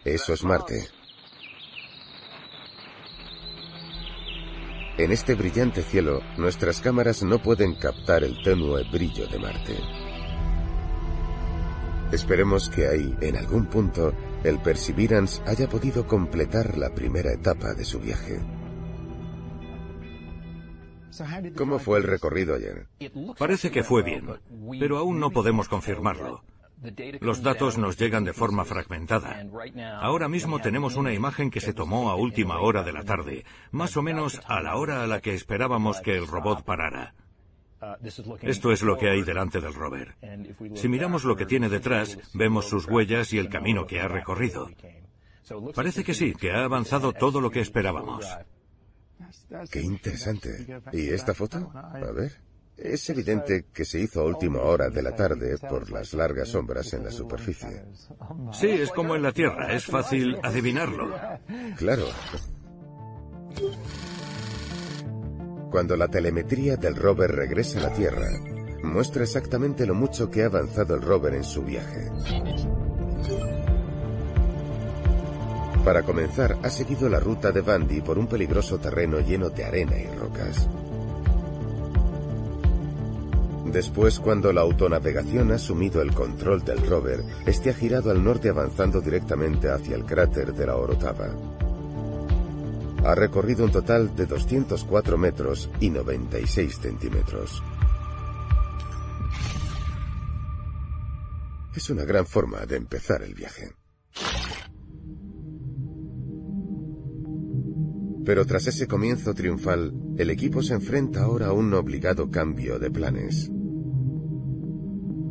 Eso 0.04 0.34
es 0.34 0.44
Marte. 0.44 0.90
En 4.98 5.14
este 5.14 5.34
brillante 5.34 5.82
cielo, 5.82 6.20
nuestras 6.38 6.82
cámaras 6.82 7.24
no 7.24 7.42
pueden 7.42 7.76
captar 7.76 8.26
el 8.26 8.44
tenue 8.44 8.84
brillo 8.92 9.28
de 9.28 9.40
Marte. 9.40 9.78
Esperemos 12.12 12.70
que 12.70 12.90
ahí, 12.90 13.16
en 13.22 13.38
algún 13.38 13.68
punto, 13.68 14.12
el 14.44 14.60
Perseverance 14.60 15.42
haya 15.46 15.70
podido 15.70 16.06
completar 16.06 16.78
la 16.78 16.94
primera 16.94 17.32
etapa 17.32 17.74
de 17.74 17.86
su 17.86 18.02
viaje. 18.02 18.42
¿Cómo 21.56 21.80
fue 21.80 22.00
el 22.00 22.04
recorrido 22.04 22.56
ayer? 22.56 22.88
Parece 23.38 23.72
que 23.72 23.84
fue 23.84 24.04
bien, 24.04 24.28
pero 24.80 24.98
aún 24.98 25.20
no 25.20 25.32
podemos 25.32 25.68
confirmarlo. 25.68 26.44
Los 27.20 27.44
datos 27.44 27.78
nos 27.78 27.98
llegan 27.98 28.24
de 28.24 28.34
forma 28.34 28.66
fragmentada. 28.66 29.46
Ahora 30.00 30.28
mismo 30.28 30.60
tenemos 30.60 30.96
una 30.96 31.14
imagen 31.14 31.52
que 31.52 31.62
se 31.62 31.74
tomó 31.74 32.10
a 32.10 32.16
última 32.16 32.60
hora 32.60 32.84
de 32.84 32.92
la 32.92 33.04
tarde, 33.04 33.46
más 33.72 33.96
o 33.98 34.02
menos 34.02 34.42
a 34.48 34.62
la 34.62 34.76
hora 34.78 35.04
a 35.04 35.08
la 35.08 35.22
que 35.22 35.36
esperábamos 35.36 36.02
que 36.02 36.18
el 36.18 36.28
robot 36.28 36.64
parara. 36.64 37.14
Esto 38.42 38.72
es 38.72 38.82
lo 38.82 38.98
que 38.98 39.10
hay 39.10 39.24
delante 39.24 39.60
del 39.60 39.74
rover. 39.74 40.16
Si 40.76 40.88
miramos 40.88 41.24
lo 41.24 41.36
que 41.36 41.46
tiene 41.46 41.70
detrás, 41.70 42.18
vemos 42.34 42.68
sus 42.68 42.88
huellas 42.88 43.34
y 43.34 43.40
el 43.40 43.50
camino 43.50 43.86
que 43.86 44.00
ha 44.00 44.08
recorrido. 44.08 44.70
Parece 45.76 46.04
que 46.04 46.14
sí, 46.14 46.34
que 46.34 46.52
ha 46.52 46.64
avanzado 46.64 47.14
todo 47.14 47.42
lo 47.42 47.52
que 47.52 47.60
esperábamos. 47.60 48.26
Qué 49.70 49.82
interesante. 49.82 50.66
¿Y 50.94 51.10
esta 51.10 51.34
foto? 51.34 51.72
A 51.74 52.12
ver. 52.12 52.52
Es 52.78 53.08
evidente 53.12 53.66
que 53.72 53.86
se 53.86 54.00
hizo 54.00 54.22
a 54.22 54.26
última 54.26 54.60
hora 54.62 54.90
de 54.90 55.04
la 55.04 55.16
tarde 55.16 55.58
por 55.60 55.92
las 55.92 56.14
largas 56.14 56.50
sombras 56.50 56.92
en 56.94 57.04
la 57.04 57.12
superficie. 57.12 57.86
Sí, 58.54 58.70
es 58.70 58.90
como 58.90 59.16
en 59.16 59.22
la 59.22 59.32
Tierra, 59.32 59.72
es 59.74 59.86
fácil 59.86 60.38
adivinarlo. 60.42 61.16
Claro. 61.78 62.06
Cuando 65.70 65.96
la 65.96 66.08
telemetría 66.08 66.76
del 66.76 66.96
rover 66.96 67.32
regresa 67.32 67.80
a 67.80 67.84
la 67.84 67.94
Tierra, 67.94 68.30
muestra 68.84 69.24
exactamente 69.24 69.86
lo 69.86 69.94
mucho 69.94 70.32
que 70.32 70.44
ha 70.44 70.48
avanzado 70.48 70.96
el 70.96 71.02
rover 71.02 71.36
en 71.36 71.44
su 71.44 71.64
viaje. 71.64 72.10
Para 75.84 76.04
comenzar, 76.04 76.60
ha 76.62 76.70
seguido 76.70 77.10
la 77.10 77.20
ruta 77.20 77.52
de 77.52 77.62
Bandy 77.62 78.02
por 78.02 78.20
un 78.20 78.28
peligroso 78.28 78.78
terreno 78.78 79.20
lleno 79.20 79.50
de 79.50 79.66
arena 79.66 79.98
y 79.98 80.06
rocas. 80.16 80.68
Después, 83.66 84.20
cuando 84.20 84.54
la 84.54 84.62
autonavegación 84.62 85.52
ha 85.52 85.56
asumido 85.56 86.02
el 86.02 86.14
control 86.14 86.64
del 86.64 86.86
rover, 86.86 87.24
este 87.48 87.72
ha 87.72 87.74
girado 87.74 88.12
al 88.12 88.24
norte 88.24 88.50
avanzando 88.50 89.02
directamente 89.02 89.70
hacia 89.70 89.96
el 89.96 90.06
cráter 90.06 90.54
de 90.54 90.68
la 90.68 90.76
Orotava. 90.76 91.30
Ha 93.04 93.16
recorrido 93.16 93.66
un 93.66 93.72
total 93.72 94.16
de 94.16 94.28
204 94.28 95.18
metros 95.18 95.70
y 95.80 95.90
96 95.90 96.78
centímetros. 96.78 97.64
Es 101.74 101.90
una 101.90 102.04
gran 102.04 102.28
forma 102.28 102.66
de 102.68 102.76
empezar 102.76 103.24
el 103.24 103.34
viaje. 103.34 103.81
Pero 108.26 108.46
tras 108.46 108.68
ese 108.68 108.88
comienzo 108.88 109.34
triunfal, 109.34 109.94
el 110.18 110.30
equipo 110.30 110.62
se 110.62 110.76
enfrenta 110.76 111.24
ahora 111.24 111.48
a 111.48 111.54
un 111.54 111.74
obligado 111.74 112.30
cambio 112.30 112.78
de 112.78 112.92
planes. 112.92 113.52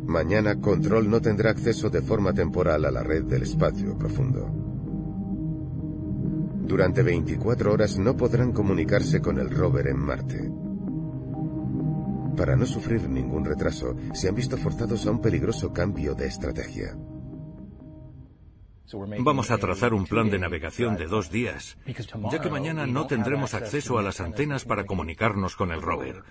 Mañana 0.05 0.59
Control 0.59 1.09
no 1.09 1.21
tendrá 1.21 1.51
acceso 1.51 1.89
de 1.89 2.01
forma 2.01 2.33
temporal 2.33 2.83
a 2.83 2.91
la 2.91 3.01
red 3.01 3.23
del 3.23 3.43
espacio 3.43 3.97
profundo. 3.97 4.61
Durante 6.67 7.01
24 7.01 7.73
horas 7.73 7.97
no 7.97 8.17
podrán 8.17 8.51
comunicarse 8.51 9.21
con 9.21 9.39
el 9.39 9.49
rover 9.49 9.87
en 9.87 9.99
Marte. 9.99 10.51
Para 12.35 12.55
no 12.55 12.65
sufrir 12.65 13.09
ningún 13.09 13.45
retraso, 13.45 13.95
se 14.13 14.27
han 14.27 14.35
visto 14.35 14.57
forzados 14.57 15.05
a 15.05 15.11
un 15.11 15.21
peligroso 15.21 15.71
cambio 15.71 16.15
de 16.15 16.27
estrategia. 16.27 16.97
Vamos 19.19 19.51
a 19.51 19.57
trazar 19.57 19.93
un 19.93 20.05
plan 20.05 20.29
de 20.29 20.39
navegación 20.39 20.95
de 20.97 21.07
dos 21.07 21.31
días, 21.31 21.77
ya 22.31 22.41
que 22.41 22.49
mañana 22.49 22.85
no 22.87 23.07
tendremos 23.07 23.53
acceso 23.53 23.97
a 23.97 24.01
las 24.01 24.19
antenas 24.19 24.65
para 24.65 24.85
comunicarnos 24.85 25.55
con 25.55 25.71
el 25.71 25.81
rover. 25.81 26.23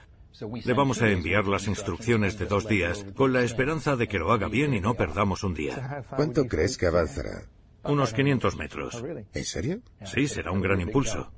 Le 0.64 0.74
vamos 0.74 1.02
a 1.02 1.11
enviar 1.11 1.46
las 1.46 1.66
instrucciones 1.66 2.38
de 2.38 2.46
dos 2.46 2.66
días 2.66 3.04
con 3.14 3.32
la 3.32 3.42
esperanza 3.42 3.96
de 3.96 4.08
que 4.08 4.18
lo 4.18 4.32
haga 4.32 4.48
bien 4.48 4.74
y 4.74 4.80
no 4.80 4.94
perdamos 4.94 5.44
un 5.44 5.54
día. 5.54 6.04
¿Cuánto 6.16 6.46
crees 6.46 6.78
que 6.78 6.86
avanzará? 6.86 7.42
Unos 7.84 8.12
500 8.12 8.56
metros. 8.56 9.04
¿En 9.34 9.44
serio? 9.44 9.80
Sí, 10.04 10.28
será 10.28 10.52
un 10.52 10.61
gran 10.61 10.80
impulso. 10.80 11.32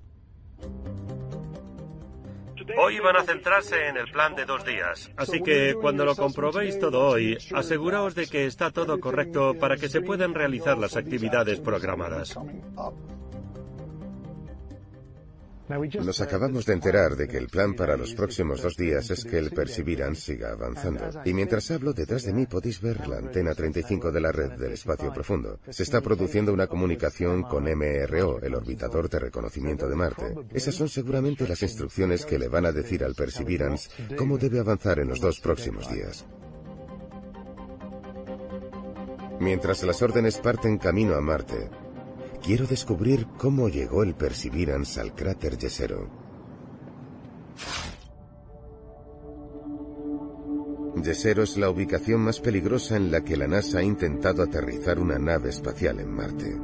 Hoy 2.78 2.98
van 3.00 3.16
a 3.16 3.24
centrarse 3.24 3.88
en 3.88 3.96
el 3.96 4.10
plan 4.10 4.34
de 4.34 4.44
dos 4.44 4.64
días, 4.64 5.10
así 5.16 5.42
que 5.42 5.74
cuando 5.80 6.04
lo 6.04 6.16
comprobéis 6.16 6.78
todo 6.78 7.08
hoy, 7.08 7.38
aseguraos 7.54 8.14
de 8.14 8.26
que 8.26 8.46
está 8.46 8.70
todo 8.70 9.00
correcto 9.00 9.54
para 9.58 9.76
que 9.76 9.88
se 9.88 10.00
puedan 10.00 10.34
realizar 10.34 10.78
las 10.78 10.96
actividades 10.96 11.60
programadas. 11.60 12.38
Nos 15.68 16.20
acabamos 16.20 16.66
de 16.66 16.72
enterar 16.72 17.16
de 17.16 17.28
que 17.28 17.38
el 17.38 17.48
plan 17.48 17.74
para 17.74 17.96
los 17.96 18.14
próximos 18.14 18.62
dos 18.62 18.76
días 18.76 19.10
es 19.10 19.24
que 19.24 19.38
el 19.38 19.50
Perseverance 19.50 20.32
siga 20.32 20.52
avanzando. 20.52 21.08
Y 21.24 21.32
mientras 21.32 21.70
hablo, 21.70 21.92
detrás 21.92 22.24
de 22.24 22.32
mí 22.32 22.46
podéis 22.46 22.80
ver 22.80 23.06
la 23.06 23.18
antena 23.18 23.54
35 23.54 24.10
de 24.10 24.20
la 24.20 24.32
red 24.32 24.52
del 24.52 24.72
espacio 24.72 25.12
profundo. 25.12 25.60
Se 25.70 25.84
está 25.84 26.00
produciendo 26.00 26.52
una 26.52 26.66
comunicación 26.66 27.42
con 27.42 27.64
MRO, 27.64 28.40
el 28.42 28.54
orbitador 28.54 29.08
de 29.08 29.20
reconocimiento 29.20 29.88
de 29.88 29.96
Marte. 29.96 30.34
Esas 30.52 30.74
son 30.74 30.88
seguramente 30.88 31.46
las 31.46 31.62
instrucciones 31.62 32.26
que 32.26 32.38
le 32.38 32.48
van 32.48 32.66
a 32.66 32.72
decir 32.72 33.04
al 33.04 33.14
Perseverance 33.14 33.88
cómo 34.16 34.38
debe 34.38 34.58
avanzar 34.58 34.98
en 34.98 35.08
los 35.08 35.20
dos 35.20 35.40
próximos 35.40 35.90
días. 35.90 36.26
Mientras 39.40 39.82
las 39.82 40.02
órdenes 40.02 40.38
parten 40.38 40.78
camino 40.78 41.14
a 41.14 41.20
Marte, 41.20 41.68
Quiero 42.43 42.66
descubrir 42.66 43.28
cómo 43.38 43.68
llegó 43.68 44.03
el 44.03 44.14
Perseverance 44.14 45.01
al 45.01 45.14
cráter 45.14 45.57
Yesero. 45.57 46.11
Yesero 51.01 51.45
es 51.45 51.57
la 51.57 51.70
ubicación 51.70 52.20
más 52.20 52.40
peligrosa 52.40 52.97
en 52.97 53.12
la 53.12 53.22
que 53.22 53.36
la 53.36 53.47
NASA 53.47 53.78
ha 53.78 53.82
intentado 53.84 54.43
aterrizar 54.43 54.99
una 54.99 55.20
nave 55.20 55.51
espacial 55.51 56.01
en 56.01 56.12
Marte. 56.12 56.59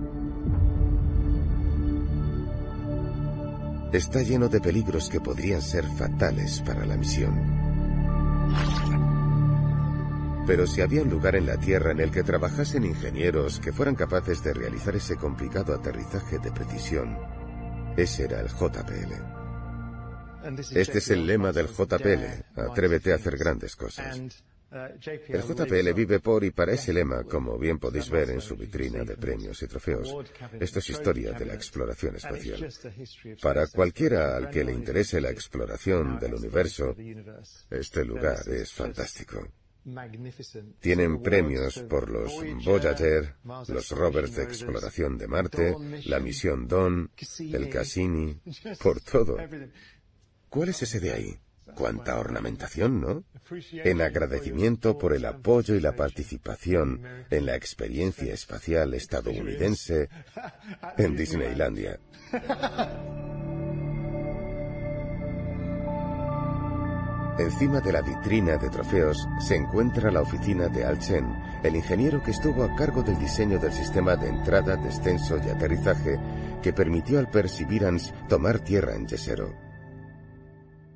Está 3.93 4.22
lleno 4.22 4.49
de 4.49 4.61
peligros 4.61 5.09
que 5.09 5.20
podrían 5.20 5.62
ser 5.62 5.85
fatales 5.85 6.61
para 6.61 6.85
la 6.85 6.97
misión. 6.97 9.07
Pero 10.49 10.66
si 10.66 10.80
había 10.80 11.03
un 11.03 11.11
lugar 11.11 11.36
en 11.36 11.44
la 11.44 11.59
Tierra 11.59 11.92
en 11.92 12.01
el 12.01 12.11
que 12.11 12.22
trabajasen 12.22 12.82
ingenieros 12.82 13.61
que 13.61 13.70
fueran 13.70 13.94
capaces 13.94 14.42
de 14.42 14.55
realizar 14.55 14.96
ese 14.96 15.16
complicado 15.16 15.74
aterrizaje 15.74 16.38
de 16.38 16.51
precisión, 16.51 17.18
ese 17.99 18.24
era 18.24 18.40
el 18.40 18.49
JPL. 18.49 19.12
Este 20.74 20.99
es 20.99 21.11
el 21.11 21.26
lema 21.26 21.53
del 21.53 21.66
JPL, 21.66 22.61
atrévete 22.62 23.12
a 23.12 23.16
hacer 23.16 23.36
grandes 23.36 23.76
cosas. 23.76 24.18
El 24.70 25.42
JPL 25.42 25.92
vive 25.92 26.18
por 26.20 26.42
y 26.42 26.51
para 26.51 26.72
ese 26.72 26.94
lema, 26.94 27.24
como 27.24 27.59
bien 27.59 27.78
podéis 27.78 28.09
ver 28.09 28.30
en 28.30 28.40
su 28.40 28.57
vitrina 28.57 29.05
de 29.05 29.18
premios 29.18 29.62
y 29.62 29.66
trofeos. 29.66 30.16
Esto 30.59 30.78
es 30.78 30.88
historia 30.88 31.32
de 31.32 31.44
la 31.44 31.53
exploración 31.53 32.16
espacial. 32.16 32.66
Para 33.42 33.66
cualquiera 33.66 34.34
al 34.34 34.49
que 34.49 34.64
le 34.64 34.72
interese 34.72 35.20
la 35.20 35.28
exploración 35.28 36.18
del 36.18 36.32
universo, 36.32 36.96
este 37.68 38.03
lugar 38.03 38.49
es 38.49 38.72
fantástico. 38.72 39.46
Tienen 40.81 41.22
premios 41.22 41.79
por 41.89 42.11
los 42.11 42.33
Voyager, 42.64 43.37
los 43.68 43.91
rovers 43.91 44.35
de 44.35 44.43
exploración 44.45 45.16
de 45.16 45.29
Marte, 45.29 45.76
la 46.05 46.20
misión 46.20 46.68
Dawn, 46.68 47.11
el 47.41 47.68
Cassini, 47.68 48.41
por 48.83 49.01
todo. 49.01 49.37
¿Cuál 50.49 50.70
es 50.70 50.83
ese 50.83 51.01
de 51.01 51.12
ahí? 51.12 51.39
Cuánta 51.74 52.18
ornamentación, 52.18 53.01
¿no? 53.01 53.24
En 53.72 54.01
agradecimiento 54.01 54.99
por 54.99 55.14
el 55.14 55.24
apoyo 55.24 55.74
y 55.74 55.81
la 55.81 55.95
participación 55.95 57.03
en 57.31 57.47
la 57.47 57.55
experiencia 57.57 58.33
espacial 58.33 58.95
estadounidense 58.95 60.09
en 60.97 61.16
Disneylandia. 61.16 62.01
Encima 67.39 67.80
de 67.80 67.93
la 67.93 68.03
vitrina 68.03 68.57
de 68.57 68.68
trofeos 68.68 69.28
se 69.39 69.55
encuentra 69.55 70.11
la 70.11 70.22
oficina 70.22 70.68
de 70.68 70.84
Al 70.84 70.99
Chen, 70.99 71.24
el 71.62 71.76
ingeniero 71.76 72.20
que 72.20 72.32
estuvo 72.32 72.64
a 72.64 72.74
cargo 72.74 73.05
del 73.05 73.16
diseño 73.16 73.61
del 73.61 73.72
sistema 73.72 74.16
de 74.16 74.28
entrada, 74.28 74.76
descenso 74.76 75.39
y 75.39 75.49
aterrizaje 75.49 76.18
que 76.61 76.72
permitió 76.72 77.20
al 77.20 77.30
Perseverance 77.30 78.12
tomar 78.28 78.59
tierra 78.59 78.97
en 78.97 79.07
Yesero. 79.07 79.68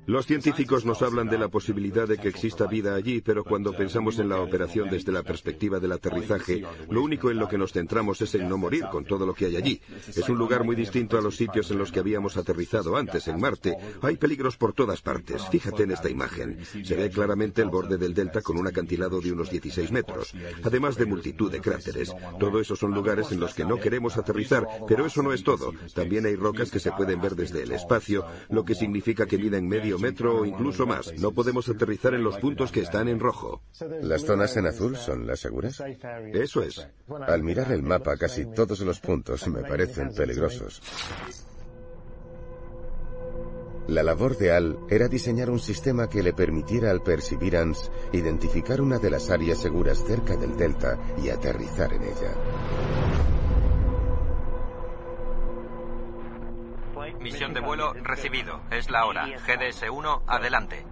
Los 0.05 0.25
científicos 0.25 0.83
nos 0.83 1.01
hablan 1.01 1.29
de 1.29 1.37
la 1.37 1.47
posibilidad 1.47 2.05
de 2.05 2.17
que 2.17 2.27
exista 2.27 2.67
vida 2.67 2.93
allí, 2.93 3.21
pero 3.21 3.45
cuando 3.45 3.71
pensamos 3.71 4.19
en 4.19 4.27
la 4.27 4.41
operación 4.41 4.89
desde 4.89 5.13
la 5.13 5.23
perspectiva 5.23 5.79
del 5.79 5.93
aterrizaje, 5.93 6.61
lo 6.89 7.01
único 7.01 7.31
en 7.31 7.37
lo 7.37 7.47
que 7.47 7.57
nos 7.57 7.71
centramos 7.71 8.21
es 8.21 8.35
en 8.35 8.49
no 8.49 8.57
morir 8.57 8.83
con 8.91 9.05
todo 9.05 9.25
lo 9.25 9.33
que 9.33 9.45
hay 9.45 9.55
allí. 9.55 9.81
Es 10.09 10.27
un 10.27 10.37
lugar 10.37 10.65
muy 10.65 10.75
distinto 10.75 11.17
a 11.17 11.21
los 11.21 11.37
sitios 11.37 11.71
en 11.71 11.77
los 11.77 11.89
que 11.89 12.01
habíamos 12.01 12.35
aterrizado 12.35 12.97
antes, 12.97 13.29
en 13.29 13.39
Marte. 13.39 13.77
Hay 14.01 14.17
peligros 14.17 14.57
por 14.57 14.73
todas 14.73 15.01
partes. 15.01 15.41
Fíjate 15.49 15.83
en 15.83 15.91
esta 15.91 16.09
imagen. 16.09 16.59
Se 16.65 16.95
ve 16.95 17.09
claramente 17.09 17.61
el 17.61 17.69
borde 17.69 17.97
del 17.97 18.13
delta 18.13 18.41
con 18.41 18.57
un 18.57 18.67
acantilado 18.67 19.21
de 19.21 19.31
unos 19.31 19.49
16 19.49 19.89
metros, 19.93 20.33
además 20.63 20.97
de 20.97 21.05
multitud 21.05 21.49
de 21.49 21.61
cráteres. 21.61 22.13
Todo 22.41 22.59
eso 22.59 22.75
son 22.75 22.91
lugares 22.93 23.31
en 23.31 23.39
los 23.39 23.53
que 23.53 23.63
no 23.63 23.79
queremos 23.79 24.17
aterrizar, 24.17 24.67
pero 24.85 25.05
eso 25.05 25.23
no 25.23 25.31
es 25.31 25.45
todo. 25.45 25.71
También 25.95 26.25
hay 26.25 26.35
rocas 26.35 26.71
que 26.71 26.79
se 26.79 26.91
pueden 26.91 27.21
ver 27.21 27.35
desde 27.35 27.63
el 27.63 27.71
espacio, 27.71 28.25
lo 28.49 28.65
que 28.65 28.75
significa 28.75 29.25
que 29.25 29.37
miden 29.37 29.65
medio 29.65 29.92
metro 29.99 30.41
o 30.41 30.45
incluso 30.45 30.85
más. 30.85 31.13
No 31.19 31.31
podemos 31.31 31.67
aterrizar 31.69 32.13
en 32.13 32.23
los 32.23 32.37
puntos 32.37 32.71
que 32.71 32.81
están 32.81 33.07
en 33.07 33.19
rojo. 33.19 33.61
¿Las 34.01 34.23
zonas 34.23 34.55
en 34.57 34.67
azul 34.67 34.97
son 34.97 35.27
las 35.27 35.39
seguras? 35.39 35.81
Eso 36.33 36.61
es. 36.61 36.87
Al 37.27 37.43
mirar 37.43 37.71
el 37.71 37.83
mapa, 37.83 38.17
casi 38.17 38.45
todos 38.45 38.79
los 38.81 38.99
puntos 38.99 39.47
me 39.47 39.61
parecen 39.61 40.13
peligrosos. 40.13 40.81
La 43.87 44.01
labor 44.01 44.37
de 44.37 44.51
Al 44.51 44.77
era 44.89 45.09
diseñar 45.09 45.49
un 45.49 45.59
sistema 45.59 46.07
que 46.07 46.23
le 46.23 46.31
permitiera 46.31 46.89
al 46.89 47.03
Perseverance 47.03 47.91
identificar 48.13 48.79
una 48.79 48.97
de 48.97 49.09
las 49.09 49.29
áreas 49.29 49.57
seguras 49.57 50.03
cerca 50.07 50.37
del 50.37 50.55
delta 50.55 50.97
y 51.21 51.29
aterrizar 51.29 51.91
en 51.91 52.03
ella. 52.03 53.12
Misión 57.23 57.53
de 57.53 57.61
vuelo 57.61 57.93
recibido. 57.93 58.61
Es 58.69 58.89
la 58.89 59.05
hora. 59.05 59.25
GDS-1, 59.25 60.23
adelante. 60.27 60.85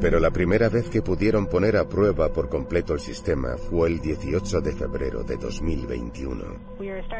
Pero 0.00 0.20
la 0.20 0.30
primera 0.30 0.68
vez 0.68 0.88
que 0.88 1.02
pudieron 1.02 1.46
poner 1.46 1.76
a 1.76 1.88
prueba 1.88 2.32
por 2.32 2.48
completo 2.48 2.92
el 2.94 3.00
sistema 3.00 3.56
fue 3.56 3.88
el 3.88 4.00
18 4.00 4.60
de 4.60 4.72
febrero 4.72 5.24
de 5.24 5.36
2021. 5.36 6.76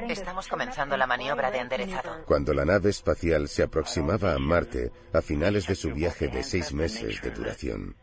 Estamos 0.09 0.47
comenzando 0.49 0.97
la 0.97 1.07
maniobra 1.07 1.51
de 1.51 1.59
enderezado. 1.59 2.25
Cuando 2.27 2.53
la 2.53 2.65
nave 2.65 2.91
espacial 2.91 3.49
se 3.49 3.63
aproximaba 3.63 4.35
a 4.35 4.39
Marte 4.39 4.93
a 5.13 5.21
finales 5.21 5.67
de 5.67 5.75
su 5.75 5.93
viaje 5.93 6.29
de 6.29 6.43
seis 6.43 6.73
meses 6.73 7.21
de 7.23 7.31
duración. 7.31 7.97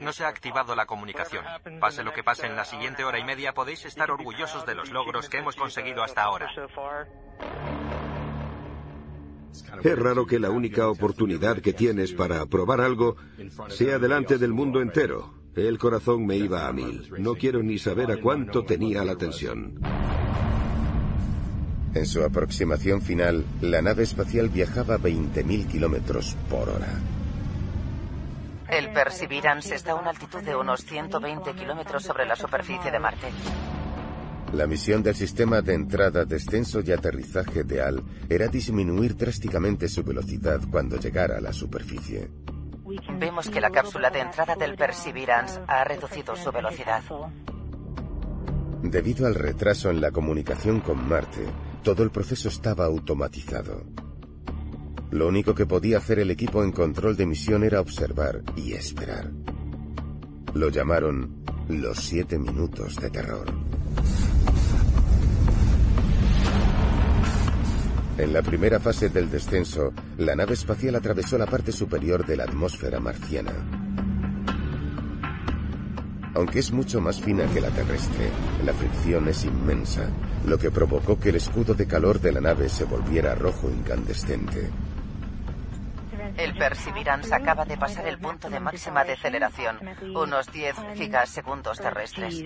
No 0.00 0.12
se 0.12 0.24
ha 0.24 0.28
activado 0.28 0.74
la 0.74 0.86
comunicación. 0.86 1.44
Pase 1.80 2.04
lo 2.04 2.12
que 2.12 2.22
pase 2.22 2.46
en 2.46 2.56
la 2.56 2.64
siguiente 2.64 3.04
hora 3.04 3.18
y 3.18 3.24
media, 3.24 3.52
podéis 3.52 3.84
estar 3.84 4.10
orgullosos 4.10 4.66
de 4.66 4.74
los 4.74 4.90
logros 4.90 5.28
que 5.28 5.38
hemos 5.38 5.56
conseguido 5.56 6.02
hasta 6.02 6.22
ahora. 6.22 6.50
Es 9.82 9.98
raro 9.98 10.26
que 10.26 10.38
la 10.38 10.50
única 10.50 10.88
oportunidad 10.88 11.58
que 11.58 11.72
tienes 11.72 12.12
para 12.12 12.44
probar 12.46 12.80
algo 12.80 13.16
sea 13.68 13.98
delante 13.98 14.38
del 14.38 14.52
mundo 14.52 14.80
entero. 14.80 15.34
El 15.54 15.78
corazón 15.78 16.26
me 16.26 16.36
iba 16.36 16.66
a 16.66 16.72
mil. 16.72 17.08
No 17.18 17.34
quiero 17.34 17.62
ni 17.62 17.78
saber 17.78 18.10
a 18.10 18.20
cuánto 18.20 18.64
tenía 18.64 19.04
la 19.04 19.14
tensión. 19.14 19.80
En 21.94 22.06
su 22.06 22.24
aproximación 22.24 23.00
final, 23.00 23.44
la 23.60 23.80
nave 23.80 24.02
espacial 24.02 24.48
viajaba 24.48 24.96
a 24.96 24.98
20.000 24.98 25.68
kilómetros 25.68 26.36
por 26.50 26.68
hora. 26.68 26.88
El 28.74 28.90
Perseverance 28.90 29.72
está 29.72 29.92
a 29.92 29.94
una 29.94 30.10
altitud 30.10 30.42
de 30.42 30.56
unos 30.56 30.84
120 30.84 31.52
kilómetros 31.52 32.02
sobre 32.02 32.26
la 32.26 32.34
superficie 32.34 32.90
de 32.90 32.98
Marte. 32.98 33.28
La 34.52 34.66
misión 34.66 35.00
del 35.00 35.14
sistema 35.14 35.62
de 35.62 35.74
entrada, 35.74 36.24
descenso 36.24 36.80
y 36.80 36.90
aterrizaje 36.90 37.62
de 37.62 37.80
AL 37.80 38.02
era 38.28 38.48
disminuir 38.48 39.16
drásticamente 39.16 39.86
su 39.88 40.02
velocidad 40.02 40.60
cuando 40.72 40.96
llegara 40.98 41.38
a 41.38 41.40
la 41.40 41.52
superficie. 41.52 42.28
Vemos 43.16 43.48
que 43.48 43.60
la 43.60 43.70
cápsula 43.70 44.10
de 44.10 44.18
entrada 44.18 44.56
del 44.56 44.74
Perseverance 44.74 45.60
ha 45.68 45.84
reducido 45.84 46.34
su 46.34 46.50
velocidad. 46.50 47.02
Debido 48.82 49.28
al 49.28 49.36
retraso 49.36 49.88
en 49.88 50.00
la 50.00 50.10
comunicación 50.10 50.80
con 50.80 51.08
Marte, 51.08 51.46
todo 51.84 52.02
el 52.02 52.10
proceso 52.10 52.48
estaba 52.48 52.86
automatizado. 52.86 53.84
Lo 55.14 55.28
único 55.28 55.54
que 55.54 55.64
podía 55.64 55.98
hacer 55.98 56.18
el 56.18 56.32
equipo 56.32 56.64
en 56.64 56.72
control 56.72 57.14
de 57.14 57.24
misión 57.24 57.62
era 57.62 57.80
observar 57.80 58.42
y 58.56 58.72
esperar. 58.72 59.30
Lo 60.54 60.70
llamaron 60.70 61.44
los 61.68 61.98
siete 61.98 62.36
minutos 62.36 62.96
de 62.96 63.10
terror. 63.10 63.46
En 68.18 68.32
la 68.32 68.42
primera 68.42 68.80
fase 68.80 69.08
del 69.08 69.30
descenso, 69.30 69.92
la 70.18 70.34
nave 70.34 70.54
espacial 70.54 70.96
atravesó 70.96 71.38
la 71.38 71.46
parte 71.46 71.70
superior 71.70 72.26
de 72.26 72.36
la 72.36 72.42
atmósfera 72.42 72.98
marciana. 72.98 73.52
Aunque 76.34 76.58
es 76.58 76.72
mucho 76.72 77.00
más 77.00 77.20
fina 77.20 77.46
que 77.52 77.60
la 77.60 77.70
terrestre, 77.70 78.30
la 78.64 78.72
fricción 78.72 79.28
es 79.28 79.44
inmensa, 79.44 80.08
lo 80.44 80.58
que 80.58 80.72
provocó 80.72 81.20
que 81.20 81.28
el 81.28 81.36
escudo 81.36 81.74
de 81.74 81.86
calor 81.86 82.20
de 82.20 82.32
la 82.32 82.40
nave 82.40 82.68
se 82.68 82.82
volviera 82.82 83.36
rojo 83.36 83.70
incandescente. 83.70 84.72
El 86.36 86.56
Perseverance 86.56 87.34
acaba 87.34 87.64
de 87.64 87.76
pasar 87.76 88.06
el 88.08 88.18
punto 88.18 88.50
de 88.50 88.58
máxima 88.60 89.04
deceleración, 89.04 89.78
unos 90.14 90.50
10 90.52 90.76
gigasegundos 90.94 91.78
terrestres. 91.78 92.44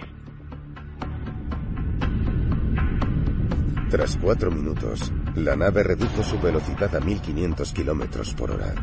Tras 3.91 4.16
cuatro 4.16 4.51
minutos, 4.51 5.11
la 5.34 5.57
nave 5.57 5.82
redujo 5.82 6.22
su 6.22 6.39
velocidad 6.39 6.95
a 6.95 7.01
1500 7.01 7.72
kilómetros 7.72 8.34
por 8.34 8.51
hora. 8.51 8.74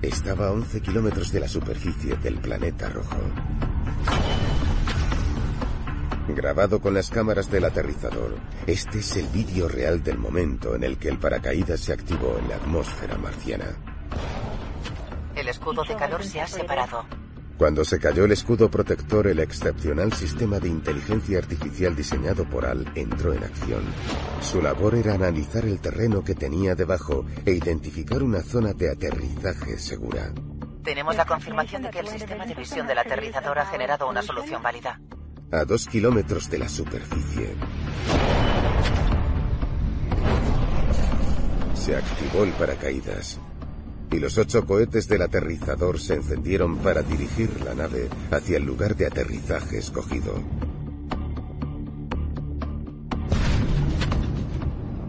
Estaba 0.00 0.46
a 0.46 0.52
11 0.52 0.80
kilómetros 0.80 1.32
de 1.32 1.40
la 1.40 1.48
superficie 1.48 2.14
del 2.16 2.38
planeta 2.38 2.88
rojo. 2.88 3.18
Grabado 6.28 6.80
con 6.80 6.94
las 6.94 7.10
cámaras 7.10 7.50
del 7.50 7.64
aterrizador, 7.64 8.36
este 8.66 8.98
es 8.98 9.16
el 9.16 9.26
vídeo 9.28 9.66
real 9.66 10.02
del 10.04 10.18
momento 10.18 10.76
en 10.76 10.84
el 10.84 10.98
que 10.98 11.08
el 11.08 11.18
paracaídas 11.18 11.80
se 11.80 11.92
activó 11.92 12.38
en 12.38 12.48
la 12.48 12.56
atmósfera 12.56 13.16
marciana. 13.16 13.87
El 15.34 15.48
escudo 15.48 15.84
de 15.84 15.96
calor 15.96 16.24
se 16.24 16.40
ha 16.40 16.46
separado. 16.46 17.04
Cuando 17.58 17.84
se 17.84 17.98
cayó 17.98 18.24
el 18.24 18.32
escudo 18.32 18.70
protector, 18.70 19.26
el 19.26 19.40
excepcional 19.40 20.12
sistema 20.12 20.60
de 20.60 20.68
inteligencia 20.68 21.38
artificial 21.38 21.96
diseñado 21.96 22.44
por 22.44 22.64
Al 22.64 22.86
entró 22.94 23.32
en 23.32 23.42
acción. 23.42 23.82
Su 24.40 24.62
labor 24.62 24.94
era 24.94 25.14
analizar 25.14 25.64
el 25.64 25.80
terreno 25.80 26.22
que 26.22 26.36
tenía 26.36 26.76
debajo 26.76 27.26
e 27.44 27.52
identificar 27.52 28.22
una 28.22 28.42
zona 28.42 28.74
de 28.74 28.90
aterrizaje 28.90 29.76
segura. 29.78 30.32
Tenemos 30.84 31.16
la 31.16 31.26
confirmación 31.26 31.82
de 31.82 31.90
que 31.90 31.98
el 31.98 32.08
sistema 32.08 32.46
de 32.46 32.54
visión 32.54 32.86
del 32.86 32.98
aterrizador 32.98 33.58
ha 33.58 33.66
generado 33.66 34.08
una 34.08 34.22
solución 34.22 34.62
válida 34.62 35.00
a 35.50 35.64
dos 35.64 35.86
kilómetros 35.86 36.50
de 36.50 36.58
la 36.58 36.68
superficie. 36.68 37.54
Se 41.74 41.96
activó 41.96 42.44
el 42.44 42.52
paracaídas 42.52 43.40
y 44.10 44.18
los 44.18 44.38
ocho 44.38 44.64
cohetes 44.64 45.08
del 45.08 45.22
aterrizador 45.22 46.00
se 46.00 46.14
encendieron 46.14 46.78
para 46.78 47.02
dirigir 47.02 47.60
la 47.62 47.74
nave 47.74 48.08
hacia 48.30 48.56
el 48.56 48.64
lugar 48.64 48.96
de 48.96 49.06
aterrizaje 49.06 49.78
escogido. 49.78 50.34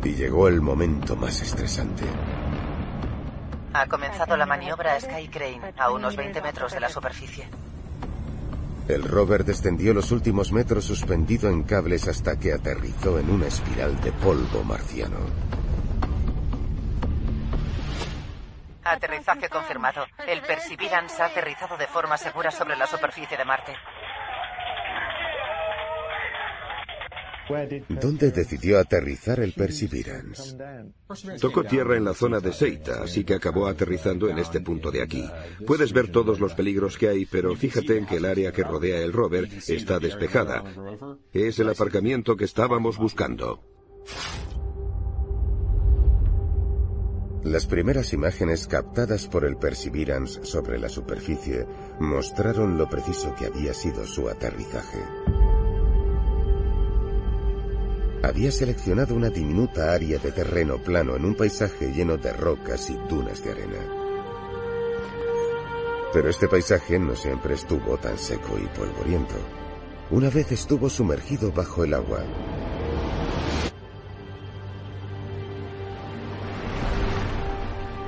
Y 0.04 0.16
llegó 0.16 0.47
el 0.47 0.62
momento 0.62 1.16
más 1.16 1.41
estresante. 1.41 2.04
Ha 3.74 3.88
comenzado 3.88 4.36
la 4.36 4.45
maniobra 4.45 5.00
Sky 5.00 5.28
Crane 5.28 5.74
a 5.78 5.91
unos 5.91 6.16
20 6.16 6.41
metros 6.41 6.74
de 6.74 6.80
la 6.80 6.89
superficie. 6.89 7.47
El 8.88 9.04
rover 9.04 9.45
descendió 9.45 9.93
los 9.93 10.12
últimos 10.12 10.52
metros 10.52 10.86
suspendido 10.86 11.47
en 11.47 11.62
cables 11.62 12.08
hasta 12.08 12.39
que 12.39 12.54
aterrizó 12.54 13.20
en 13.20 13.30
una 13.30 13.45
espiral 13.45 14.02
de 14.02 14.12
polvo 14.12 14.64
marciano. 14.64 15.18
Aterrizaje 18.92 19.50
confirmado. 19.50 20.06
El 20.28 20.42
Perseverance 20.42 21.22
ha 21.22 21.28
aterrizado 21.28 21.78
de 21.78 21.88
forma 21.88 22.18
segura 22.18 22.50
sobre 22.52 22.76
la 22.76 22.88
superficie 22.88 23.38
de 23.38 23.46
Marte. 23.46 23.76
¿Dónde 27.88 28.32
decidió 28.32 28.80
aterrizar 28.80 29.40
el 29.40 29.54
Perseverance? 29.54 30.56
Tocó 31.42 31.64
tierra 31.64 31.98
en 31.98 32.06
la 32.06 32.14
zona 32.14 32.40
de 32.40 32.54
Seita, 32.54 33.04
así 33.04 33.24
que 33.24 33.34
acabó 33.34 33.68
aterrizando 33.68 34.30
en 34.30 34.38
este 34.38 34.62
punto 34.62 34.92
de 34.92 35.02
aquí. 35.02 35.24
Puedes 35.66 35.92
ver 35.92 36.12
todos 36.12 36.40
los 36.40 36.54
peligros 36.54 36.98
que 36.98 37.10
hay, 37.10 37.26
pero 37.26 37.56
fíjate 37.56 37.98
en 37.98 38.06
que 38.06 38.18
el 38.18 38.26
área 38.26 38.52
que 38.52 38.64
rodea 38.64 39.00
el 39.00 39.14
rover 39.14 39.46
está 39.68 40.00
despejada. 40.00 40.64
Es 41.34 41.58
el 41.60 41.70
aparcamiento 41.70 42.36
que 42.36 42.46
estábamos 42.46 42.98
buscando. 42.98 43.64
Las 47.44 47.66
primeras 47.66 48.12
imágenes 48.12 48.68
captadas 48.68 49.28
por 49.28 49.46
el 49.46 49.56
Perseverance 49.56 50.44
sobre 50.44 50.78
la 50.78 50.90
superficie 50.90 51.66
mostraron 52.00 52.78
lo 52.78 52.90
preciso 52.90 53.34
que 53.34 53.46
había 53.46 53.74
sido 53.74 54.06
su 54.06 54.28
aterrizaje. 54.28 55.00
Había 58.24 58.52
seleccionado 58.52 59.16
una 59.16 59.30
diminuta 59.30 59.94
área 59.94 60.20
de 60.20 60.34
terreno 60.34 60.80
plano 60.80 61.16
en 61.16 61.24
un 61.24 61.36
paisaje 61.36 61.94
lleno 61.94 62.18
de 62.18 62.34
rocas 62.34 62.90
y 62.90 62.98
dunas 63.08 63.42
de 63.42 63.52
arena. 63.52 63.80
Pero 66.12 66.30
este 66.30 66.50
paisaje 66.50 67.00
no 67.00 67.16
siempre 67.16 67.54
estuvo 67.54 67.98
tan 67.98 68.18
seco 68.18 68.60
y 68.60 68.68
polvoriento. 68.78 69.36
Una 70.12 70.30
vez 70.30 70.52
estuvo 70.52 70.90
sumergido 70.90 71.54
bajo 71.54 71.86
el 71.86 71.94
agua. 71.94 72.22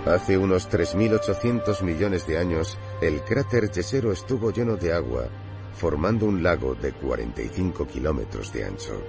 Hace 0.05 0.35
unos 0.35 0.67
3.800 0.67 1.83
millones 1.83 2.25
de 2.25 2.39
años, 2.39 2.75
el 3.01 3.21
cráter 3.21 3.69
Yesero 3.69 4.11
estuvo 4.11 4.51
lleno 4.51 4.75
de 4.75 4.93
agua, 4.93 5.25
formando 5.73 6.25
un 6.25 6.41
lago 6.41 6.73
de 6.73 6.91
45 6.91 7.85
kilómetros 7.85 8.51
de 8.51 8.65
ancho. 8.65 8.99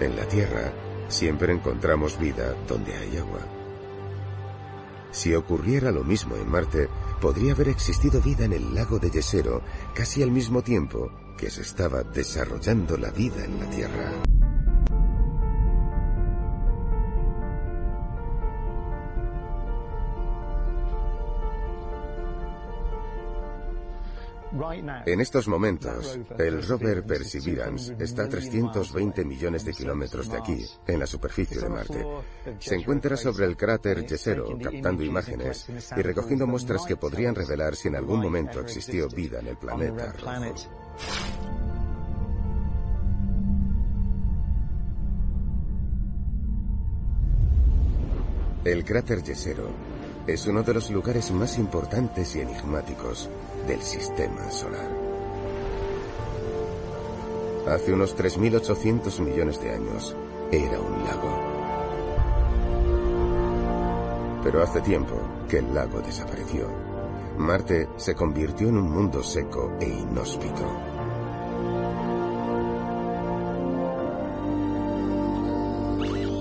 En 0.00 0.16
la 0.16 0.28
Tierra 0.28 0.72
siempre 1.08 1.54
encontramos 1.54 2.18
vida 2.18 2.54
donde 2.68 2.94
hay 2.94 3.16
agua. 3.16 3.40
Si 5.12 5.34
ocurriera 5.34 5.90
lo 5.90 6.04
mismo 6.04 6.36
en 6.36 6.46
Marte, 6.46 6.88
podría 7.22 7.52
haber 7.52 7.68
existido 7.68 8.20
vida 8.20 8.44
en 8.44 8.52
el 8.52 8.74
lago 8.74 8.98
de 8.98 9.10
Yesero 9.10 9.62
casi 9.94 10.22
al 10.22 10.30
mismo 10.30 10.60
tiempo 10.60 11.10
que 11.38 11.48
se 11.48 11.62
estaba 11.62 12.02
desarrollando 12.02 12.98
la 12.98 13.10
vida 13.10 13.42
en 13.46 13.60
la 13.60 13.70
Tierra. 13.70 14.12
En 25.06 25.20
estos 25.20 25.48
momentos, 25.48 26.18
el 26.38 26.66
rover 26.66 27.04
Perseverance 27.04 27.94
está 27.98 28.24
a 28.24 28.28
320 28.28 29.24
millones 29.24 29.64
de 29.64 29.72
kilómetros 29.72 30.30
de 30.30 30.38
aquí, 30.38 30.64
en 30.86 31.00
la 31.00 31.06
superficie 31.06 31.60
de 31.60 31.68
Marte. 31.68 32.06
Se 32.58 32.76
encuentra 32.76 33.16
sobre 33.16 33.46
el 33.46 33.56
cráter 33.56 34.06
Jezero, 34.06 34.58
captando 34.62 35.02
imágenes 35.02 35.66
y 35.96 36.02
recogiendo 36.02 36.46
muestras 36.46 36.84
que 36.86 36.96
podrían 36.96 37.34
revelar 37.34 37.74
si 37.74 37.88
en 37.88 37.96
algún 37.96 38.20
momento 38.20 38.60
existió 38.60 39.08
vida 39.08 39.40
en 39.40 39.48
el 39.48 39.56
planeta 39.56 40.12
rojo. 40.12 40.54
El 48.64 48.84
cráter 48.84 49.24
Jezero 49.24 49.70
es 50.26 50.46
uno 50.46 50.62
de 50.62 50.74
los 50.74 50.90
lugares 50.90 51.30
más 51.30 51.58
importantes 51.58 52.36
y 52.36 52.40
enigmáticos 52.40 53.30
del 53.66 53.82
sistema 53.82 54.50
solar. 54.50 54.88
Hace 57.66 57.92
unos 57.92 58.16
3.800 58.16 59.20
millones 59.20 59.60
de 59.60 59.70
años 59.70 60.16
era 60.50 60.80
un 60.80 61.04
lago. 61.04 61.60
Pero 64.42 64.62
hace 64.62 64.80
tiempo 64.80 65.20
que 65.48 65.58
el 65.58 65.74
lago 65.74 66.00
desapareció. 66.00 66.68
Marte 67.36 67.88
se 67.96 68.14
convirtió 68.14 68.68
en 68.68 68.78
un 68.78 68.90
mundo 68.90 69.22
seco 69.22 69.72
e 69.80 69.88
inhóspito. 69.88 70.66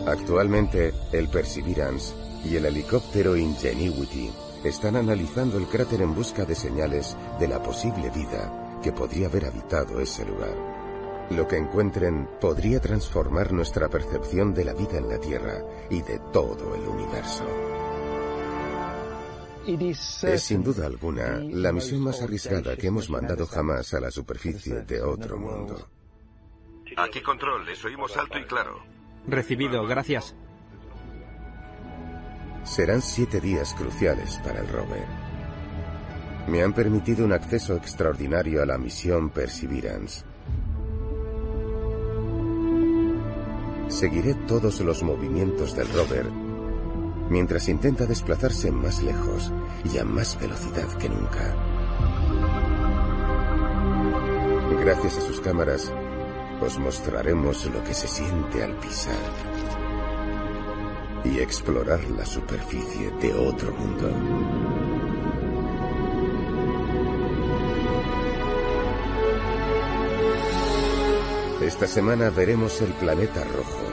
Actualmente, 0.07 0.93
el 1.11 1.29
Perseverance 1.29 2.15
y 2.43 2.55
el 2.55 2.65
helicóptero 2.65 3.37
Ingenuity 3.37 4.31
están 4.63 4.95
analizando 4.95 5.57
el 5.57 5.67
cráter 5.67 6.01
en 6.01 6.13
busca 6.13 6.45
de 6.45 6.55
señales 6.55 7.15
de 7.39 7.47
la 7.47 7.61
posible 7.61 8.09
vida 8.09 8.79
que 8.83 8.91
podría 8.91 9.27
haber 9.27 9.45
habitado 9.45 9.99
ese 9.99 10.25
lugar. 10.25 10.55
Lo 11.31 11.47
que 11.47 11.57
encuentren 11.57 12.27
podría 12.41 12.79
transformar 12.79 13.51
nuestra 13.51 13.87
percepción 13.87 14.53
de 14.53 14.65
la 14.65 14.73
vida 14.73 14.97
en 14.97 15.09
la 15.09 15.19
Tierra 15.19 15.63
y 15.89 16.01
de 16.01 16.19
todo 16.31 16.75
el 16.75 16.81
universo. 16.81 17.45
Es 20.23 20.43
sin 20.43 20.63
duda 20.63 20.87
alguna 20.87 21.37
la 21.39 21.71
misión 21.71 22.01
más 22.01 22.21
arriesgada 22.21 22.75
que 22.75 22.87
hemos 22.87 23.09
mandado 23.09 23.45
jamás 23.45 23.93
a 23.93 23.99
la 23.99 24.09
superficie 24.09 24.81
de 24.81 25.01
otro 25.01 25.37
mundo. 25.37 25.87
Aquí 26.97 27.21
control, 27.21 27.65
les 27.65 27.83
oímos 27.85 28.17
alto 28.17 28.39
y 28.39 28.45
claro. 28.45 28.79
Recibido, 29.27 29.85
gracias. 29.85 30.35
Serán 32.63 33.01
siete 33.01 33.39
días 33.39 33.73
cruciales 33.73 34.39
para 34.43 34.59
el 34.59 34.67
rover. 34.67 35.05
Me 36.47 36.63
han 36.63 36.73
permitido 36.73 37.25
un 37.25 37.33
acceso 37.33 37.75
extraordinario 37.75 38.61
a 38.61 38.65
la 38.65 38.77
misión 38.77 39.29
Perseverance. 39.29 40.23
Seguiré 43.87 44.35
todos 44.47 44.79
los 44.81 45.03
movimientos 45.03 45.75
del 45.75 45.91
rover 45.93 46.27
mientras 47.29 47.69
intenta 47.69 48.05
desplazarse 48.05 48.71
más 48.71 49.01
lejos 49.03 49.51
y 49.93 49.97
a 49.97 50.05
más 50.05 50.39
velocidad 50.39 50.87
que 50.97 51.09
nunca. 51.09 51.55
Gracias 54.79 55.17
a 55.17 55.21
sus 55.21 55.39
cámaras, 55.39 55.91
os 56.61 56.79
mostraremos 56.79 57.65
lo 57.65 57.83
que 57.83 57.93
se 57.93 58.07
siente 58.07 58.63
al 58.63 58.75
pisar 58.77 59.78
y 61.23 61.39
explorar 61.39 61.99
la 62.11 62.25
superficie 62.25 63.11
de 63.21 63.33
otro 63.33 63.71
mundo. 63.73 64.09
Esta 71.61 71.87
semana 71.87 72.29
veremos 72.29 72.81
el 72.81 72.91
planeta 72.93 73.43
rojo, 73.43 73.83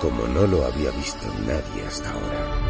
como 0.00 0.26
no 0.26 0.46
lo 0.46 0.64
había 0.64 0.90
visto 0.90 1.26
nadie 1.46 1.86
hasta 1.86 2.10
ahora. 2.10 2.63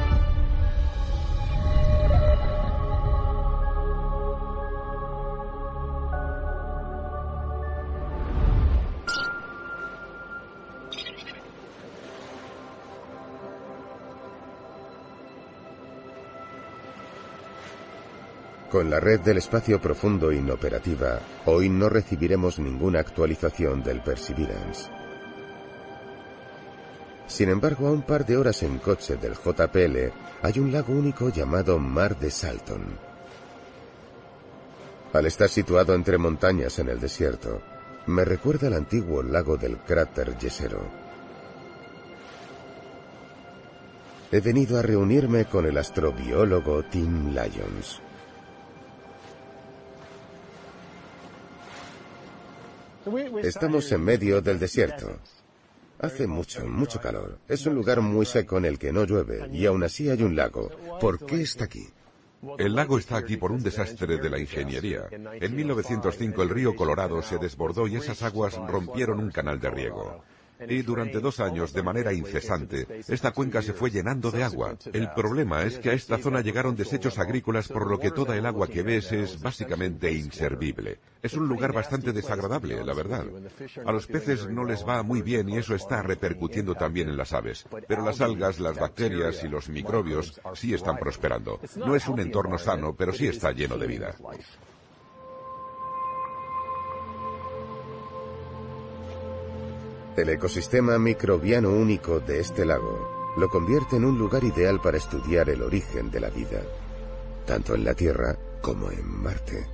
Con 18.74 18.90
la 18.90 18.98
red 18.98 19.20
del 19.20 19.36
espacio 19.36 19.80
profundo 19.80 20.32
inoperativa, 20.32 21.20
hoy 21.44 21.68
no 21.68 21.88
recibiremos 21.88 22.58
ninguna 22.58 22.98
actualización 22.98 23.84
del 23.84 24.00
Perseverance. 24.00 24.90
Sin 27.28 27.50
embargo, 27.50 27.86
a 27.86 27.92
un 27.92 28.02
par 28.02 28.26
de 28.26 28.36
horas 28.36 28.64
en 28.64 28.78
coche 28.78 29.16
del 29.16 29.34
JPL 29.34 30.12
hay 30.42 30.58
un 30.58 30.72
lago 30.72 30.92
único 30.92 31.28
llamado 31.28 31.78
Mar 31.78 32.18
de 32.18 32.32
Salton. 32.32 32.82
Al 35.12 35.26
estar 35.26 35.48
situado 35.48 35.94
entre 35.94 36.18
montañas 36.18 36.80
en 36.80 36.88
el 36.88 36.98
desierto, 36.98 37.62
me 38.06 38.24
recuerda 38.24 38.66
al 38.66 38.74
antiguo 38.74 39.22
lago 39.22 39.56
del 39.56 39.76
cráter 39.76 40.36
Yesero. 40.36 40.82
He 44.32 44.40
venido 44.40 44.80
a 44.80 44.82
reunirme 44.82 45.44
con 45.44 45.64
el 45.64 45.78
astrobiólogo 45.78 46.82
Tim 46.86 47.28
Lyons. 47.28 48.02
Estamos 53.42 53.90
en 53.92 54.02
medio 54.02 54.40
del 54.40 54.58
desierto. 54.58 55.18
Hace 55.98 56.26
mucho, 56.26 56.66
mucho 56.66 57.00
calor. 57.00 57.38
Es 57.48 57.66
un 57.66 57.74
lugar 57.74 58.00
muy 58.00 58.26
seco 58.26 58.58
en 58.58 58.64
el 58.64 58.78
que 58.78 58.92
no 58.92 59.04
llueve 59.04 59.48
y 59.52 59.66
aún 59.66 59.82
así 59.82 60.08
hay 60.08 60.22
un 60.22 60.36
lago. 60.36 60.70
¿Por 61.00 61.24
qué 61.24 61.42
está 61.42 61.64
aquí? 61.64 61.86
El 62.58 62.74
lago 62.74 62.98
está 62.98 63.16
aquí 63.16 63.36
por 63.36 63.52
un 63.52 63.62
desastre 63.62 64.18
de 64.18 64.30
la 64.30 64.38
ingeniería. 64.38 65.04
En 65.10 65.56
1905 65.56 66.42
el 66.42 66.48
río 66.50 66.76
Colorado 66.76 67.22
se 67.22 67.38
desbordó 67.38 67.86
y 67.86 67.96
esas 67.96 68.22
aguas 68.22 68.56
rompieron 68.68 69.18
un 69.18 69.30
canal 69.30 69.60
de 69.60 69.70
riego. 69.70 70.22
Y 70.68 70.82
durante 70.82 71.20
dos 71.20 71.40
años, 71.40 71.72
de 71.72 71.82
manera 71.82 72.12
incesante, 72.12 72.86
esta 73.08 73.32
cuenca 73.32 73.60
se 73.62 73.72
fue 73.72 73.90
llenando 73.90 74.30
de 74.30 74.44
agua. 74.44 74.76
El 74.92 75.10
problema 75.12 75.62
es 75.62 75.78
que 75.78 75.90
a 75.90 75.94
esta 75.94 76.18
zona 76.18 76.40
llegaron 76.40 76.76
desechos 76.76 77.18
agrícolas 77.18 77.68
por 77.68 77.90
lo 77.90 77.98
que 77.98 78.10
toda 78.10 78.36
el 78.36 78.46
agua 78.46 78.68
que 78.68 78.82
ves 78.82 79.12
es 79.12 79.40
básicamente 79.40 80.12
inservible. 80.12 80.98
Es 81.22 81.34
un 81.34 81.48
lugar 81.48 81.72
bastante 81.72 82.12
desagradable, 82.12 82.84
la 82.84 82.94
verdad. 82.94 83.24
A 83.84 83.92
los 83.92 84.06
peces 84.06 84.46
no 84.48 84.64
les 84.64 84.86
va 84.86 85.02
muy 85.02 85.22
bien 85.22 85.48
y 85.48 85.56
eso 85.56 85.74
está 85.74 86.02
repercutiendo 86.02 86.74
también 86.74 87.08
en 87.08 87.16
las 87.16 87.32
aves. 87.32 87.66
Pero 87.88 88.04
las 88.04 88.20
algas, 88.20 88.60
las 88.60 88.78
bacterias 88.78 89.42
y 89.42 89.48
los 89.48 89.68
microbios 89.68 90.40
sí 90.54 90.74
están 90.74 90.98
prosperando. 90.98 91.60
No 91.76 91.96
es 91.96 92.06
un 92.08 92.20
entorno 92.20 92.58
sano, 92.58 92.94
pero 92.94 93.12
sí 93.12 93.26
está 93.26 93.52
lleno 93.52 93.78
de 93.78 93.86
vida. 93.86 94.14
El 100.16 100.28
ecosistema 100.28 100.96
microbiano 100.96 101.70
único 101.70 102.20
de 102.20 102.38
este 102.38 102.64
lago 102.64 103.34
lo 103.36 103.48
convierte 103.48 103.96
en 103.96 104.04
un 104.04 104.16
lugar 104.16 104.44
ideal 104.44 104.80
para 104.80 104.96
estudiar 104.96 105.50
el 105.50 105.60
origen 105.60 106.08
de 106.10 106.20
la 106.20 106.30
vida, 106.30 106.62
tanto 107.44 107.74
en 107.74 107.84
la 107.84 107.94
Tierra 107.94 108.36
como 108.60 108.92
en 108.92 109.22
Marte. 109.22 109.66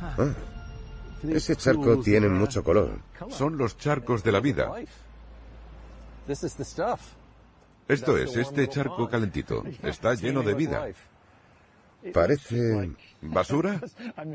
Ah, 0.00 0.32
ese 1.28 1.56
charco 1.56 2.00
tiene 2.00 2.28
mucho 2.30 2.64
color. 2.64 2.98
Son 3.28 3.58
los 3.58 3.76
charcos 3.76 4.24
de 4.24 4.32
la 4.32 4.40
vida. 4.40 4.72
Esto 7.86 8.16
es, 8.16 8.36
este 8.36 8.68
charco 8.68 9.10
calentito. 9.10 9.62
Está 9.82 10.14
lleno 10.14 10.42
de 10.42 10.54
vida. 10.54 10.88
Parece... 12.14 12.96
¿Basura? 13.22 13.80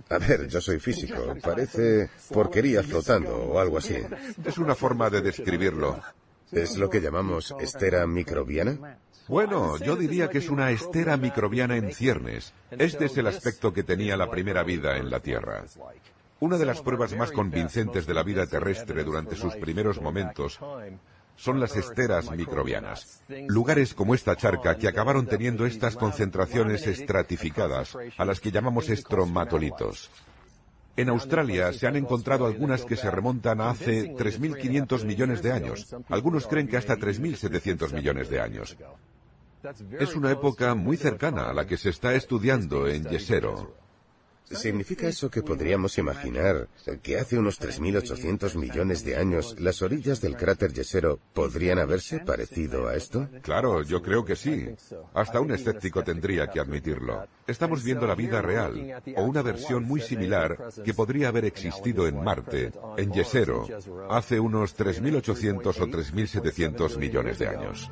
A 0.09 0.17
ver, 0.17 0.47
yo 0.47 0.61
soy 0.61 0.79
físico. 0.79 1.35
Parece 1.41 2.09
porquería 2.31 2.83
flotando 2.83 3.35
o 3.35 3.59
algo 3.59 3.77
así. 3.77 3.97
Es 4.43 4.57
una 4.57 4.75
forma 4.75 5.09
de 5.09 5.21
describirlo. 5.21 5.99
¿Es 6.51 6.77
lo 6.77 6.89
que 6.89 7.01
llamamos 7.01 7.55
estera 7.59 8.05
microbiana? 8.05 8.99
Bueno, 9.27 9.77
yo 9.79 9.95
diría 9.95 10.29
que 10.29 10.37
es 10.37 10.49
una 10.49 10.69
estera 10.69 11.17
microbiana 11.17 11.77
en 11.77 11.91
ciernes. 11.91 12.53
Este 12.69 13.05
es 13.05 13.17
el 13.17 13.27
aspecto 13.27 13.73
que 13.73 13.83
tenía 13.83 14.15
la 14.15 14.29
primera 14.29 14.63
vida 14.63 14.97
en 14.97 15.09
la 15.09 15.19
Tierra. 15.19 15.63
Una 16.39 16.57
de 16.57 16.65
las 16.65 16.81
pruebas 16.81 17.15
más 17.15 17.31
convincentes 17.31 18.05
de 18.05 18.13
la 18.13 18.21
vida 18.21 18.45
terrestre 18.45 19.03
durante 19.03 19.35
sus 19.35 19.55
primeros 19.55 19.99
momentos 19.99 20.59
son 21.35 21.59
las 21.59 21.75
esteras 21.75 22.31
microbianas. 22.31 23.21
Lugares 23.47 23.93
como 23.93 24.15
esta 24.15 24.35
charca 24.35 24.77
que 24.77 24.87
acabaron 24.87 25.27
teniendo 25.27 25.65
estas 25.65 25.95
concentraciones 25.95 26.87
estratificadas, 26.87 27.95
a 28.17 28.25
las 28.25 28.39
que 28.39 28.51
llamamos 28.51 28.89
estromatolitos. 28.89 30.09
En 30.97 31.09
Australia 31.09 31.73
se 31.73 31.87
han 31.87 31.97
encontrado 31.97 32.45
algunas 32.45 32.85
que 32.85 32.95
se 32.95 33.11
remontan 33.11 33.59
a 33.59 33.69
hace 33.69 34.13
3.500 34.13 35.03
millones 35.03 35.41
de 35.41 35.51
años. 35.51 35.93
Algunos 36.07 36.47
creen 36.47 36.67
que 36.67 36.77
hasta 36.77 36.95
3.700 36.95 37.93
millones 37.93 38.29
de 38.29 38.39
años. 38.39 38.77
Es 39.99 40.15
una 40.15 40.31
época 40.31 40.73
muy 40.75 40.95
cercana 40.95 41.49
a 41.49 41.53
la 41.53 41.65
que 41.65 41.75
se 41.75 41.89
está 41.89 42.13
estudiando 42.13 42.87
en 42.87 43.03
Yesero. 43.05 43.84
¿Significa 44.51 45.07
eso 45.07 45.29
que 45.29 45.41
podríamos 45.41 45.97
imaginar 45.97 46.67
que 47.01 47.19
hace 47.19 47.37
unos 47.37 47.59
3.800 47.59 48.55
millones 48.55 49.03
de 49.03 49.17
años 49.17 49.55
las 49.59 49.81
orillas 49.81 50.21
del 50.21 50.35
cráter 50.37 50.71
Yesero 50.71 51.19
podrían 51.33 51.79
haberse 51.79 52.19
parecido 52.19 52.87
a 52.87 52.95
esto? 52.95 53.27
Claro, 53.41 53.81
yo 53.81 54.01
creo 54.01 54.23
que 54.23 54.35
sí. 54.35 54.67
Hasta 55.13 55.39
un 55.39 55.51
escéptico 55.51 56.03
tendría 56.03 56.47
que 56.47 56.59
admitirlo. 56.59 57.27
Estamos 57.47 57.83
viendo 57.83 58.05
la 58.05 58.15
vida 58.15 58.41
real, 58.41 59.01
o 59.15 59.23
una 59.23 59.41
versión 59.41 59.83
muy 59.83 60.01
similar 60.01 60.71
que 60.83 60.93
podría 60.93 61.29
haber 61.29 61.45
existido 61.45 62.07
en 62.07 62.23
Marte, 62.23 62.71
en 62.97 63.11
Yesero, 63.11 63.67
hace 64.09 64.39
unos 64.39 64.77
3.800 64.77 65.65
o 65.65 65.87
3.700 65.87 66.97
millones 66.97 67.39
de 67.39 67.47
años. 67.47 67.91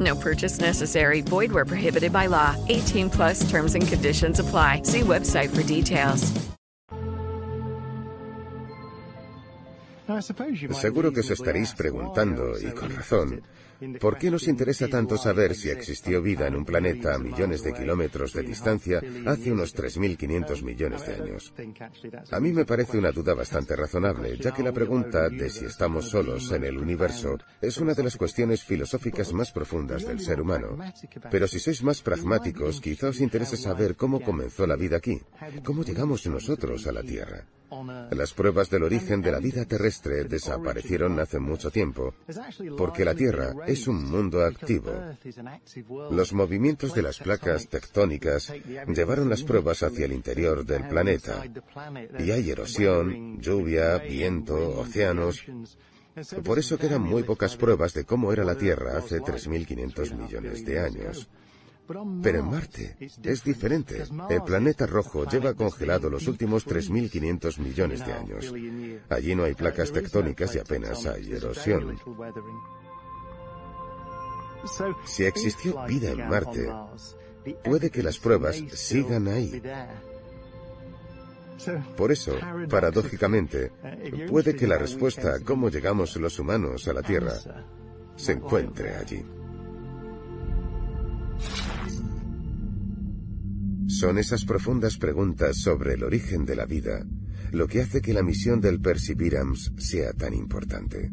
No 0.00 0.16
purchase 0.16 0.60
necessary. 0.60 1.22
Void 1.22 1.52
where 1.52 1.64
prohibited 1.64 2.12
by 2.12 2.26
law. 2.26 2.56
18 2.68 3.08
plus 3.10 3.48
terms 3.48 3.74
and 3.74 3.86
conditions 3.86 4.40
apply. 4.40 4.82
See 4.82 5.02
website 5.02 5.54
for 5.54 5.62
details. 5.62 6.32
Seguro 10.70 11.12
que 11.12 11.20
os 11.20 11.30
estaréis 11.30 11.74
preguntando, 11.74 12.56
y 12.60 12.70
con 12.70 12.94
razón, 12.94 13.42
¿por 14.00 14.18
qué 14.18 14.30
nos 14.30 14.48
interesa 14.48 14.88
tanto 14.88 15.16
saber 15.16 15.54
si 15.54 15.70
existió 15.70 16.22
vida 16.22 16.46
en 16.46 16.56
un 16.56 16.64
planeta 16.64 17.14
a 17.14 17.18
millones 17.18 17.62
de 17.62 17.72
kilómetros 17.72 18.32
de 18.32 18.42
distancia 18.42 19.02
hace 19.26 19.52
unos 19.52 19.74
3.500 19.74 20.62
millones 20.62 21.06
de 21.06 21.14
años? 21.14 21.52
A 22.30 22.40
mí 22.40 22.52
me 22.52 22.64
parece 22.64 22.98
una 22.98 23.12
duda 23.12 23.34
bastante 23.34 23.76
razonable, 23.76 24.36
ya 24.38 24.52
que 24.52 24.62
la 24.62 24.72
pregunta 24.72 25.28
de 25.28 25.50
si 25.50 25.64
estamos 25.64 26.08
solos 26.08 26.50
en 26.52 26.64
el 26.64 26.78
universo 26.78 27.38
es 27.60 27.78
una 27.78 27.94
de 27.94 28.02
las 28.02 28.16
cuestiones 28.16 28.62
filosóficas 28.64 29.32
más 29.32 29.52
profundas 29.52 30.06
del 30.06 30.20
ser 30.20 30.40
humano. 30.40 30.78
Pero 31.30 31.46
si 31.46 31.58
sois 31.58 31.82
más 31.82 32.02
pragmáticos, 32.02 32.80
quizá 32.80 33.08
os 33.08 33.20
interese 33.20 33.56
saber 33.56 33.96
cómo 33.96 34.20
comenzó 34.20 34.66
la 34.66 34.76
vida 34.76 34.96
aquí, 34.96 35.20
cómo 35.64 35.82
llegamos 35.82 36.26
nosotros 36.26 36.86
a 36.86 36.92
la 36.92 37.02
Tierra. 37.02 37.46
Las 38.12 38.32
pruebas 38.32 38.70
del 38.70 38.84
origen 38.84 39.20
de 39.22 39.32
la 39.32 39.40
vida 39.40 39.64
terrestre 39.64 40.24
desaparecieron 40.24 41.18
hace 41.18 41.40
mucho 41.40 41.70
tiempo, 41.70 42.14
porque 42.76 43.04
la 43.04 43.14
Tierra 43.14 43.54
es 43.66 43.86
un 43.86 44.10
mundo 44.10 44.44
activo. 44.44 44.92
Los 46.10 46.32
movimientos 46.32 46.94
de 46.94 47.02
las 47.02 47.18
placas 47.18 47.68
tectónicas 47.68 48.52
llevaron 48.88 49.28
las 49.28 49.42
pruebas 49.42 49.82
hacia 49.82 50.06
el 50.06 50.12
interior 50.12 50.64
del 50.64 50.86
planeta, 50.88 51.44
y 52.18 52.30
hay 52.30 52.50
erosión, 52.50 53.40
lluvia, 53.40 53.98
viento, 53.98 54.78
océanos. 54.78 55.44
Por 56.44 56.58
eso 56.58 56.78
quedan 56.78 57.02
muy 57.02 57.24
pocas 57.24 57.56
pruebas 57.56 57.92
de 57.92 58.04
cómo 58.04 58.32
era 58.32 58.44
la 58.44 58.56
Tierra 58.56 58.96
hace 58.96 59.20
3.500 59.20 60.14
millones 60.16 60.64
de 60.64 60.78
años. 60.80 61.28
Pero 62.22 62.40
en 62.40 62.50
Marte 62.50 62.96
es 63.22 63.44
diferente. 63.44 64.02
El 64.28 64.42
planeta 64.42 64.86
rojo 64.86 65.24
lleva 65.28 65.54
congelado 65.54 66.10
los 66.10 66.26
últimos 66.26 66.66
3.500 66.66 67.58
millones 67.58 68.04
de 68.04 68.12
años. 68.12 68.52
Allí 69.08 69.34
no 69.34 69.44
hay 69.44 69.54
placas 69.54 69.92
tectónicas 69.92 70.54
y 70.56 70.58
apenas 70.58 71.06
hay 71.06 71.32
erosión. 71.32 71.98
Si 75.04 75.24
existió 75.24 75.84
vida 75.86 76.10
en 76.10 76.28
Marte, 76.28 76.68
puede 77.64 77.90
que 77.90 78.02
las 78.02 78.18
pruebas 78.18 78.56
sigan 78.72 79.28
ahí. 79.28 79.62
Por 81.96 82.12
eso, 82.12 82.32
paradójicamente, 82.68 83.72
puede 84.28 84.54
que 84.54 84.66
la 84.66 84.78
respuesta 84.78 85.34
a 85.34 85.40
cómo 85.40 85.68
llegamos 85.68 86.16
los 86.16 86.38
humanos 86.38 86.86
a 86.88 86.92
la 86.92 87.02
Tierra 87.02 87.34
se 88.16 88.32
encuentre 88.32 88.94
allí. 88.96 89.24
Son 93.88 94.18
esas 94.18 94.44
profundas 94.44 94.98
preguntas 94.98 95.58
sobre 95.58 95.94
el 95.94 96.04
origen 96.04 96.44
de 96.44 96.56
la 96.56 96.66
vida 96.66 97.04
lo 97.52 97.66
que 97.66 97.80
hace 97.80 98.00
que 98.00 98.12
la 98.12 98.22
misión 98.22 98.60
del 98.60 98.80
Perseverance 98.80 99.70
sea 99.78 100.12
tan 100.12 100.34
importante. 100.34 101.10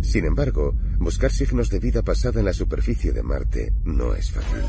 Sin 0.00 0.24
embargo, 0.24 0.74
buscar 0.98 1.30
signos 1.30 1.70
de 1.70 1.78
vida 1.78 2.02
pasada 2.02 2.40
en 2.40 2.46
la 2.46 2.52
superficie 2.52 3.12
de 3.12 3.22
Marte 3.22 3.72
no 3.84 4.14
es 4.14 4.30
fácil. 4.30 4.64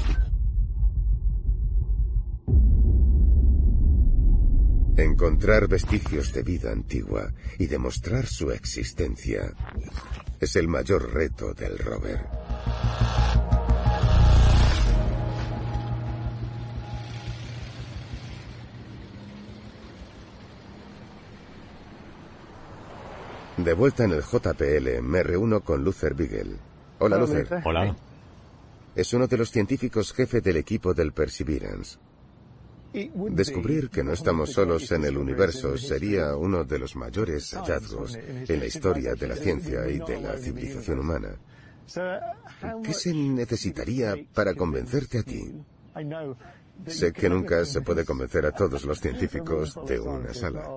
Encontrar 4.97 5.67
vestigios 5.67 6.33
de 6.33 6.43
vida 6.43 6.71
antigua 6.71 7.33
y 7.57 7.67
demostrar 7.67 8.27
su 8.27 8.51
existencia 8.51 9.53
es 10.39 10.55
el 10.55 10.67
mayor 10.67 11.13
reto 11.13 11.53
del 11.53 11.77
rover. 11.77 12.19
De 23.63 23.73
vuelta 23.73 24.05
en 24.05 24.11
el 24.11 24.23
JPL, 24.23 25.03
me 25.03 25.21
reúno 25.21 25.61
con 25.61 25.83
Luther 25.83 26.15
Beagle. 26.15 26.55
Hola, 26.97 27.17
Luther. 27.17 27.61
Hola. 27.63 27.95
Es 28.95 29.13
uno 29.13 29.27
de 29.27 29.37
los 29.37 29.51
científicos 29.51 30.13
jefe 30.13 30.41
del 30.41 30.57
equipo 30.57 30.95
del 30.95 31.11
Perseverance. 31.11 31.99
Descubrir 32.91 33.89
que 33.89 34.03
no 34.03 34.13
estamos 34.13 34.51
solos 34.51 34.91
en 34.91 35.05
el 35.05 35.15
universo 35.15 35.77
sería 35.77 36.35
uno 36.35 36.63
de 36.63 36.79
los 36.79 36.95
mayores 36.95 37.53
hallazgos 37.53 38.15
en 38.15 38.59
la 38.59 38.65
historia 38.65 39.13
de 39.13 39.27
la 39.27 39.35
ciencia 39.35 39.87
y 39.87 39.99
de 39.99 40.19
la 40.19 40.37
civilización 40.37 40.99
humana. 40.99 41.37
¿Qué 42.83 42.93
se 42.93 43.13
necesitaría 43.13 44.15
para 44.33 44.55
convencerte 44.55 45.19
a 45.19 45.23
ti? 45.23 45.53
Sé 46.87 47.13
que 47.13 47.29
nunca 47.29 47.63
se 47.65 47.81
puede 47.81 48.05
convencer 48.05 48.45
a 48.45 48.51
todos 48.51 48.85
los 48.85 48.99
científicos 48.99 49.77
de 49.87 49.99
una 49.99 50.33
sala. 50.33 50.67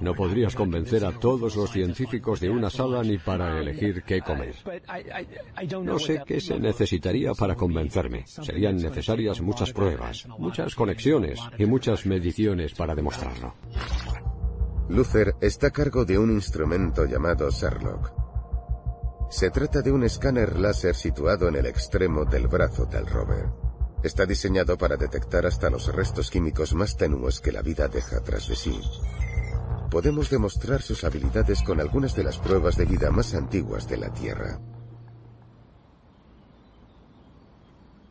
No 0.00 0.14
podrías 0.14 0.54
convencer 0.54 1.04
a 1.04 1.12
todos 1.18 1.56
los 1.56 1.70
científicos 1.70 2.40
de 2.40 2.50
una 2.50 2.70
sala 2.70 3.02
ni 3.02 3.18
para 3.18 3.58
elegir 3.58 4.02
qué 4.04 4.20
comer. 4.20 4.54
No 5.82 5.98
sé 5.98 6.22
qué 6.24 6.40
se 6.40 6.58
necesitaría 6.58 7.32
para 7.34 7.54
convencerme. 7.54 8.24
Serían 8.26 8.76
necesarias 8.76 9.40
muchas 9.40 9.72
pruebas, 9.72 10.26
muchas 10.38 10.74
conexiones 10.74 11.40
y 11.58 11.66
muchas 11.66 12.06
mediciones 12.06 12.74
para 12.74 12.94
demostrarlo. 12.94 13.54
Luther 14.88 15.34
está 15.40 15.68
a 15.68 15.70
cargo 15.70 16.04
de 16.04 16.18
un 16.18 16.30
instrumento 16.30 17.04
llamado 17.04 17.48
Sherlock. 17.50 18.12
Se 19.30 19.50
trata 19.50 19.82
de 19.82 19.92
un 19.92 20.02
escáner 20.02 20.58
láser 20.58 20.96
situado 20.96 21.46
en 21.46 21.54
el 21.54 21.66
extremo 21.66 22.24
del 22.24 22.48
brazo 22.48 22.86
del 22.86 23.06
rover. 23.06 23.69
Está 24.02 24.24
diseñado 24.24 24.78
para 24.78 24.96
detectar 24.96 25.44
hasta 25.44 25.68
los 25.68 25.94
restos 25.94 26.30
químicos 26.30 26.74
más 26.74 26.96
tenues 26.96 27.40
que 27.40 27.52
la 27.52 27.60
vida 27.60 27.86
deja 27.88 28.20
tras 28.20 28.48
de 28.48 28.56
sí. 28.56 28.80
Podemos 29.90 30.30
demostrar 30.30 30.80
sus 30.80 31.04
habilidades 31.04 31.62
con 31.62 31.80
algunas 31.80 32.14
de 32.14 32.24
las 32.24 32.38
pruebas 32.38 32.76
de 32.76 32.86
vida 32.86 33.10
más 33.10 33.34
antiguas 33.34 33.88
de 33.88 33.96
la 33.98 34.12
Tierra. 34.12 34.58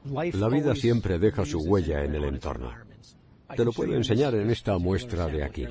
La 0.04 0.48
vida 0.50 0.76
siempre 0.76 1.20
deja 1.20 1.46
su 1.46 1.60
huella 1.60 2.04
en 2.04 2.16
el 2.16 2.26
entorno. 2.26 2.89
Te 3.56 3.66
lo 3.66 3.72
puedo 3.72 3.96
enseñar 3.96 4.36
en 4.36 4.50
esta 4.50 4.78
muestra 4.78 5.28
de 5.28 5.44
aquí. 5.44 5.66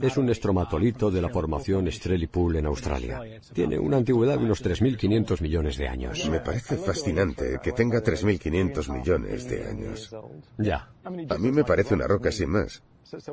Es 0.00 0.16
un 0.16 0.28
estromatolito 0.28 1.10
de 1.10 1.22
la 1.22 1.28
formación 1.28 1.90
Strelly 1.90 2.26
Pool 2.26 2.56
en 2.56 2.66
Australia. 2.66 3.20
Tiene 3.52 3.78
una 3.78 3.96
antigüedad 3.96 4.38
de 4.38 4.44
unos 4.44 4.64
3.500 4.64 5.40
millones 5.40 5.76
de 5.78 5.88
años. 5.88 6.28
Me 6.28 6.40
parece 6.40 6.76
fascinante 6.76 7.58
que 7.62 7.72
tenga 7.72 8.02
3.500 8.02 8.92
millones 8.92 9.48
de 9.48 9.66
años. 9.66 10.14
Ya. 10.58 10.90
A 11.04 11.38
mí 11.38 11.50
me 11.50 11.64
parece 11.64 11.94
una 11.94 12.06
roca 12.06 12.30
sin 12.30 12.50
más. 12.50 12.82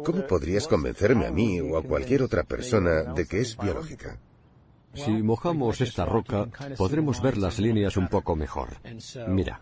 ¿Cómo 0.04 0.26
podrías 0.26 0.68
convencerme 0.68 1.26
a 1.26 1.32
mí 1.32 1.60
o 1.60 1.78
a 1.78 1.84
cualquier 1.84 2.24
otra 2.24 2.44
persona 2.44 3.14
de 3.14 3.26
que 3.26 3.42
es 3.42 3.58
biológica? 3.58 4.18
Si 4.94 5.12
mojamos 5.12 5.82
esta 5.82 6.06
roca, 6.06 6.48
podremos 6.78 7.22
ver 7.22 7.38
las 7.38 7.60
líneas 7.60 7.98
un 7.98 8.08
poco 8.08 8.36
mejor. 8.36 8.78
Mira. 9.28 9.60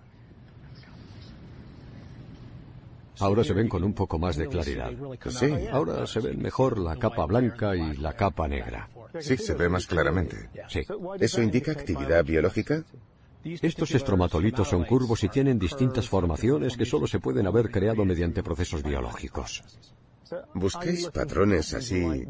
Ahora 3.20 3.44
se 3.44 3.54
ven 3.54 3.68
con 3.68 3.84
un 3.84 3.94
poco 3.94 4.18
más 4.18 4.36
de 4.36 4.48
claridad. 4.48 4.92
Sí. 5.30 5.52
Ahora 5.72 6.06
se 6.08 6.20
ven 6.20 6.42
mejor 6.42 6.80
la 6.80 6.96
capa 6.96 7.26
blanca 7.26 7.76
y 7.76 7.96
la 7.98 8.14
capa 8.14 8.48
negra. 8.48 8.90
Sí, 9.20 9.38
se 9.38 9.54
ve 9.54 9.70
más 9.70 9.86
claramente. 9.86 10.50
Sí. 10.68 10.82
¿Eso 11.20 11.42
indica 11.42 11.72
actividad 11.72 12.26
biológica? 12.26 12.84
Estos 13.44 13.92
estromatolitos 13.92 14.70
son 14.70 14.86
curvos 14.86 15.24
y 15.24 15.30
tienen 15.30 15.60
distintas 15.60 16.08
formaciones 16.08 16.78
que 16.78 16.86
solo 16.86 17.08
se 17.08 17.20
pueden 17.20 17.46
haber 17.46 17.70
creado 17.70 18.06
mediante 18.06 18.42
procesos 18.42 18.84
biológicos. 18.84 19.64
¿Busquéis 20.54 21.10
patrones 21.10 21.74
así 21.74 22.26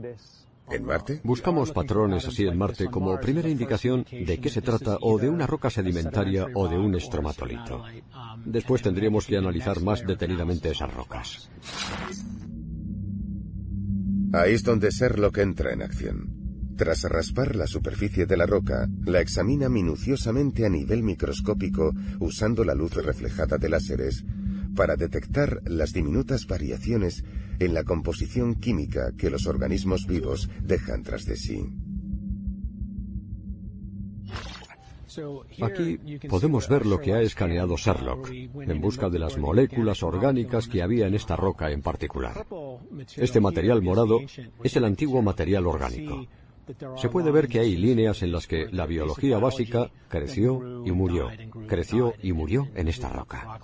en 0.72 0.86
Marte? 0.86 1.22
Buscamos 1.24 1.72
patrones 1.72 2.28
así 2.28 2.46
en 2.46 2.58
Marte 2.58 2.88
como 2.88 3.20
primera 3.20 3.50
indicación 3.50 4.06
de 4.10 4.40
qué 4.40 4.50
se 4.50 4.62
trata 4.62 4.98
o 5.02 5.18
de 5.18 5.30
una 5.30 5.48
roca 5.48 5.70
sedimentaria 5.70 6.48
o 6.54 6.68
de 6.68 6.78
un 6.78 6.96
estromatolito. 6.96 7.84
Después 8.46 8.82
tendríamos 8.82 9.26
que 9.26 9.38
analizar 9.38 9.82
más 9.82 10.06
detenidamente 10.06 10.70
esas 10.70 10.94
rocas. 10.94 11.50
Ahí 14.34 14.54
es 14.54 14.64
donde 14.64 14.90
Sherlock 14.90 15.38
entra 15.38 15.74
en 15.74 15.84
acción. 15.84 16.44
Tras 16.76 17.04
raspar 17.04 17.56
la 17.56 17.68
superficie 17.68 18.26
de 18.26 18.36
la 18.36 18.48
roca, 18.48 18.88
la 19.06 19.22
examina 19.22 19.70
minuciosamente 19.70 20.66
a 20.66 20.70
nivel 20.70 21.04
microscópico 21.04 21.94
usando 22.20 22.64
la 22.64 22.74
luz 22.74 22.96
reflejada 22.96 23.58
de 23.60 23.70
láseres 23.70 24.26
para 24.76 24.96
detectar 24.96 25.62
las 25.66 25.94
diminutas 25.94 26.46
variaciones 26.48 27.24
en 27.60 27.74
la 27.74 27.84
composición 27.84 28.56
química 28.56 29.12
que 29.18 29.30
los 29.30 29.46
organismos 29.46 30.06
vivos 30.08 30.50
dejan 30.62 31.04
tras 31.04 31.26
de 31.26 31.36
sí. 31.36 31.74
Aquí 35.62 36.00
podemos 36.28 36.68
ver 36.68 36.86
lo 36.86 37.00
que 37.00 37.14
ha 37.14 37.22
escaneado 37.22 37.78
Sherlock 37.78 38.32
en 38.32 38.82
busca 38.82 39.10
de 39.10 39.20
las 39.20 39.38
moléculas 39.38 40.02
orgánicas 40.02 40.68
que 40.68 40.82
había 40.82 41.08
en 41.08 41.14
esta 41.14 41.36
roca 41.36 41.72
en 41.72 41.82
particular. 41.82 42.46
Este 43.16 43.40
material 43.40 43.82
morado 43.82 44.20
es 44.64 44.76
el 44.76 44.86
antiguo 44.86 45.22
material 45.22 45.68
orgánico. 45.68 46.26
Se 46.96 47.10
puede 47.10 47.32
ver 47.32 47.48
que 47.48 47.60
hay 47.60 47.76
líneas 47.76 48.24
en 48.24 48.32
las 48.32 48.48
que 48.48 48.68
la 48.72 48.86
biología 48.86 49.38
básica 49.38 49.92
creció 50.08 50.84
y 50.86 50.92
murió, 50.92 51.30
creció 51.68 52.14
y 52.22 52.32
murió 52.32 52.68
en 52.74 52.88
esta 52.88 53.10
roca. 53.10 53.60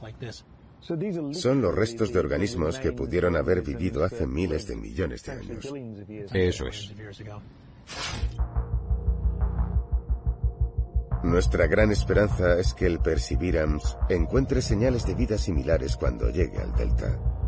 Son 0.82 1.62
los 1.62 1.76
restos 1.76 2.12
de 2.12 2.20
organismos 2.20 2.80
que 2.80 2.94
pudieron 2.94 3.36
haber 3.36 3.62
vivido 3.62 4.04
hace 4.04 4.26
miles 4.26 4.68
de 4.68 4.76
millones 4.76 5.24
de 5.24 5.32
años. 5.32 5.74
Eso 6.34 6.68
es. 6.68 6.94
Nuestra 11.24 11.68
gran 11.68 11.92
esperanza 11.92 12.58
es 12.58 12.74
que 12.74 12.86
el 12.86 13.00
Perseverance 13.00 13.98
encuentre 14.08 14.62
señales 14.62 15.06
de 15.06 15.16
vida 15.16 15.38
similares 15.38 15.98
cuando 15.98 16.30
llegue 16.30 16.58
al 16.60 16.74
Delta. 16.74 17.39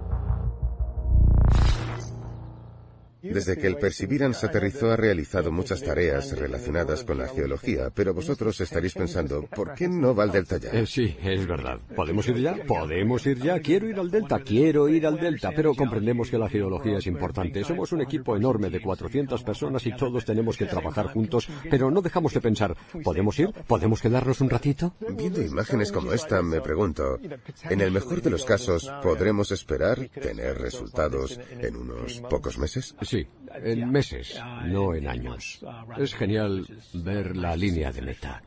Desde 3.22 3.58
que 3.58 3.68
el 3.68 3.78
Perseverance 3.78 4.46
aterrizó 4.46 4.92
ha 4.92 4.98
realizado 4.98 5.52
muchas 5.52 5.82
tareas 5.82 6.38
relacionadas 6.38 7.04
con 7.04 7.20
la 7.20 7.28
geología, 7.28 7.90
pero 7.94 8.14
vosotros 8.14 8.60
estaréis 8.62 8.94
pensando, 8.94 9.44
¿por 9.44 9.74
qué 9.74 9.88
no 9.88 10.16
va 10.16 10.24
al 10.24 10.32
Delta 10.32 10.58
ya? 10.58 10.72
Eh, 10.72 10.86
sí, 10.86 11.16
es 11.24 11.46
verdad. 11.46 11.80
¿Podemos 11.96 12.28
ir 12.28 12.38
ya? 12.38 12.56
Podemos 12.66 13.26
ir 13.28 13.40
ya. 13.40 13.60
Quiero 13.60 13.88
ir 13.88 14.00
al 14.00 14.10
Delta, 14.10 14.40
quiero 14.40 14.90
ir 14.90 15.06
al 15.06 15.20
Delta, 15.20 15.52
pero 15.56 15.76
comprendemos 15.76 16.30
que 16.30 16.38
la 16.38 16.50
geología 16.50 16.98
es 16.98 17.08
importante. 17.08 17.64
Somos 17.64 17.92
un 17.92 18.02
equipo 18.02 18.36
enorme 18.36 18.70
de 18.70 18.82
400 18.82 19.44
personas 19.44 19.86
y 19.86 19.96
todos 19.96 20.26
tenemos 20.26 20.58
que 20.58 20.66
trabajar 20.66 21.08
juntos, 21.08 21.48
pero 21.70 21.92
no 21.92 22.02
dejamos 22.02 22.34
de 22.34 22.42
pensar, 22.42 22.76
¿podemos 23.04 23.38
ir? 23.40 23.52
¿Podemos 23.68 24.02
quedarnos 24.02 24.42
un 24.42 24.50
ratito? 24.50 24.94
Viendo 25.12 25.42
imágenes 25.42 25.92
como 25.92 26.14
esta, 26.14 26.42
me 26.42 26.62
pregunto, 26.62 27.20
en 27.70 27.82
el 27.82 27.92
mejor 27.92 28.22
de 28.22 28.30
los 28.30 28.46
casos, 28.46 28.92
¿podremos 29.04 29.52
esperar 29.52 30.10
tener 30.10 30.58
resultados 30.58 31.40
en 31.60 31.76
unos 31.76 32.22
pocos 32.30 32.58
meses? 32.58 32.96
Sí, 33.12 33.28
en 33.56 33.92
meses, 33.92 34.42
no 34.68 34.96
en 34.96 35.06
años. 35.06 35.60
Es 35.98 36.14
genial 36.14 36.66
ver 36.94 37.36
la 37.36 37.58
línea 37.58 37.92
de 37.92 38.02
meta. 38.02 38.42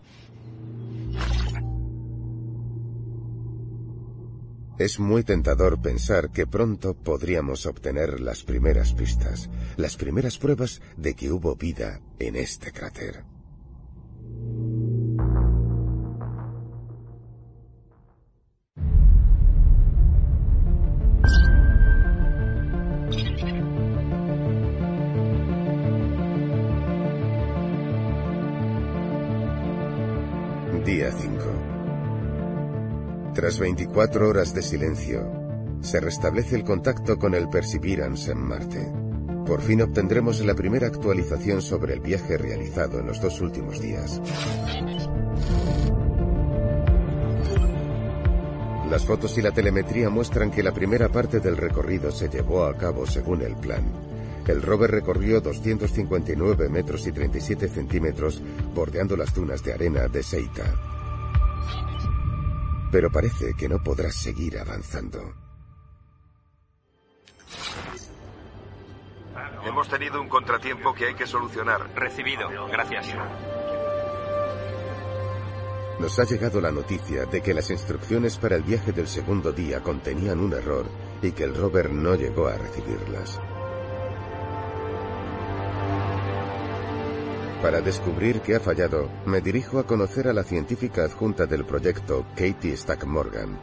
Es 4.79 4.99
muy 4.99 5.23
tentador 5.23 5.83
pensar 5.83 6.31
que 6.31 6.47
pronto 6.47 6.95
podríamos 6.95 7.67
obtener 7.67 8.21
las 8.21 8.43
primeras 8.43 8.95
pistas, 8.95 9.51
las 9.77 9.99
primeras 9.99 10.39
pruebas 10.39 10.81
de 10.97 11.13
que 11.13 11.31
hubo 11.31 11.57
vida 11.57 12.01
en 12.19 12.35
este 12.35 12.73
cráter. 12.73 13.34
Día 30.85 31.11
5. 31.11 31.39
Tras 33.35 33.59
24 33.59 34.29
horas 34.29 34.53
de 34.55 34.61
silencio, 34.61 35.27
se 35.81 35.99
restablece 35.99 36.57
el 36.57 36.65
contacto 36.65 37.19
con 37.19 37.35
el 37.35 37.49
Perseverance 37.49 38.31
en 38.31 38.39
Marte. 38.39 38.93
Por 39.47 39.63
fin 39.63 39.81
obtendremos 39.81 40.45
la 40.45 40.55
primera 40.55 40.87
actualización 40.87 41.63
sobre 41.63 41.95
el 41.95 42.01
viaje 42.01 42.37
realizado 42.37 43.01
en 43.01 43.07
los 43.07 43.19
dos 43.19 43.41
últimos 43.41 43.81
días. 43.81 44.21
Las 48.91 49.07
fotos 49.07 49.39
y 49.39 49.43
la 49.43 49.53
telemetría 49.53 50.11
muestran 50.11 50.51
que 50.51 50.63
la 50.63 50.75
primera 50.75 51.09
parte 51.09 51.41
del 51.41 51.57
recorrido 51.57 52.13
se 52.13 52.29
llevó 52.29 52.67
a 52.67 52.77
cabo 52.77 53.07
según 53.07 53.41
el 53.41 53.57
plan. 53.57 54.14
El 54.47 54.61
rover 54.61 54.91
recorrió 54.91 55.41
259 55.41 56.69
metros 56.69 57.07
y 57.07 57.13
37 57.13 57.69
centímetros 57.69 58.43
bordeando 58.75 59.17
las 59.17 59.35
dunas 59.35 59.63
de 59.63 59.73
arena 59.73 60.07
de 60.09 60.23
Seita. 60.23 60.65
Pero 62.93 63.11
parece 63.11 63.55
que 63.55 63.69
no 63.69 63.83
podrá 63.83 64.11
seguir 64.11 64.59
avanzando. 64.59 65.35
Hemos 69.65 69.89
tenido 69.89 70.21
un 70.21 70.29
contratiempo 70.29 70.93
que 70.93 71.07
hay 71.07 71.15
que 71.15 71.27
solucionar. 71.27 71.89
Recibido, 71.97 72.49
gracias. 72.71 73.07
Nos 75.99 76.19
ha 76.19 76.25
llegado 76.25 76.61
la 76.61 76.71
noticia 76.71 77.25
de 77.25 77.41
que 77.41 77.55
las 77.55 77.71
instrucciones 77.71 78.37
para 78.37 78.57
el 78.57 78.63
viaje 78.63 78.93
del 78.93 79.07
segundo 79.07 79.53
día 79.53 79.81
contenían 79.81 80.41
un 80.41 80.53
error 80.53 80.87
y 81.23 81.33
que 81.33 81.45
el 81.45 81.55
rover 81.55 81.93
no 81.93 82.15
llegó 82.15 82.49
a 82.49 82.57
recibirlas. 82.57 83.41
Para 87.65 87.81
descubrir 87.81 88.43
qué 88.43 88.57
ha 88.57 88.61
fallado, 88.61 89.09
me 89.25 89.41
dirijo 89.41 89.79
a 89.79 89.87
conocer 89.87 90.29
a 90.29 90.35
la 90.35 90.45
científica 90.45 91.03
adjunta 91.05 91.47
del 91.47 91.65
proyecto, 91.65 92.27
Katie 92.37 92.77
Stack 92.77 93.07
Morgan. 93.07 93.59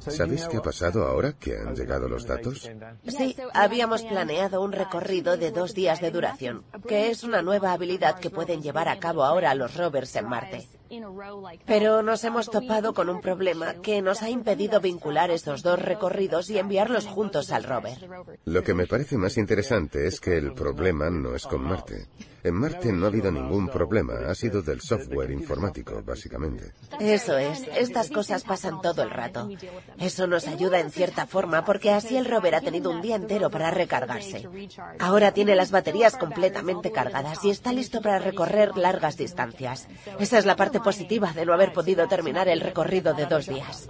¿Sabéis 0.00 0.48
qué 0.48 0.56
ha 0.56 0.62
pasado 0.62 1.06
ahora 1.06 1.34
que 1.34 1.56
han 1.56 1.76
llegado 1.76 2.08
los 2.08 2.26
datos? 2.26 2.68
Sí, 3.06 3.36
habíamos 3.54 4.02
planeado 4.02 4.60
un 4.62 4.72
recorrido 4.72 5.36
de 5.36 5.52
dos 5.52 5.74
días 5.74 6.00
de 6.00 6.10
duración, 6.10 6.64
que 6.88 7.10
es 7.10 7.22
una 7.22 7.40
nueva 7.40 7.72
habilidad 7.72 8.18
que 8.18 8.30
pueden 8.30 8.62
llevar 8.62 8.88
a 8.88 8.98
cabo 8.98 9.22
ahora 9.22 9.54
los 9.54 9.76
rovers 9.76 10.16
en 10.16 10.28
Marte. 10.28 10.68
Pero 11.66 12.02
nos 12.02 12.24
hemos 12.24 12.50
topado 12.50 12.94
con 12.94 13.08
un 13.08 13.20
problema 13.20 13.74
que 13.74 14.02
nos 14.02 14.22
ha 14.22 14.30
impedido 14.30 14.80
vincular 14.80 15.30
estos 15.30 15.62
dos 15.62 15.80
recorridos 15.80 16.50
y 16.50 16.58
enviarlos 16.58 17.06
juntos 17.06 17.50
al 17.50 17.64
rover. 17.64 17.98
Lo 18.44 18.62
que 18.62 18.74
me 18.74 18.86
parece 18.86 19.16
más 19.18 19.36
interesante 19.36 20.06
es 20.06 20.20
que 20.20 20.36
el 20.36 20.52
problema 20.54 21.10
no 21.10 21.34
es 21.34 21.46
con 21.46 21.62
Marte. 21.62 22.06
En 22.44 22.54
Marte 22.54 22.92
no 22.92 23.04
ha 23.04 23.08
habido 23.08 23.32
ningún 23.32 23.68
problema, 23.68 24.14
ha 24.28 24.34
sido 24.34 24.62
del 24.62 24.80
software 24.80 25.30
informático, 25.32 26.02
básicamente. 26.04 26.72
Eso 27.00 27.36
es, 27.36 27.66
estas 27.76 28.10
cosas 28.10 28.44
pasan 28.44 28.80
todo 28.80 29.02
el 29.02 29.10
rato. 29.10 29.48
Eso 29.98 30.26
nos 30.26 30.46
ayuda 30.46 30.78
en 30.78 30.90
cierta 30.90 31.26
forma 31.26 31.64
porque 31.64 31.90
así 31.90 32.16
el 32.16 32.24
rover 32.24 32.54
ha 32.54 32.60
tenido 32.60 32.90
un 32.90 33.02
día 33.02 33.16
entero 33.16 33.50
para 33.50 33.70
recargarse. 33.70 34.48
Ahora 35.00 35.32
tiene 35.32 35.56
las 35.56 35.72
baterías 35.72 36.16
completamente 36.16 36.92
cargadas 36.92 37.44
y 37.44 37.50
está 37.50 37.72
listo 37.72 38.00
para 38.00 38.20
recorrer 38.20 38.76
largas 38.76 39.16
distancias. 39.16 39.88
Esa 40.18 40.38
es 40.38 40.46
la 40.46 40.56
parte 40.56 40.77
positiva 40.82 41.32
de 41.32 41.46
no 41.46 41.52
haber 41.52 41.72
podido 41.72 42.06
terminar 42.08 42.48
el 42.48 42.60
recorrido 42.60 43.14
de 43.14 43.26
dos 43.26 43.46
días. 43.46 43.88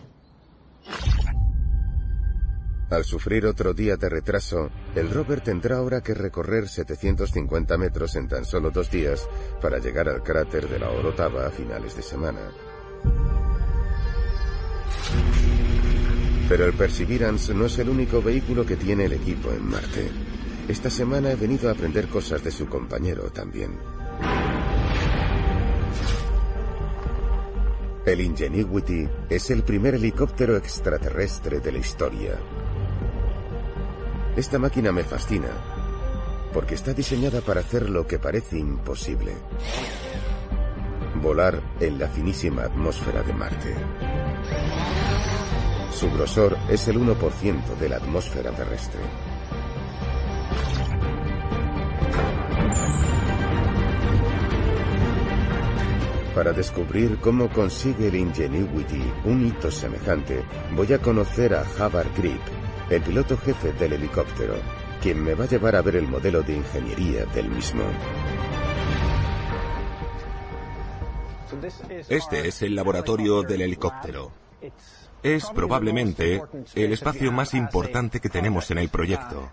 Al 2.90 3.04
sufrir 3.04 3.44
otro 3.44 3.74
día 3.74 3.96
de 3.98 4.08
retraso, 4.08 4.70
el 4.94 5.10
rover 5.10 5.42
tendrá 5.42 5.76
ahora 5.76 6.00
que 6.00 6.14
recorrer 6.14 6.68
750 6.68 7.76
metros 7.76 8.16
en 8.16 8.28
tan 8.28 8.46
solo 8.46 8.70
dos 8.70 8.90
días 8.90 9.28
para 9.60 9.78
llegar 9.78 10.08
al 10.08 10.22
cráter 10.22 10.66
de 10.68 10.78
la 10.78 10.88
Orotava 10.88 11.46
a 11.46 11.50
finales 11.50 11.94
de 11.94 12.02
semana. 12.02 12.50
Pero 16.48 16.64
el 16.64 16.72
Perseverance 16.72 17.52
no 17.52 17.66
es 17.66 17.78
el 17.78 17.90
único 17.90 18.22
vehículo 18.22 18.64
que 18.64 18.76
tiene 18.76 19.04
el 19.04 19.12
equipo 19.12 19.50
en 19.50 19.68
Marte. 19.68 20.10
Esta 20.66 20.88
semana 20.88 21.30
he 21.30 21.36
venido 21.36 21.68
a 21.68 21.72
aprender 21.72 22.08
cosas 22.08 22.42
de 22.42 22.50
su 22.50 22.68
compañero 22.68 23.30
también. 23.30 23.97
El 28.08 28.22
Ingenuity 28.22 29.06
es 29.28 29.50
el 29.50 29.64
primer 29.64 29.96
helicóptero 29.96 30.56
extraterrestre 30.56 31.60
de 31.60 31.72
la 31.72 31.78
historia. 31.78 32.38
Esta 34.34 34.58
máquina 34.58 34.92
me 34.92 35.04
fascina 35.04 35.50
porque 36.54 36.74
está 36.74 36.94
diseñada 36.94 37.42
para 37.42 37.60
hacer 37.60 37.90
lo 37.90 38.06
que 38.06 38.18
parece 38.18 38.58
imposible. 38.58 39.34
Volar 41.20 41.60
en 41.80 41.98
la 41.98 42.08
finísima 42.08 42.62
atmósfera 42.62 43.22
de 43.22 43.34
Marte. 43.34 43.74
Su 45.92 46.10
grosor 46.10 46.56
es 46.70 46.88
el 46.88 46.98
1% 46.98 47.76
de 47.78 47.88
la 47.90 47.96
atmósfera 47.96 48.52
terrestre. 48.52 49.00
Para 56.34 56.52
descubrir 56.52 57.18
cómo 57.18 57.48
consigue 57.48 58.08
el 58.08 58.14
Ingenuity 58.14 59.12
un 59.24 59.46
hito 59.46 59.70
semejante, 59.70 60.42
voy 60.74 60.92
a 60.92 60.98
conocer 60.98 61.54
a 61.54 61.64
Javar 61.64 62.06
Grip, 62.16 62.40
el 62.90 63.02
piloto 63.02 63.36
jefe 63.36 63.72
del 63.72 63.94
helicóptero, 63.94 64.54
quien 65.02 65.22
me 65.22 65.34
va 65.34 65.44
a 65.44 65.48
llevar 65.48 65.74
a 65.74 65.82
ver 65.82 65.96
el 65.96 66.06
modelo 66.06 66.42
de 66.42 66.54
ingeniería 66.56 67.24
del 67.26 67.48
mismo. 67.48 67.82
Este 72.08 72.48
es 72.48 72.62
el 72.62 72.74
laboratorio 72.74 73.42
del 73.42 73.62
helicóptero. 73.62 74.30
Es 75.22 75.46
probablemente 75.46 76.42
el 76.74 76.92
espacio 76.92 77.32
más 77.32 77.54
importante 77.54 78.20
que 78.20 78.28
tenemos 78.28 78.70
en 78.70 78.78
el 78.78 78.88
proyecto. 78.88 79.50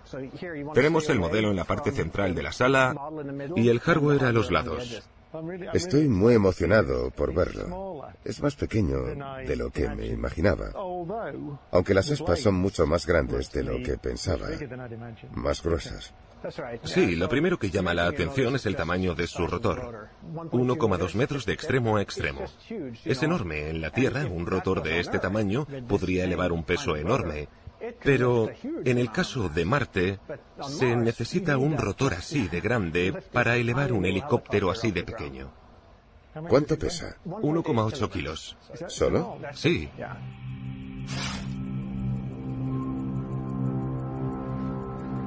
Tenemos 0.73 1.09
el 1.09 1.19
modelo 1.19 1.49
en 1.49 1.55
la 1.55 1.63
parte 1.63 1.91
central 1.91 2.35
de 2.35 2.43
la 2.43 2.51
sala 2.51 2.95
y 3.55 3.69
el 3.69 3.79
hardware 3.79 4.25
a 4.25 4.31
los 4.31 4.51
lados. 4.51 5.03
Estoy 5.73 6.07
muy 6.07 6.33
emocionado 6.33 7.11
por 7.11 7.33
verlo. 7.33 8.03
Es 8.23 8.41
más 8.41 8.55
pequeño 8.55 9.03
de 9.45 9.55
lo 9.55 9.69
que 9.71 9.89
me 9.89 10.07
imaginaba. 10.07 10.71
Aunque 11.71 11.93
las 11.93 12.09
aspas 12.11 12.39
son 12.39 12.55
mucho 12.55 12.85
más 12.85 13.05
grandes 13.05 13.51
de 13.51 13.63
lo 13.63 13.81
que 13.83 13.97
pensaba. 13.97 14.47
Más 15.33 15.61
gruesas. 15.61 16.13
Sí, 16.83 17.15
lo 17.15 17.27
primero 17.27 17.57
que 17.57 17.69
llama 17.69 17.93
la 17.93 18.07
atención 18.07 18.55
es 18.55 18.65
el 18.65 18.75
tamaño 18.75 19.15
de 19.15 19.27
su 19.27 19.47
rotor. 19.47 20.09
1,2 20.23 21.15
metros 21.15 21.45
de 21.45 21.53
extremo 21.53 21.97
a 21.97 22.01
extremo. 22.01 22.41
Es 23.03 23.23
enorme. 23.23 23.69
En 23.69 23.81
la 23.81 23.91
Tierra, 23.91 24.25
un 24.25 24.45
rotor 24.45 24.83
de 24.83 24.99
este 24.99 25.19
tamaño 25.19 25.67
podría 25.87 26.23
elevar 26.23 26.51
un 26.51 26.63
peso 26.63 26.95
enorme. 26.95 27.47
Pero 28.03 28.49
en 28.83 28.97
el 28.97 29.11
caso 29.11 29.49
de 29.49 29.65
Marte, 29.65 30.19
se 30.67 30.95
necesita 30.95 31.57
un 31.57 31.77
rotor 31.77 32.13
así 32.13 32.47
de 32.47 32.61
grande 32.61 33.13
para 33.31 33.57
elevar 33.57 33.91
un 33.93 34.05
helicóptero 34.05 34.69
así 34.71 34.91
de 34.91 35.03
pequeño. 35.03 35.51
¿Cuánto 36.49 36.77
pesa? 36.77 37.17
1,8 37.25 38.09
kilos. 38.09 38.57
¿Solo? 38.87 39.37
Sí. 39.53 39.89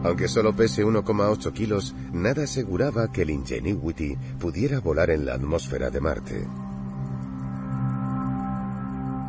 Aunque 0.04 0.28
solo 0.28 0.54
pese 0.54 0.84
1,8 0.84 1.52
kilos, 1.52 1.94
nada 2.12 2.44
aseguraba 2.44 3.11
que 3.11 3.22
el 3.22 3.30
Ingenuity 3.30 4.16
pudiera 4.38 4.80
volar 4.80 5.11
en 5.11 5.26
la 5.26 5.34
atmósfera 5.34 5.90
de 5.90 6.00
Marte. 6.00 6.46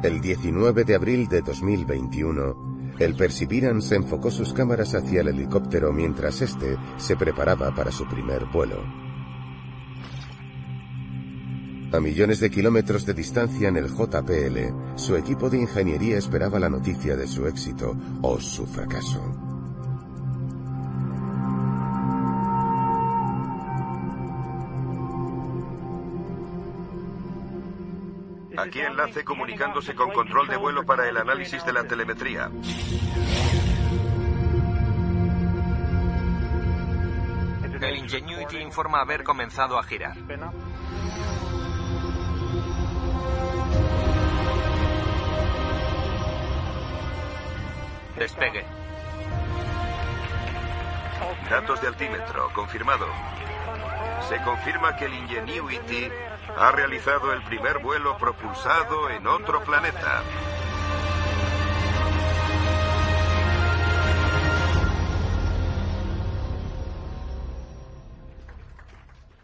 El 0.04 0.22
19 0.22 0.84
de 0.84 0.96
abril 0.96 1.28
de 1.28 1.42
2021, 1.42 2.69
el 3.00 3.16
Perseverance 3.16 3.96
enfocó 3.96 4.30
sus 4.30 4.54
cámaras 4.54 4.94
hacia 4.94 5.22
el 5.22 5.30
helicóptero 5.30 5.94
mientras 5.94 6.42
éste 6.42 6.78
se 6.98 7.16
preparaba 7.16 7.74
para 7.74 7.92
su 7.92 8.06
primer 8.08 8.46
vuelo. 8.46 8.84
A 11.92 12.00
millones 12.00 12.40
de 12.40 12.52
kilómetros 12.52 13.06
de 13.06 13.16
distancia 13.16 13.68
en 13.70 13.78
el 13.78 13.88
JPL, 13.88 14.96
su 14.96 15.16
equipo 15.16 15.50
de 15.50 15.58
ingeniería 15.58 16.18
esperaba 16.18 16.60
la 16.60 16.70
noticia 16.70 17.16
de 17.16 17.26
su 17.26 17.48
éxito 17.48 17.96
o 18.22 18.40
su 18.40 18.68
fracaso. 18.68 19.39
Aquí 28.70 28.82
enlace 28.82 29.26
comunicándose 29.26 29.96
con 29.96 30.12
control 30.12 30.48
de 30.48 30.56
vuelo 30.56 30.86
para 30.86 31.10
el 31.10 31.18
análisis 31.18 31.66
de 31.66 31.74
la 31.74 31.86
telemetría. 31.86 32.52
El 37.82 37.96
Ingenuity 37.98 38.58
informa 38.58 39.02
haber 39.02 39.24
comenzado 39.24 39.80
a 39.80 39.82
girar. 39.82 40.16
Despegue. 48.18 48.66
Datos 51.50 51.82
de 51.82 51.88
altímetro, 51.88 52.54
confirmado. 52.54 53.08
Se 54.30 54.40
confirma 54.44 54.96
que 54.96 55.06
el 55.06 55.14
Ingenuity 55.16 56.12
ha 56.60 56.72
realizado 56.74 57.32
el 57.32 57.42
primer 57.44 57.80
vuelo 57.80 58.18
propulsado 58.18 59.10
en 59.10 59.26
otro 59.26 59.64
planeta. 59.64 60.24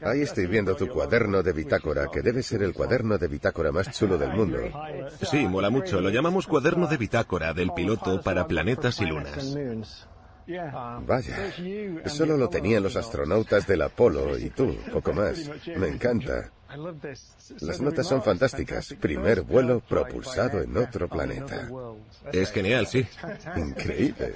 Ahí 0.02 0.22
estoy 0.22 0.46
viendo 0.46 0.76
tu 0.76 0.90
cuaderno 0.90 1.42
de 1.42 1.54
bitácora, 1.54 2.08
que 2.12 2.22
debe 2.22 2.44
ser 2.44 2.62
el 2.64 2.74
cuaderno 2.74 3.18
de 3.18 3.30
bitácora 3.30 3.72
más 3.72 3.90
chulo 3.98 4.18
del 4.18 4.34
mundo. 4.34 4.60
Sí, 5.22 5.48
mola 5.48 5.70
mucho. 5.70 6.02
Lo 6.02 6.10
llamamos 6.10 6.46
cuaderno 6.46 6.86
de 6.86 6.98
bitácora 6.98 7.54
del 7.54 7.72
piloto 7.72 8.22
para 8.22 8.46
planetas 8.46 9.00
y 9.00 9.06
lunas. 9.06 9.58
Vaya, 11.08 11.54
solo 12.06 12.38
lo 12.38 12.50
tenían 12.50 12.84
los 12.84 12.98
astronautas 12.98 13.66
del 13.66 13.82
Apolo 13.82 14.38
y 14.38 14.50
tú, 14.50 14.76
poco 14.92 15.14
más. 15.14 15.50
Me 15.76 15.88
encanta. 15.88 16.52
Las 17.62 17.82
notas 17.82 18.08
son 18.08 18.24
fantásticas. 18.24 18.94
Primer 19.00 19.42
vuelo 19.42 19.80
propulsado 19.80 20.62
en 20.62 20.76
otro 20.78 21.08
planeta. 21.08 21.70
Es 22.32 22.52
genial, 22.52 22.88
sí. 22.88 23.06
Increíble. 23.56 24.34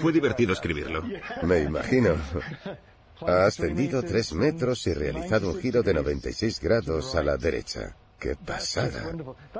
Fue 0.00 0.12
divertido 0.12 0.52
escribirlo. 0.52 1.02
Me 1.42 1.60
imagino. 1.60 2.14
Ha 3.24 3.46
ascendido 3.46 4.02
tres 4.02 4.32
metros 4.32 4.84
y 4.88 4.94
realizado 4.94 5.50
un 5.50 5.60
giro 5.60 5.84
de 5.84 5.94
96 5.94 6.60
grados 6.60 7.14
a 7.14 7.22
la 7.22 7.36
derecha. 7.36 7.94
¡Qué 8.18 8.36
pasada! 8.36 9.12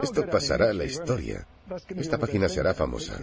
Esto 0.02 0.28
pasará 0.28 0.70
a 0.70 0.72
la 0.72 0.84
historia. 0.84 1.46
Esta 1.88 2.18
página 2.18 2.48
será 2.48 2.74
famosa. 2.74 3.20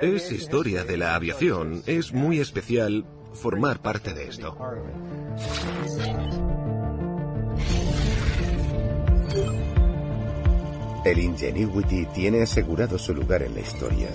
Es 0.00 0.30
historia 0.32 0.84
de 0.84 0.96
la 0.96 1.14
aviación. 1.14 1.82
Es 1.86 2.12
muy 2.12 2.40
especial 2.40 3.04
formar 3.32 3.80
parte 3.82 4.14
de 4.14 4.28
esto. 4.28 4.56
El 11.02 11.18
Ingenuity 11.18 12.04
tiene 12.14 12.42
asegurado 12.42 12.98
su 12.98 13.14
lugar 13.14 13.42
en 13.42 13.54
la 13.54 13.60
historia. 13.60 14.10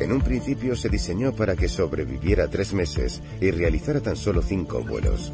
En 0.00 0.10
un 0.10 0.22
principio 0.22 0.74
se 0.74 0.88
diseñó 0.88 1.32
para 1.32 1.54
que 1.54 1.68
sobreviviera 1.68 2.48
tres 2.48 2.72
meses 2.72 3.20
y 3.42 3.50
realizara 3.50 4.00
tan 4.00 4.16
solo 4.16 4.40
cinco 4.40 4.82
vuelos. 4.82 5.30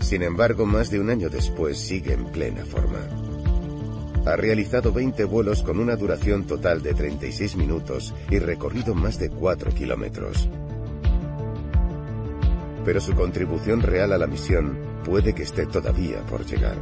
Sin 0.00 0.22
embargo, 0.22 0.64
más 0.64 0.90
de 0.90 1.00
un 1.00 1.10
año 1.10 1.28
después 1.28 1.76
sigue 1.76 2.14
en 2.14 2.24
plena 2.32 2.64
forma. 2.64 2.98
Ha 4.24 4.36
realizado 4.36 4.90
20 4.90 5.24
vuelos 5.24 5.62
con 5.62 5.78
una 5.78 5.96
duración 5.96 6.44
total 6.46 6.82
de 6.82 6.94
36 6.94 7.56
minutos 7.56 8.14
y 8.30 8.38
recorrido 8.38 8.94
más 8.94 9.18
de 9.18 9.28
4 9.28 9.74
kilómetros. 9.74 10.48
Pero 12.86 13.00
su 13.02 13.14
contribución 13.14 13.82
real 13.82 14.12
a 14.12 14.18
la 14.18 14.26
misión 14.26 14.78
puede 15.04 15.34
que 15.34 15.42
esté 15.42 15.66
todavía 15.66 16.24
por 16.24 16.46
llegar. 16.46 16.78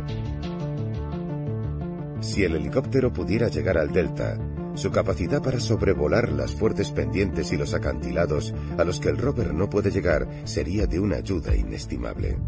Si 2.20 2.44
el 2.44 2.54
helicóptero 2.54 3.12
pudiera 3.12 3.48
llegar 3.48 3.78
al 3.78 3.92
delta, 3.92 4.38
su 4.74 4.90
capacidad 4.90 5.42
para 5.42 5.58
sobrevolar 5.58 6.30
las 6.30 6.54
fuertes 6.54 6.90
pendientes 6.90 7.52
y 7.52 7.56
los 7.56 7.74
acantilados 7.74 8.54
a 8.78 8.84
los 8.84 9.00
que 9.00 9.08
el 9.08 9.18
rover 9.18 9.54
no 9.54 9.68
puede 9.68 9.90
llegar 9.90 10.28
sería 10.44 10.86
de 10.86 11.00
una 11.00 11.16
ayuda 11.16 11.56
inestimable. 11.56 12.38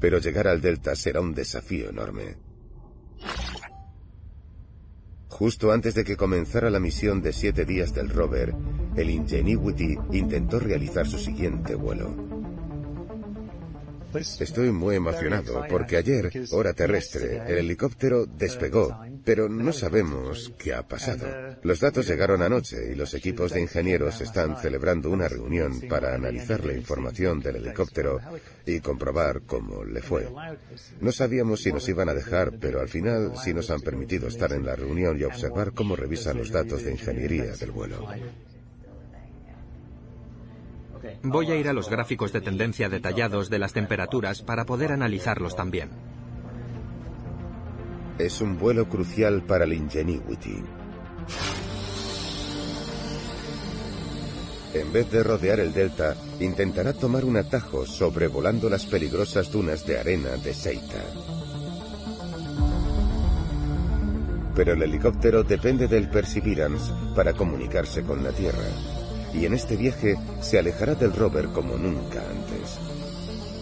Pero 0.00 0.18
llegar 0.18 0.48
al 0.48 0.60
delta 0.60 0.96
será 0.96 1.20
un 1.20 1.34
desafío 1.34 1.90
enorme. 1.90 2.36
Justo 5.28 5.72
antes 5.72 5.94
de 5.94 6.04
que 6.04 6.16
comenzara 6.16 6.70
la 6.70 6.80
misión 6.80 7.22
de 7.22 7.32
siete 7.32 7.64
días 7.64 7.94
del 7.94 8.08
rover, 8.08 8.54
el 8.96 9.10
Ingenuity 9.10 9.96
intentó 10.12 10.58
realizar 10.58 11.06
su 11.06 11.18
siguiente 11.18 11.74
vuelo. 11.74 12.39
Estoy 14.14 14.72
muy 14.72 14.96
emocionado 14.96 15.64
porque 15.68 15.96
ayer, 15.96 16.30
hora 16.50 16.72
terrestre, 16.72 17.42
el 17.46 17.58
helicóptero 17.58 18.26
despegó, 18.26 19.00
pero 19.24 19.48
no 19.48 19.72
sabemos 19.72 20.52
qué 20.58 20.74
ha 20.74 20.86
pasado. 20.86 21.26
Los 21.62 21.80
datos 21.80 22.08
llegaron 22.08 22.42
anoche 22.42 22.92
y 22.92 22.94
los 22.94 23.14
equipos 23.14 23.52
de 23.52 23.60
ingenieros 23.60 24.20
están 24.20 24.56
celebrando 24.56 25.10
una 25.10 25.28
reunión 25.28 25.80
para 25.88 26.14
analizar 26.14 26.64
la 26.64 26.72
información 26.72 27.40
del 27.40 27.56
helicóptero 27.56 28.20
y 28.66 28.80
comprobar 28.80 29.42
cómo 29.42 29.84
le 29.84 30.02
fue. 30.02 30.28
No 31.00 31.12
sabíamos 31.12 31.62
si 31.62 31.72
nos 31.72 31.88
iban 31.88 32.08
a 32.08 32.14
dejar, 32.14 32.58
pero 32.58 32.80
al 32.80 32.88
final 32.88 33.32
sí 33.36 33.54
nos 33.54 33.70
han 33.70 33.80
permitido 33.80 34.28
estar 34.28 34.52
en 34.52 34.66
la 34.66 34.76
reunión 34.76 35.18
y 35.18 35.24
observar 35.24 35.72
cómo 35.72 35.96
revisan 35.96 36.38
los 36.38 36.50
datos 36.50 36.84
de 36.84 36.92
ingeniería 36.92 37.54
del 37.56 37.70
vuelo. 37.70 38.08
Voy 41.22 41.50
a 41.50 41.56
ir 41.56 41.68
a 41.68 41.72
los 41.72 41.88
gráficos 41.88 42.32
de 42.32 42.40
tendencia 42.40 42.88
detallados 42.88 43.50
de 43.50 43.58
las 43.58 43.72
temperaturas 43.72 44.42
para 44.42 44.64
poder 44.64 44.92
analizarlos 44.92 45.56
también. 45.56 45.90
Es 48.18 48.40
un 48.40 48.58
vuelo 48.58 48.88
crucial 48.88 49.42
para 49.42 49.64
el 49.64 49.72
Ingenuity. 49.72 50.62
En 54.74 54.92
vez 54.92 55.10
de 55.10 55.22
rodear 55.22 55.58
el 55.58 55.72
delta, 55.72 56.14
intentará 56.38 56.92
tomar 56.92 57.24
un 57.24 57.36
atajo 57.36 57.86
sobrevolando 57.86 58.68
las 58.68 58.86
peligrosas 58.86 59.50
dunas 59.50 59.86
de 59.86 59.98
arena 59.98 60.30
de 60.36 60.54
Seita. 60.54 61.02
Pero 64.54 64.74
el 64.74 64.82
helicóptero 64.82 65.42
depende 65.42 65.88
del 65.88 66.08
Perseverance 66.08 66.92
para 67.16 67.32
comunicarse 67.32 68.02
con 68.02 68.22
la 68.22 68.30
Tierra 68.30 68.99
y 69.32 69.46
en 69.46 69.54
este 69.54 69.76
viaje 69.76 70.16
se 70.40 70.58
alejará 70.58 70.94
del 70.94 71.12
rover 71.12 71.46
como 71.46 71.76
nunca 71.76 72.20
antes. 72.20 72.78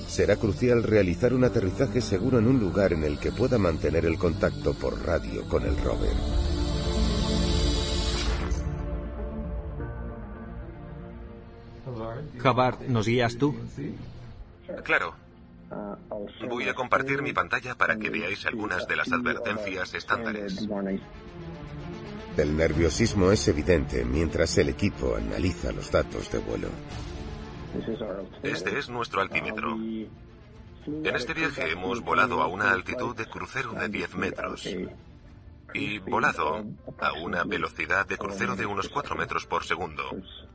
Será 0.06 0.36
crucial 0.36 0.82
realizar 0.82 1.34
un 1.34 1.44
aterrizaje 1.44 2.00
seguro 2.00 2.38
en 2.38 2.46
un 2.46 2.58
lugar 2.58 2.92
en 2.92 3.04
el 3.04 3.18
que 3.18 3.30
pueda 3.30 3.58
mantener 3.58 4.06
el 4.06 4.18
contacto 4.18 4.74
por 4.74 5.04
radio 5.04 5.46
con 5.48 5.64
el 5.64 5.76
rover. 5.76 6.14
Javard, 12.38 12.80
¿nos 12.88 13.06
guías 13.06 13.36
tú? 13.36 13.54
Claro. 14.84 15.14
Voy 16.48 16.68
a 16.68 16.74
compartir 16.74 17.22
mi 17.22 17.32
pantalla 17.32 17.74
para 17.74 17.96
que 17.96 18.10
veáis 18.10 18.46
algunas 18.46 18.86
de 18.86 18.96
las 18.96 19.12
advertencias 19.12 19.94
estándares. 19.94 20.66
El 22.38 22.56
nerviosismo 22.56 23.32
es 23.32 23.48
evidente 23.48 24.04
mientras 24.04 24.56
el 24.58 24.68
equipo 24.68 25.16
analiza 25.16 25.72
los 25.72 25.90
datos 25.90 26.30
de 26.30 26.38
vuelo. 26.38 26.68
Este 28.44 28.78
es 28.78 28.88
nuestro 28.88 29.20
altímetro. 29.20 29.76
En 30.86 31.16
este 31.16 31.34
viaje 31.34 31.72
hemos 31.72 32.00
volado 32.00 32.40
a 32.40 32.46
una 32.46 32.70
altitud 32.70 33.16
de 33.16 33.26
crucero 33.26 33.72
de 33.72 33.88
10 33.88 34.14
metros 34.14 34.68
y 35.74 35.98
volado 35.98 36.64
a 37.00 37.12
una 37.14 37.42
velocidad 37.42 38.06
de 38.06 38.16
crucero 38.16 38.54
de 38.54 38.66
unos 38.66 38.88
4 38.88 39.16
metros 39.16 39.44
por 39.44 39.64
segundo. 39.64 40.04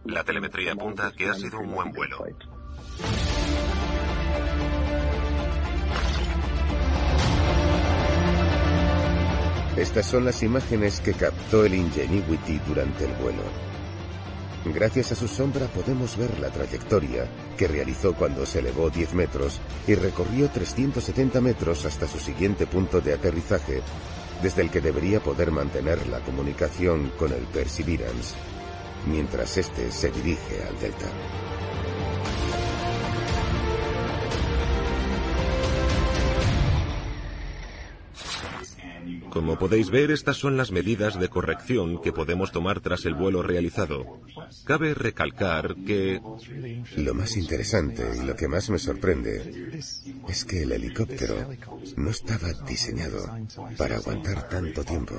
La 0.05 0.23
telemetría 0.23 0.73
apunta 0.73 1.11
que 1.11 1.27
ha 1.27 1.33
sido 1.33 1.59
un 1.59 1.73
buen 1.73 1.91
vuelo. 1.91 2.25
Estas 9.77 10.05
son 10.05 10.23
las 10.23 10.43
imágenes 10.43 10.99
que 10.99 11.13
captó 11.13 11.65
el 11.65 11.73
Ingenuity 11.73 12.59
durante 12.67 13.05
el 13.05 13.13
vuelo. 13.13 13.41
Gracias 14.65 15.11
a 15.11 15.15
su 15.15 15.27
sombra 15.27 15.65
podemos 15.65 16.15
ver 16.15 16.39
la 16.39 16.49
trayectoria 16.49 17.25
que 17.57 17.67
realizó 17.67 18.13
cuando 18.13 18.45
se 18.45 18.59
elevó 18.59 18.91
10 18.91 19.15
metros 19.15 19.59
y 19.87 19.95
recorrió 19.95 20.47
370 20.49 21.41
metros 21.41 21.85
hasta 21.85 22.07
su 22.07 22.19
siguiente 22.19 22.67
punto 22.67 23.01
de 23.01 23.13
aterrizaje, 23.13 23.81
desde 24.43 24.61
el 24.61 24.69
que 24.69 24.79
debería 24.79 25.19
poder 25.19 25.51
mantener 25.51 26.07
la 26.07 26.19
comunicación 26.19 27.11
con 27.17 27.33
el 27.33 27.41
Perseverance, 27.47 28.35
mientras 29.07 29.57
este 29.57 29.91
se 29.91 30.11
dirige 30.11 30.63
al 30.69 30.79
delta. 30.79 31.07
Como 39.33 39.57
podéis 39.57 39.89
ver, 39.89 40.11
estas 40.11 40.37
son 40.37 40.57
las 40.57 40.71
medidas 40.71 41.19
de 41.19 41.27
corrección 41.27 41.99
que 42.03 42.13
podemos 42.13 42.51
tomar 42.51 42.81
tras 42.81 43.03
el 43.05 43.15
vuelo 43.15 43.41
realizado. 43.41 44.21
Cabe 44.63 44.93
recalcar 44.93 45.75
que... 45.87 46.21
Lo 46.97 47.15
más 47.15 47.35
interesante 47.35 48.03
y 48.15 48.27
lo 48.27 48.35
que 48.35 48.47
más 48.47 48.69
me 48.69 48.77
sorprende 48.77 49.81
es 50.29 50.45
que 50.45 50.61
el 50.61 50.71
helicóptero 50.71 51.49
no 51.97 52.11
estaba 52.11 52.53
diseñado 52.67 53.27
para 53.75 53.95
aguantar 53.95 54.47
tanto 54.49 54.83
tiempo. 54.83 55.15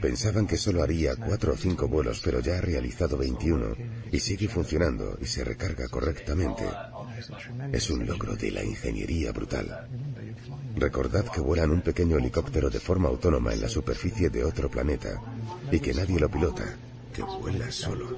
Pensaban 0.00 0.46
que 0.46 0.56
solo 0.56 0.82
haría 0.82 1.16
cuatro 1.16 1.52
o 1.52 1.56
cinco 1.56 1.86
vuelos, 1.86 2.22
pero 2.24 2.40
ya 2.40 2.56
ha 2.56 2.60
realizado 2.62 3.18
21 3.18 3.76
y 4.10 4.18
sigue 4.20 4.48
funcionando 4.48 5.18
y 5.20 5.26
se 5.26 5.44
recarga 5.44 5.86
correctamente. 5.88 6.64
Es 7.72 7.90
un 7.90 8.06
logro 8.06 8.36
de 8.36 8.50
la 8.50 8.64
ingeniería 8.64 9.32
brutal. 9.32 9.86
Recordad 10.76 11.26
que 11.26 11.40
vuelan 11.40 11.70
un 11.70 11.82
pequeño 11.82 12.16
helicóptero 12.18 12.70
de 12.70 12.80
forma 12.80 13.08
autónoma 13.08 13.52
en 13.52 13.60
la 13.60 13.68
superficie 13.68 14.30
de 14.30 14.44
otro 14.44 14.70
planeta 14.70 15.20
y 15.70 15.80
que 15.80 15.94
nadie 15.94 16.18
lo 16.18 16.30
pilota, 16.30 16.64
que 17.12 17.22
vuela 17.22 17.70
solo. 17.70 18.16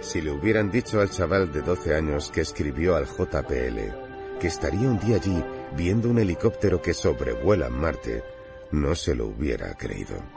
Si 0.00 0.20
le 0.20 0.30
hubieran 0.30 0.70
dicho 0.70 1.00
al 1.00 1.10
chaval 1.10 1.52
de 1.52 1.62
12 1.62 1.94
años 1.94 2.30
que 2.30 2.42
escribió 2.42 2.94
al 2.94 3.06
JPL 3.06 4.06
que 4.38 4.48
estaría 4.48 4.88
un 4.88 4.98
día 4.98 5.16
allí 5.16 5.42
viendo 5.76 6.10
un 6.10 6.18
helicóptero 6.18 6.82
que 6.82 6.94
sobrevuela 6.94 7.68
Marte, 7.68 8.22
no 8.70 8.94
se 8.94 9.14
lo 9.14 9.26
hubiera 9.26 9.74
creído. 9.74 10.35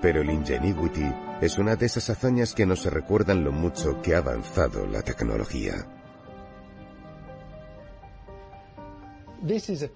Pero 0.00 0.22
el 0.22 0.30
Ingenuity 0.30 1.12
es 1.40 1.58
una 1.58 1.76
de 1.76 1.86
esas 1.86 2.10
hazañas 2.10 2.54
que 2.54 2.66
nos 2.66 2.84
recuerdan 2.84 3.44
lo 3.44 3.52
mucho 3.52 4.00
que 4.02 4.14
ha 4.14 4.18
avanzado 4.18 4.86
la 4.86 5.02
tecnología. 5.02 5.86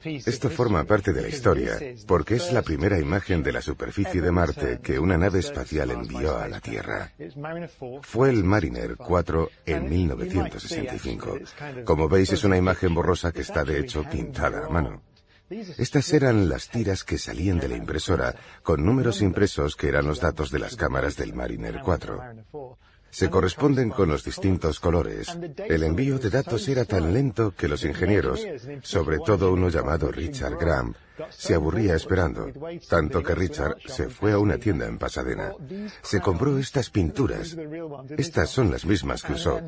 Esto 0.05 0.51
forma 0.51 0.85
parte 0.85 1.13
de 1.13 1.23
la 1.23 1.29
historia 1.29 1.77
porque 2.07 2.37
es 2.37 2.53
la 2.53 2.63
primera 2.63 2.99
imagen 2.99 3.43
de 3.43 3.53
la 3.53 3.61
superficie 3.61 4.21
de 4.21 4.31
Marte 4.31 4.79
que 4.81 4.99
una 4.99 5.19
nave 5.19 5.41
espacial 5.41 5.91
envió 5.91 6.39
a 6.39 6.47
la 6.47 6.61
Tierra. 6.61 7.13
Fue 8.03 8.31
el 8.31 8.45
Mariner 8.45 8.97
4 8.97 9.51
en 9.67 9.89
1965. 9.89 11.39
Como 11.85 12.09
veis 12.09 12.33
es 12.33 12.45
una 12.45 12.57
imagen 12.57 12.95
borrosa 12.95 13.33
que 13.33 13.41
está 13.41 13.65
de 13.65 13.81
hecho 13.81 14.05
pintada 14.09 14.67
a 14.67 14.69
mano. 14.69 15.12
Estas 15.79 16.13
eran 16.13 16.49
las 16.49 16.69
tiras 16.69 17.05
que 17.05 17.19
salían 17.19 17.59
de 17.59 17.69
la 17.69 17.77
impresora 17.77 18.35
con 18.63 18.85
números 18.85 19.21
impresos 19.21 19.77
que 19.77 19.89
eran 19.89 20.07
los 20.07 20.21
datos 20.21 20.51
de 20.51 20.59
las 20.59 20.77
cámaras 20.77 21.17
del 21.17 21.35
Mariner 21.35 21.81
4 21.83 22.77
se 23.13 23.29
corresponden 23.29 23.91
con 23.91 24.09
los 24.09 24.25
distintos 24.25 24.81
colores. 24.81 25.37
El 25.69 25.83
envío 25.83 26.19
de 26.19 26.31
datos 26.31 26.67
era 26.67 26.87
tan 26.87 27.13
lento 27.13 27.55
que 27.55 27.69
los 27.69 27.85
ingenieros, 27.85 28.41
sobre 28.83 29.19
todo 29.19 29.53
uno 29.53 29.69
llamado 29.69 30.11
Richard 30.11 30.57
Graham, 30.57 30.95
se 31.29 31.55
aburría 31.55 31.95
esperando, 31.95 32.51
tanto 32.89 33.23
que 33.23 33.35
Richard 33.35 33.77
se 33.87 34.09
fue 34.09 34.33
a 34.33 34.39
una 34.39 34.57
tienda 34.57 34.87
en 34.87 34.97
Pasadena. 34.97 35.53
Se 36.01 36.21
compró 36.21 36.57
estas 36.57 36.89
pinturas. 36.89 37.55
Estas 38.17 38.49
son 38.49 38.71
las 38.71 38.87
mismas 38.87 39.23
que 39.23 39.35
usó. 39.35 39.61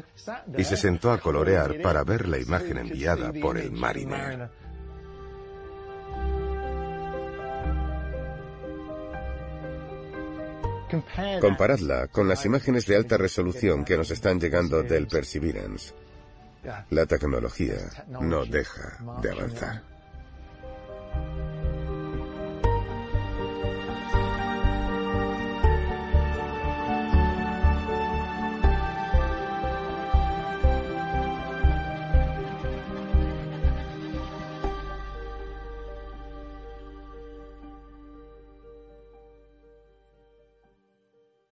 Y 0.56 0.64
se 0.64 0.78
sentó 0.78 1.12
a 1.12 1.18
colorear 1.18 1.82
para 1.82 2.02
ver 2.02 2.26
la 2.26 2.38
imagen 2.38 2.78
enviada 2.78 3.30
por 3.30 3.58
el 3.58 3.72
Mariner. 3.72 4.48
Comparadla 11.40 12.08
con 12.08 12.28
las 12.28 12.44
imágenes 12.44 12.86
de 12.86 12.96
alta 12.96 13.16
resolución 13.16 13.84
que 13.84 13.96
nos 13.96 14.10
están 14.10 14.40
llegando 14.40 14.82
del 14.82 15.06
Perseverance. 15.06 15.94
La 16.90 17.06
tecnología 17.06 17.76
no 18.08 18.44
deja 18.44 18.98
de 19.20 19.30
avanzar. 19.30 19.82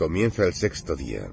Comienza 0.00 0.46
el 0.46 0.54
sexto 0.54 0.96
día. 0.96 1.30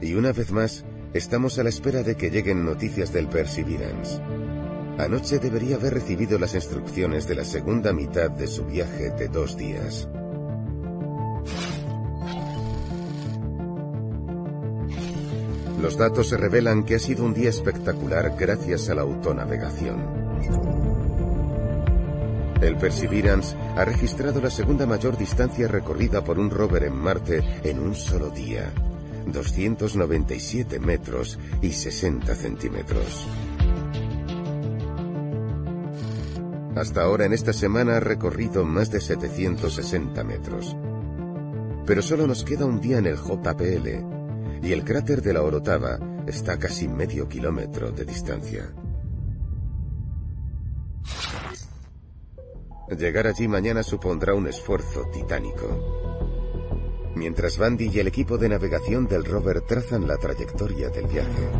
Y 0.00 0.14
una 0.14 0.32
vez 0.32 0.50
más, 0.50 0.84
estamos 1.14 1.56
a 1.60 1.62
la 1.62 1.68
espera 1.68 2.02
de 2.02 2.16
que 2.16 2.32
lleguen 2.32 2.64
noticias 2.64 3.12
del 3.12 3.28
Perseverance. 3.28 4.20
Anoche 4.98 5.38
debería 5.38 5.76
haber 5.76 5.94
recibido 5.94 6.36
las 6.40 6.56
instrucciones 6.56 7.28
de 7.28 7.36
la 7.36 7.44
segunda 7.44 7.92
mitad 7.92 8.28
de 8.28 8.48
su 8.48 8.64
viaje 8.64 9.10
de 9.10 9.28
dos 9.28 9.56
días. 9.56 10.08
Los 15.80 15.96
datos 15.96 16.28
se 16.30 16.36
revelan 16.36 16.82
que 16.82 16.96
ha 16.96 16.98
sido 16.98 17.24
un 17.24 17.34
día 17.34 17.50
espectacular 17.50 18.34
gracias 18.36 18.88
a 18.88 18.96
la 18.96 19.02
autonavegación. 19.02 20.65
El 22.66 22.76
Perseverance 22.76 23.56
ha 23.76 23.84
registrado 23.84 24.40
la 24.40 24.50
segunda 24.50 24.86
mayor 24.86 25.16
distancia 25.16 25.68
recorrida 25.68 26.24
por 26.24 26.40
un 26.40 26.50
rover 26.50 26.82
en 26.82 26.96
Marte 26.96 27.44
en 27.62 27.78
un 27.78 27.94
solo 27.94 28.30
día. 28.30 28.72
297 29.26 30.80
metros 30.80 31.38
y 31.62 31.70
60 31.70 32.34
centímetros. 32.34 33.28
Hasta 36.74 37.02
ahora 37.02 37.26
en 37.26 37.34
esta 37.34 37.52
semana 37.52 37.98
ha 37.98 38.00
recorrido 38.00 38.64
más 38.64 38.90
de 38.90 39.00
760 39.00 40.24
metros. 40.24 40.76
Pero 41.86 42.02
solo 42.02 42.26
nos 42.26 42.42
queda 42.42 42.66
un 42.66 42.80
día 42.80 42.98
en 42.98 43.06
el 43.06 43.16
JPL 43.16 44.66
y 44.66 44.72
el 44.72 44.82
cráter 44.82 45.22
de 45.22 45.32
la 45.32 45.42
Orotava 45.42 46.00
está 46.26 46.54
a 46.54 46.58
casi 46.58 46.88
medio 46.88 47.28
kilómetro 47.28 47.92
de 47.92 48.04
distancia. 48.04 48.72
Llegar 52.88 53.26
allí 53.26 53.48
mañana 53.48 53.82
supondrá 53.82 54.34
un 54.34 54.46
esfuerzo 54.46 55.06
titánico. 55.12 55.66
Mientras 57.16 57.58
Bandy 57.58 57.90
y 57.92 57.98
el 57.98 58.06
equipo 58.06 58.38
de 58.38 58.48
navegación 58.48 59.08
del 59.08 59.24
rover 59.24 59.62
trazan 59.62 60.06
la 60.06 60.16
trayectoria 60.16 60.88
del 60.90 61.06
viaje. 61.06 61.50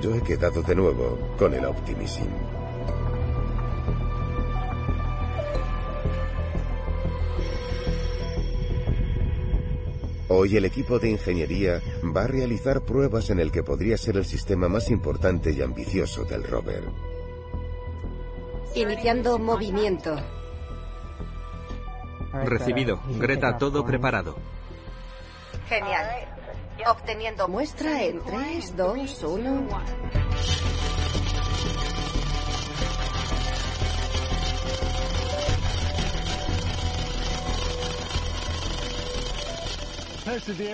Yo 0.00 0.14
he 0.16 0.22
quedado 0.22 0.62
de 0.62 0.74
nuevo 0.74 1.18
con 1.38 1.54
el 1.54 1.64
Optimism. 1.64 2.26
Hoy 10.28 10.56
el 10.56 10.64
equipo 10.64 10.98
de 10.98 11.10
ingeniería 11.10 11.80
va 12.16 12.24
a 12.24 12.26
realizar 12.26 12.80
pruebas 12.82 13.30
en 13.30 13.38
el 13.38 13.52
que 13.52 13.62
podría 13.62 13.96
ser 13.96 14.16
el 14.16 14.24
sistema 14.24 14.68
más 14.68 14.90
importante 14.90 15.52
y 15.52 15.62
ambicioso 15.62 16.24
del 16.24 16.42
rover. 16.44 17.09
Iniciando 18.74 19.38
movimiento. 19.38 20.16
Recibido. 22.32 23.00
Greta, 23.18 23.58
todo 23.58 23.84
preparado. 23.84 24.36
Genial. 25.68 26.06
Obteniendo 26.86 27.48
muestra 27.48 28.02
en 28.02 28.22
3, 28.22 28.76
2, 28.76 29.22
1. 29.24 29.68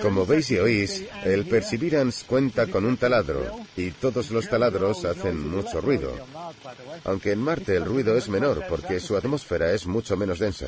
Como 0.01 0.25
veis 0.25 0.51
y 0.51 0.59
oís, 0.59 1.03
el 1.23 1.45
Perseverance 1.45 2.25
cuenta 2.25 2.67
con 2.67 2.85
un 2.85 2.97
taladro, 2.97 3.43
y 3.75 3.91
todos 3.91 4.31
los 4.31 4.49
taladros 4.49 5.05
hacen 5.05 5.49
mucho 5.49 5.81
ruido. 5.81 6.13
Aunque 7.05 7.31
en 7.31 7.39
Marte 7.39 7.75
el 7.75 7.85
ruido 7.85 8.17
es 8.17 8.29
menor 8.29 8.65
porque 8.69 8.99
su 8.99 9.15
atmósfera 9.15 9.71
es 9.71 9.85
mucho 9.87 10.17
menos 10.17 10.39
densa. 10.39 10.67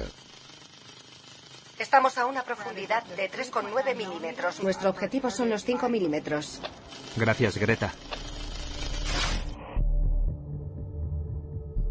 Estamos 1.78 2.18
a 2.18 2.26
una 2.26 2.44
profundidad 2.44 3.04
de 3.06 3.32
3,9 3.32 3.96
milímetros. 3.96 4.62
Nuestro 4.62 4.90
objetivo 4.90 5.32
son 5.32 5.50
los 5.50 5.64
5 5.64 5.88
milímetros. 5.88 6.60
Gracias, 7.16 7.58
Greta. 7.58 7.94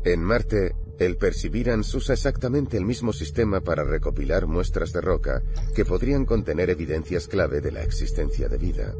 En 0.04 0.22
Marte, 0.22 0.74
el 0.98 1.16
Perseverance 1.16 1.96
usa 1.96 2.14
exactamente 2.14 2.76
el 2.76 2.84
mismo 2.84 3.12
sistema 3.12 3.60
para 3.60 3.84
recopilar 3.84 4.46
muestras 4.46 4.92
de 4.92 5.00
roca 5.00 5.42
que 5.74 5.84
podrían 5.84 6.24
contener 6.24 6.70
evidencias 6.70 7.28
clave 7.28 7.60
de 7.60 7.72
la 7.72 7.82
existencia 7.82 8.48
de 8.48 8.58
vida. 8.58 8.94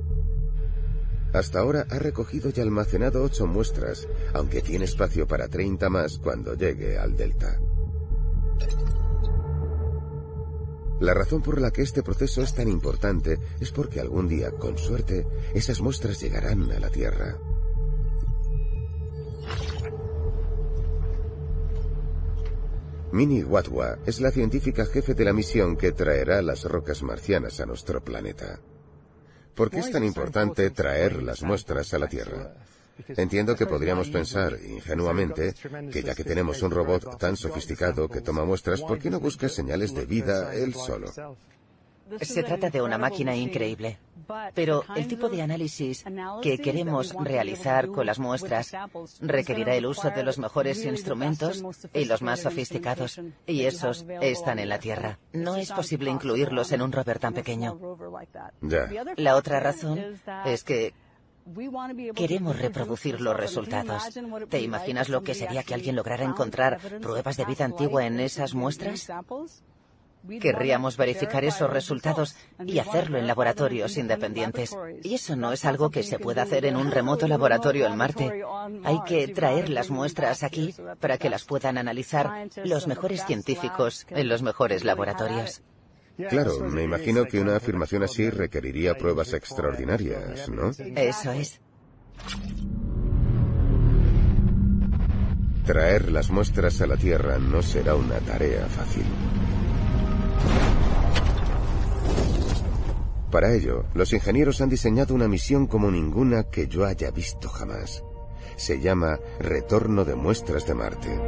Hasta 1.32 1.58
ahora 1.58 1.86
ha 1.90 1.98
recogido 1.98 2.50
y 2.54 2.60
almacenado 2.60 3.22
ocho 3.22 3.46
muestras, 3.46 4.08
aunque 4.32 4.62
tiene 4.62 4.84
espacio 4.84 5.26
para 5.26 5.48
30 5.48 5.90
más 5.90 6.18
cuando 6.18 6.54
llegue 6.54 6.96
al 6.96 7.16
delta. 7.16 7.58
La 11.00 11.14
razón 11.14 11.42
por 11.42 11.60
la 11.60 11.70
que 11.70 11.82
este 11.82 12.02
proceso 12.02 12.42
es 12.42 12.54
tan 12.54 12.68
importante 12.68 13.38
es 13.60 13.70
porque 13.70 14.00
algún 14.00 14.26
día, 14.26 14.50
con 14.52 14.78
suerte, 14.78 15.26
esas 15.54 15.80
muestras 15.80 16.20
llegarán 16.20 16.70
a 16.72 16.80
la 16.80 16.90
Tierra. 16.90 17.38
Minnie 23.10 23.42
Watwa 23.42 23.98
es 24.04 24.20
la 24.20 24.30
científica 24.30 24.84
jefe 24.84 25.14
de 25.14 25.24
la 25.24 25.32
misión 25.32 25.76
que 25.76 25.92
traerá 25.92 26.42
las 26.42 26.64
rocas 26.64 27.02
marcianas 27.02 27.58
a 27.58 27.66
nuestro 27.66 28.04
planeta. 28.04 28.60
¿Por 29.54 29.70
qué 29.70 29.78
es 29.78 29.90
tan 29.90 30.04
importante 30.04 30.70
traer 30.70 31.22
las 31.22 31.42
muestras 31.42 31.94
a 31.94 31.98
la 31.98 32.06
Tierra? 32.06 32.54
Entiendo 33.08 33.56
que 33.56 33.66
podríamos 33.66 34.10
pensar, 34.10 34.58
ingenuamente, 34.62 35.54
que 35.90 36.02
ya 36.02 36.14
que 36.14 36.24
tenemos 36.24 36.62
un 36.62 36.70
robot 36.70 37.18
tan 37.18 37.36
sofisticado 37.36 38.08
que 38.08 38.20
toma 38.20 38.44
muestras, 38.44 38.82
¿por 38.82 38.98
qué 38.98 39.08
no 39.08 39.20
busca 39.20 39.48
señales 39.48 39.94
de 39.94 40.04
vida 40.04 40.54
él 40.54 40.74
solo? 40.74 41.10
Se 42.20 42.42
trata 42.42 42.70
de 42.70 42.82
una 42.82 42.98
máquina 42.98 43.34
increíble, 43.34 43.98
pero 44.54 44.84
el 44.96 45.06
tipo 45.08 45.28
de 45.28 45.42
análisis 45.42 46.04
que 46.42 46.58
queremos 46.58 47.14
realizar 47.14 47.88
con 47.88 48.06
las 48.06 48.18
muestras 48.18 48.72
requerirá 49.20 49.74
el 49.74 49.86
uso 49.86 50.10
de 50.10 50.22
los 50.22 50.38
mejores 50.38 50.84
instrumentos 50.84 51.62
y 51.92 52.04
los 52.04 52.22
más 52.22 52.40
sofisticados, 52.40 53.20
y 53.46 53.64
esos 53.64 54.04
están 54.20 54.58
en 54.58 54.68
la 54.68 54.78
Tierra. 54.78 55.18
No 55.32 55.56
es 55.56 55.72
posible 55.72 56.10
incluirlos 56.10 56.72
en 56.72 56.82
un 56.82 56.92
rover 56.92 57.18
tan 57.18 57.34
pequeño. 57.34 57.78
Ya. 58.60 58.88
La 59.16 59.36
otra 59.36 59.60
razón 59.60 59.98
es 60.44 60.64
que 60.64 60.94
Queremos 62.14 62.58
reproducir 62.58 63.20
los 63.20 63.34
resultados. 63.36 64.02
¿Te 64.50 64.60
imaginas 64.60 65.08
lo 65.08 65.22
que 65.22 65.34
sería 65.34 65.62
que 65.62 65.74
alguien 65.74 65.96
lograra 65.96 66.24
encontrar 66.24 66.78
pruebas 67.00 67.36
de 67.36 67.44
vida 67.46 67.64
antigua 67.64 68.04
en 68.04 68.20
esas 68.20 68.54
muestras? 68.54 69.08
Querríamos 70.40 70.96
verificar 70.96 71.44
esos 71.44 71.70
resultados 71.70 72.36
y 72.64 72.78
hacerlo 72.78 73.18
en 73.18 73.26
laboratorios 73.26 73.96
independientes. 73.96 74.76
Y 75.02 75.14
eso 75.14 75.36
no 75.36 75.52
es 75.52 75.64
algo 75.64 75.90
que 75.90 76.02
se 76.02 76.18
pueda 76.18 76.42
hacer 76.42 76.66
en 76.66 76.76
un 76.76 76.90
remoto 76.90 77.28
laboratorio 77.28 77.86
en 77.86 77.96
Marte. 77.96 78.42
Hay 78.84 78.98
que 79.06 79.28
traer 79.28 79.68
las 79.70 79.90
muestras 79.90 80.42
aquí 80.42 80.74
para 81.00 81.18
que 81.18 81.30
las 81.30 81.44
puedan 81.44 81.78
analizar 81.78 82.48
los 82.64 82.86
mejores 82.86 83.24
científicos 83.24 84.06
en 84.10 84.28
los 84.28 84.42
mejores 84.42 84.84
laboratorios. 84.84 85.62
Claro, 86.28 86.58
me 86.60 86.82
imagino 86.82 87.26
que 87.26 87.40
una 87.40 87.56
afirmación 87.56 88.02
así 88.02 88.28
requeriría 88.28 88.96
pruebas 88.96 89.32
extraordinarias, 89.34 90.48
¿no? 90.48 90.70
Eso 90.70 91.32
es. 91.32 91.60
Traer 95.64 96.10
las 96.10 96.30
muestras 96.30 96.80
a 96.80 96.86
la 96.86 96.96
Tierra 96.96 97.38
no 97.38 97.62
será 97.62 97.94
una 97.94 98.18
tarea 98.20 98.66
fácil. 98.66 99.04
Para 103.30 103.52
ello, 103.52 103.84
los 103.94 104.12
ingenieros 104.12 104.60
han 104.60 104.70
diseñado 104.70 105.14
una 105.14 105.28
misión 105.28 105.66
como 105.66 105.90
ninguna 105.90 106.44
que 106.44 106.66
yo 106.66 106.86
haya 106.86 107.10
visto 107.10 107.48
jamás. 107.48 108.02
Se 108.56 108.80
llama 108.80 109.18
Retorno 109.38 110.04
de 110.04 110.14
Muestras 110.14 110.66
de 110.66 110.74
Marte. 110.74 111.20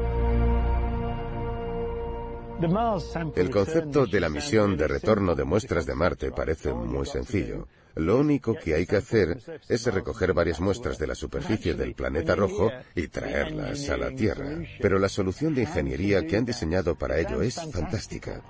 El 3.36 3.50
concepto 3.50 4.06
de 4.06 4.20
la 4.20 4.28
misión 4.28 4.76
de 4.76 4.86
retorno 4.86 5.34
de 5.34 5.44
muestras 5.44 5.86
de 5.86 5.94
Marte 5.94 6.30
parece 6.30 6.74
muy 6.74 7.06
sencillo. 7.06 7.68
Lo 7.94 8.18
único 8.18 8.54
que 8.54 8.74
hay 8.74 8.86
que 8.86 8.96
hacer 8.96 9.38
es 9.68 9.86
recoger 9.86 10.34
varias 10.34 10.60
muestras 10.60 10.98
de 10.98 11.06
la 11.06 11.14
superficie 11.14 11.74
del 11.74 11.94
planeta 11.94 12.34
rojo 12.34 12.70
y 12.94 13.08
traerlas 13.08 13.88
a 13.88 13.96
la 13.96 14.10
Tierra. 14.10 14.58
Pero 14.80 14.98
la 14.98 15.08
solución 15.08 15.54
de 15.54 15.62
ingeniería 15.62 16.26
que 16.26 16.36
han 16.36 16.44
diseñado 16.44 16.96
para 16.96 17.18
ello 17.18 17.40
es 17.40 17.54
fantástica. 17.72 18.42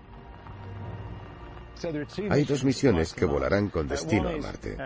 Hay 2.30 2.44
dos 2.44 2.64
misiones 2.64 3.14
que 3.14 3.24
volarán 3.24 3.68
con 3.68 3.88
destino 3.88 4.28
a 4.28 4.36
Marte. 4.36 4.76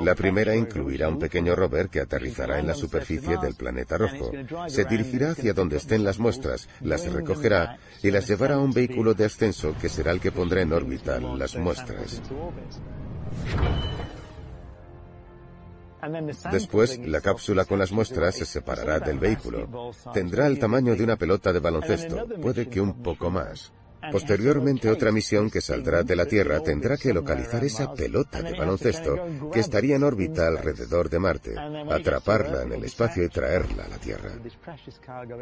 La 0.00 0.14
primera 0.14 0.54
incluirá 0.54 1.08
un 1.08 1.18
pequeño 1.18 1.54
rover 1.54 1.88
que 1.88 2.00
aterrizará 2.00 2.58
en 2.58 2.66
la 2.66 2.74
superficie 2.74 3.36
del 3.38 3.54
planeta 3.54 3.98
rojo. 3.98 4.32
Se 4.68 4.84
dirigirá 4.84 5.30
hacia 5.30 5.52
donde 5.52 5.76
estén 5.76 6.04
las 6.04 6.18
muestras, 6.18 6.68
las 6.80 7.10
recogerá 7.10 7.78
y 8.02 8.10
las 8.10 8.26
llevará 8.28 8.56
a 8.56 8.60
un 8.60 8.72
vehículo 8.72 9.14
de 9.14 9.26
ascenso 9.26 9.74
que 9.80 9.88
será 9.88 10.12
el 10.12 10.20
que 10.20 10.32
pondrá 10.32 10.62
en 10.62 10.72
órbita 10.72 11.18
las 11.20 11.56
muestras. 11.56 12.22
Después, 16.52 16.98
la 16.98 17.20
cápsula 17.20 17.64
con 17.64 17.78
las 17.78 17.92
muestras 17.92 18.34
se 18.34 18.44
separará 18.44 19.00
del 19.00 19.18
vehículo. 19.18 19.92
Tendrá 20.12 20.46
el 20.46 20.58
tamaño 20.58 20.94
de 20.94 21.04
una 21.04 21.16
pelota 21.16 21.52
de 21.52 21.60
baloncesto, 21.60 22.26
puede 22.42 22.68
que 22.68 22.80
un 22.80 23.02
poco 23.02 23.30
más. 23.30 23.72
Posteriormente, 24.10 24.90
otra 24.90 25.12
misión 25.12 25.50
que 25.50 25.60
saldrá 25.60 26.02
de 26.02 26.16
la 26.16 26.26
Tierra 26.26 26.60
tendrá 26.60 26.96
que 26.96 27.12
localizar 27.12 27.64
esa 27.64 27.92
pelota 27.94 28.42
de 28.42 28.56
baloncesto 28.56 29.50
que 29.52 29.60
estaría 29.60 29.96
en 29.96 30.04
órbita 30.04 30.46
alrededor 30.46 31.08
de 31.08 31.18
Marte, 31.18 31.54
atraparla 31.90 32.62
en 32.62 32.72
el 32.72 32.84
espacio 32.84 33.24
y 33.24 33.28
traerla 33.28 33.84
a 33.84 33.88
la 33.88 33.98
Tierra. 33.98 34.32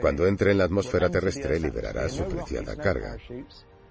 Cuando 0.01 0.27
entre 0.27 0.53
en 0.53 0.59
la 0.59 0.65
atmósfera 0.65 1.11
terrestre 1.11 1.59
liberará 1.61 2.09
su 2.09 2.25
preciada 2.25 2.77
carga. 2.77 3.17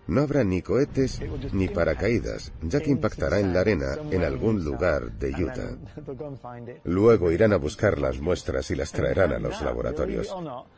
No 0.08 0.22
habrá 0.22 0.44
ni 0.44 0.62
cohetes 0.62 1.22
ni 1.54 1.68
paracaídas, 1.68 2.52
ya 2.62 2.80
que 2.80 2.92
impactará 2.92 3.40
en 3.40 3.54
la 3.54 3.62
arena 3.62 3.96
en 4.12 4.24
algún 4.24 4.64
lugar 4.64 5.12
de 5.14 5.30
Utah. 5.30 5.78
Luego 6.84 7.32
irán 7.32 7.54
a 7.54 7.58
buscar 7.58 8.00
las 8.00 8.20
muestras 8.20 8.72
y 8.72 8.76
las 8.76 8.92
traerán 8.92 9.32
a 9.32 9.40
los 9.40 9.62
laboratorios. 9.62 10.36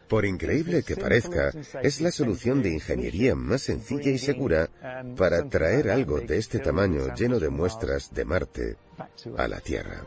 Por 0.07 0.25
increíble 0.25 0.83
que 0.83 0.95
parezca, 0.95 1.51
es 1.81 2.01
la 2.01 2.11
solución 2.11 2.61
de 2.61 2.73
ingeniería 2.73 3.35
más 3.35 3.61
sencilla 3.61 4.11
y 4.11 4.17
segura 4.17 4.69
para 5.15 5.47
traer 5.49 5.89
algo 5.89 6.19
de 6.19 6.37
este 6.37 6.59
tamaño 6.59 7.13
lleno 7.15 7.39
de 7.39 7.49
muestras 7.49 8.13
de 8.13 8.25
Marte 8.25 8.75
a 9.37 9.47
la 9.47 9.59
Tierra. 9.59 10.03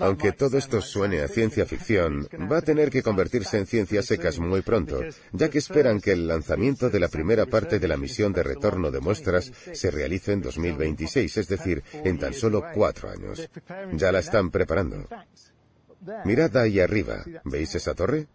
Aunque 0.00 0.32
todo 0.32 0.58
esto 0.58 0.80
suene 0.80 1.22
a 1.22 1.28
ciencia 1.28 1.66
ficción, 1.66 2.28
va 2.50 2.58
a 2.58 2.62
tener 2.62 2.90
que 2.90 3.02
convertirse 3.02 3.58
en 3.58 3.66
ciencias 3.66 4.06
secas 4.06 4.38
muy 4.38 4.62
pronto, 4.62 5.00
ya 5.32 5.48
que 5.48 5.58
esperan 5.58 6.00
que 6.00 6.12
el 6.12 6.26
lanzamiento 6.26 6.90
de 6.90 7.00
la 7.00 7.08
primera 7.08 7.46
parte 7.46 7.78
de 7.78 7.88
la 7.88 7.96
misión 7.96 8.32
de 8.32 8.42
retorno 8.42 8.90
de 8.90 9.00
muestras 9.00 9.52
se 9.72 9.90
realice 9.90 10.32
en 10.32 10.42
2026, 10.42 11.36
es 11.36 11.48
decir, 11.48 11.82
en 11.92 12.18
tan 12.18 12.34
solo 12.34 12.64
cuatro 12.74 13.10
años. 13.10 13.48
Ya 13.92 14.12
la 14.12 14.20
están 14.20 14.50
preparando. 14.50 15.06
Mirad 16.24 16.56
ahí 16.56 16.80
arriba, 16.80 17.24
¿veis 17.44 17.74
esa 17.74 17.94
torre? 17.94 18.26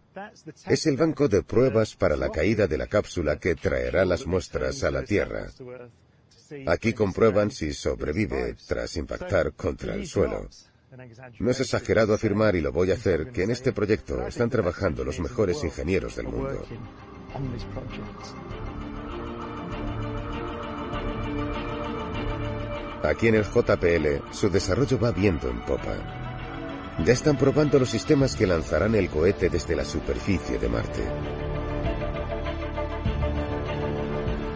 Es 0.67 0.85
el 0.85 0.97
banco 0.97 1.27
de 1.27 1.43
pruebas 1.43 1.95
para 1.95 2.15
la 2.15 2.29
caída 2.29 2.67
de 2.67 2.77
la 2.77 2.87
cápsula 2.87 3.37
que 3.39 3.55
traerá 3.55 4.05
las 4.05 4.25
muestras 4.25 4.83
a 4.83 4.91
la 4.91 5.03
Tierra. 5.03 5.47
Aquí 6.67 6.93
comprueban 6.93 7.49
si 7.51 7.73
sobrevive 7.73 8.55
tras 8.67 8.95
impactar 8.97 9.53
contra 9.53 9.95
el 9.95 10.07
suelo. 10.07 10.47
No 11.39 11.51
es 11.51 11.59
exagerado 11.59 12.13
afirmar, 12.13 12.55
y 12.55 12.61
lo 12.61 12.71
voy 12.71 12.91
a 12.91 12.93
hacer, 12.93 13.31
que 13.31 13.43
en 13.43 13.51
este 13.51 13.73
proyecto 13.73 14.25
están 14.27 14.49
trabajando 14.49 15.03
los 15.03 15.19
mejores 15.19 15.63
ingenieros 15.63 16.15
del 16.15 16.27
mundo. 16.27 16.65
Aquí 23.03 23.27
en 23.27 23.35
el 23.35 23.43
JPL, 23.43 24.33
su 24.33 24.49
desarrollo 24.49 24.99
va 24.99 25.11
viento 25.11 25.49
en 25.49 25.63
popa. 25.63 25.95
Ya 27.03 27.13
están 27.13 27.37
probando 27.37 27.77
los 27.77 27.89
sistemas 27.89 28.35
que 28.35 28.47
lanzarán 28.47 28.95
el 28.95 29.09
cohete 29.09 29.49
desde 29.49 29.75
la 29.75 29.83
superficie 29.83 30.57
de 30.57 30.69
Marte. 30.69 31.03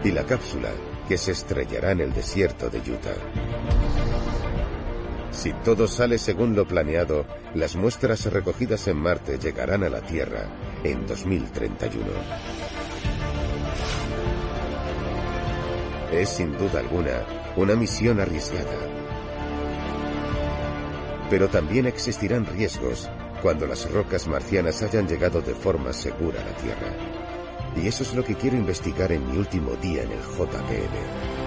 Y 0.02 0.10
la 0.10 0.24
cápsula 0.24 0.70
que 1.06 1.18
se 1.18 1.32
estrellará 1.32 1.92
en 1.92 2.00
el 2.00 2.12
desierto 2.14 2.70
de 2.70 2.78
Utah. 2.78 3.89
Si 5.30 5.52
todo 5.52 5.86
sale 5.86 6.18
según 6.18 6.54
lo 6.56 6.66
planeado, 6.66 7.24
las 7.54 7.76
muestras 7.76 8.26
recogidas 8.26 8.88
en 8.88 8.96
Marte 8.96 9.38
llegarán 9.38 9.84
a 9.84 9.88
la 9.88 10.00
Tierra 10.00 10.46
en 10.82 11.06
2031. 11.06 12.06
Es 16.12 16.28
sin 16.28 16.56
duda 16.58 16.80
alguna 16.80 17.24
una 17.56 17.76
misión 17.76 18.20
arriesgada. 18.20 18.76
Pero 21.30 21.48
también 21.48 21.86
existirán 21.86 22.46
riesgos 22.46 23.08
cuando 23.42 23.66
las 23.66 23.90
rocas 23.90 24.26
marcianas 24.26 24.82
hayan 24.82 25.08
llegado 25.08 25.40
de 25.40 25.54
forma 25.54 25.92
segura 25.92 26.40
a 26.40 26.44
la 26.44 26.56
Tierra. 26.56 26.92
Y 27.76 27.86
eso 27.86 28.02
es 28.02 28.14
lo 28.14 28.24
que 28.24 28.34
quiero 28.34 28.56
investigar 28.56 29.12
en 29.12 29.30
mi 29.30 29.38
último 29.38 29.72
día 29.76 30.02
en 30.02 30.10
el 30.10 30.20
JPL. 30.20 31.39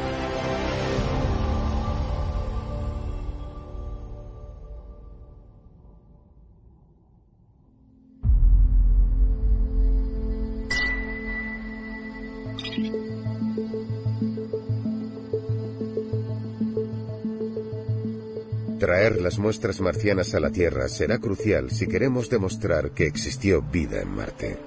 Traer 19.03 19.21
las 19.21 19.37
muestras 19.37 19.81
marcianas 19.81 20.33
a 20.33 20.39
la 20.39 20.49
Tierra 20.49 20.87
será 20.87 21.19
crucial 21.19 21.71
si 21.71 21.87
queremos 21.87 22.29
demostrar 22.29 22.91
que 22.91 23.05
existió 23.05 23.61
vida 23.61 24.01
en 24.01 24.07
Marte. 24.07 24.57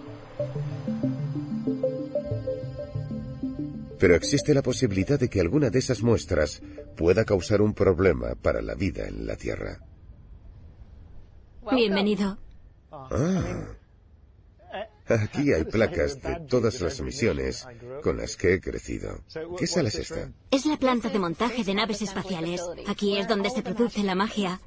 Pero 3.98 4.14
existe 4.14 4.52
la 4.52 4.60
posibilidad 4.60 5.18
de 5.18 5.30
que 5.30 5.40
alguna 5.40 5.70
de 5.70 5.78
esas 5.78 6.02
muestras 6.02 6.60
pueda 6.98 7.24
causar 7.24 7.62
un 7.62 7.72
problema 7.72 8.34
para 8.34 8.60
la 8.60 8.74
vida 8.74 9.08
en 9.08 9.26
la 9.26 9.36
Tierra. 9.36 9.80
Bienvenido. 11.72 12.36
Ah. 12.92 13.68
Aquí 15.08 15.52
hay 15.52 15.64
placas 15.64 16.20
de 16.20 16.40
todas 16.48 16.80
las 16.80 17.00
misiones 17.00 17.66
con 18.02 18.16
las 18.16 18.36
que 18.36 18.54
he 18.54 18.60
crecido. 18.60 19.20
¿Qué 19.56 19.66
sala 19.66 19.88
es 19.88 19.94
esta? 19.96 20.32
Es 20.50 20.66
la 20.66 20.76
planta 20.76 21.08
de 21.08 21.18
montaje 21.18 21.62
de 21.62 21.74
naves 21.74 22.02
espaciales. 22.02 22.60
Aquí 22.88 23.16
es 23.16 23.28
donde 23.28 23.50
se 23.50 23.62
produce 23.62 24.02
la 24.02 24.14
magia. 24.14 24.60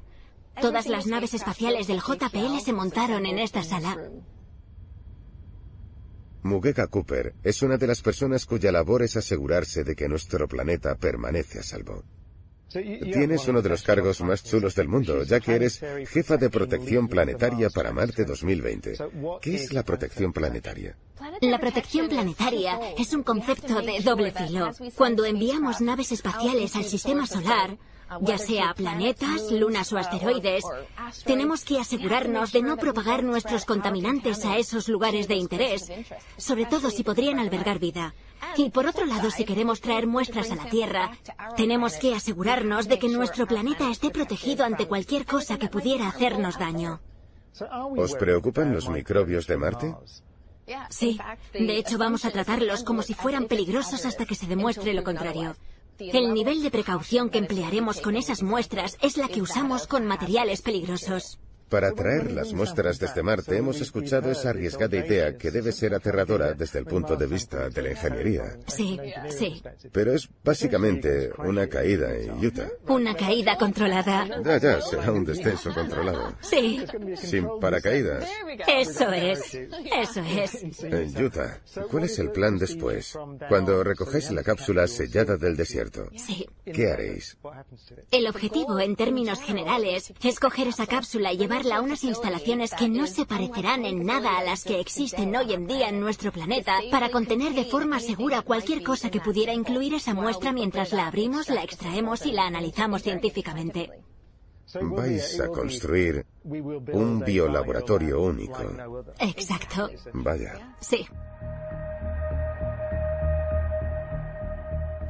Todas 0.60 0.86
las 0.86 1.06
naves 1.06 1.34
espaciales 1.34 1.86
del 1.86 2.00
JPL 2.00 2.60
se 2.64 2.72
montaron 2.72 3.26
en 3.26 3.38
esta 3.38 3.62
sala. 3.62 3.96
Mugega 6.42 6.86
Cooper 6.86 7.34
es 7.42 7.60
una 7.60 7.76
de 7.76 7.86
las 7.86 8.00
personas 8.00 8.46
cuya 8.46 8.72
labor 8.72 9.02
es 9.02 9.16
asegurarse 9.16 9.84
de 9.84 9.94
que 9.94 10.08
nuestro 10.08 10.48
planeta 10.48 10.94
permanece 10.94 11.58
a 11.58 11.62
salvo. 11.62 12.02
Tienes 12.70 13.48
uno 13.48 13.62
de 13.62 13.68
los 13.68 13.82
cargos 13.82 14.20
más 14.20 14.44
chulos 14.44 14.74
del 14.74 14.88
mundo, 14.88 15.24
ya 15.24 15.40
que 15.40 15.54
eres 15.54 15.80
jefa 16.08 16.36
de 16.36 16.50
protección 16.50 17.08
planetaria 17.08 17.68
para 17.70 17.92
Marte 17.92 18.24
2020. 18.24 18.96
¿Qué 19.40 19.54
es 19.54 19.72
la 19.72 19.82
protección 19.82 20.32
planetaria? 20.32 20.96
La 21.40 21.58
protección 21.58 22.08
planetaria 22.08 22.78
es 22.96 23.12
un 23.12 23.22
concepto 23.22 23.82
de 23.82 24.00
doble 24.00 24.32
filo. 24.32 24.70
Cuando 24.94 25.24
enviamos 25.24 25.80
naves 25.80 26.12
espaciales 26.12 26.76
al 26.76 26.84
sistema 26.84 27.26
solar, 27.26 27.76
ya 28.20 28.38
sea 28.38 28.74
planetas, 28.74 29.50
lunas 29.52 29.92
o 29.92 29.98
asteroides, 29.98 30.64
tenemos 31.24 31.64
que 31.64 31.78
asegurarnos 31.78 32.52
de 32.52 32.62
no 32.62 32.76
propagar 32.76 33.22
nuestros 33.22 33.64
contaminantes 33.64 34.44
a 34.44 34.58
esos 34.58 34.88
lugares 34.88 35.28
de 35.28 35.36
interés, 35.36 35.90
sobre 36.36 36.66
todo 36.66 36.90
si 36.90 37.04
podrían 37.04 37.38
albergar 37.38 37.78
vida. 37.78 38.14
Y 38.56 38.70
por 38.70 38.86
otro 38.86 39.06
lado, 39.06 39.30
si 39.30 39.44
queremos 39.44 39.80
traer 39.80 40.06
muestras 40.06 40.50
a 40.50 40.56
la 40.56 40.68
Tierra, 40.68 41.10
tenemos 41.56 41.94
que 41.94 42.14
asegurarnos 42.14 42.88
de 42.88 42.98
que 42.98 43.08
nuestro 43.08 43.46
planeta 43.46 43.90
esté 43.90 44.10
protegido 44.10 44.64
ante 44.64 44.86
cualquier 44.86 45.26
cosa 45.26 45.58
que 45.58 45.68
pudiera 45.68 46.08
hacernos 46.08 46.58
daño. 46.58 47.00
¿Os 47.96 48.14
preocupan 48.14 48.72
los 48.72 48.88
microbios 48.88 49.46
de 49.46 49.56
Marte? 49.56 49.94
Sí, 50.88 51.18
de 51.52 51.76
hecho 51.76 51.98
vamos 51.98 52.24
a 52.24 52.30
tratarlos 52.30 52.84
como 52.84 53.02
si 53.02 53.14
fueran 53.14 53.46
peligrosos 53.46 54.06
hasta 54.06 54.24
que 54.24 54.34
se 54.34 54.46
demuestre 54.46 54.94
lo 54.94 55.02
contrario. 55.02 55.56
El 55.98 56.32
nivel 56.32 56.62
de 56.62 56.70
precaución 56.70 57.28
que 57.28 57.38
emplearemos 57.38 58.00
con 58.00 58.16
esas 58.16 58.42
muestras 58.42 58.96
es 59.02 59.16
la 59.16 59.28
que 59.28 59.42
usamos 59.42 59.86
con 59.86 60.06
materiales 60.06 60.62
peligrosos. 60.62 61.38
Para 61.70 61.92
traer 61.92 62.32
las 62.32 62.52
muestras 62.52 62.98
desde 62.98 63.22
Marte 63.22 63.56
hemos 63.56 63.80
escuchado 63.80 64.30
esa 64.32 64.50
arriesgada 64.50 64.96
idea 64.96 65.38
que 65.38 65.52
debe 65.52 65.70
ser 65.70 65.94
aterradora 65.94 66.52
desde 66.52 66.80
el 66.80 66.84
punto 66.84 67.14
de 67.14 67.28
vista 67.28 67.68
de 67.68 67.82
la 67.82 67.90
ingeniería. 67.92 68.58
Sí, 68.66 68.98
sí. 69.28 69.62
Pero 69.92 70.12
es 70.12 70.28
básicamente 70.42 71.30
una 71.38 71.68
caída 71.68 72.12
en 72.16 72.44
Utah. 72.44 72.68
Una 72.88 73.14
caída 73.14 73.56
controlada. 73.56 74.26
Ya, 74.42 74.58
ya, 74.58 74.80
será 74.80 75.12
un 75.12 75.24
descenso 75.24 75.72
controlado. 75.72 76.34
Sí. 76.40 76.84
Sin 77.16 77.46
paracaídas. 77.60 78.28
Eso 78.66 79.12
es, 79.12 79.54
eso 79.54 80.22
es. 80.22 80.82
En 80.82 81.24
Utah, 81.24 81.60
¿cuál 81.88 82.04
es 82.04 82.18
el 82.18 82.32
plan 82.32 82.58
después? 82.58 83.16
Cuando 83.48 83.84
recojáis 83.84 84.30
la 84.32 84.42
cápsula 84.42 84.88
sellada 84.88 85.36
del 85.36 85.56
desierto. 85.56 86.08
Sí. 86.16 86.48
¿Qué 86.64 86.90
haréis? 86.90 87.38
El 88.10 88.26
objetivo, 88.26 88.80
en 88.80 88.96
términos 88.96 89.40
generales, 89.40 90.12
es 90.22 90.40
coger 90.40 90.66
esa 90.66 90.86
cápsula 90.86 91.32
y 91.32 91.38
llevar 91.38 91.59
a 91.60 91.80
unas 91.80 92.04
instalaciones 92.04 92.72
que 92.74 92.88
no 92.88 93.06
se 93.06 93.26
parecerán 93.26 93.84
en 93.84 94.06
nada 94.06 94.38
a 94.38 94.42
las 94.42 94.64
que 94.64 94.80
existen 94.80 95.36
hoy 95.36 95.52
en 95.52 95.66
día 95.66 95.88
en 95.88 96.00
nuestro 96.00 96.32
planeta 96.32 96.80
para 96.90 97.10
contener 97.10 97.52
de 97.52 97.64
forma 97.64 98.00
segura 98.00 98.42
cualquier 98.42 98.82
cosa 98.82 99.10
que 99.10 99.20
pudiera 99.20 99.52
incluir 99.52 99.94
esa 99.94 100.14
muestra 100.14 100.52
mientras 100.52 100.92
la 100.92 101.06
abrimos, 101.06 101.48
la 101.48 101.62
extraemos 101.62 102.24
y 102.24 102.32
la 102.32 102.46
analizamos 102.46 103.02
científicamente. 103.02 103.90
Vais 104.80 105.40
a 105.40 105.48
construir 105.48 106.24
un 106.44 107.20
biolaboratorio 107.20 108.22
único. 108.22 108.62
Exacto. 109.18 109.90
Vaya. 110.14 110.76
Sí. 110.80 111.06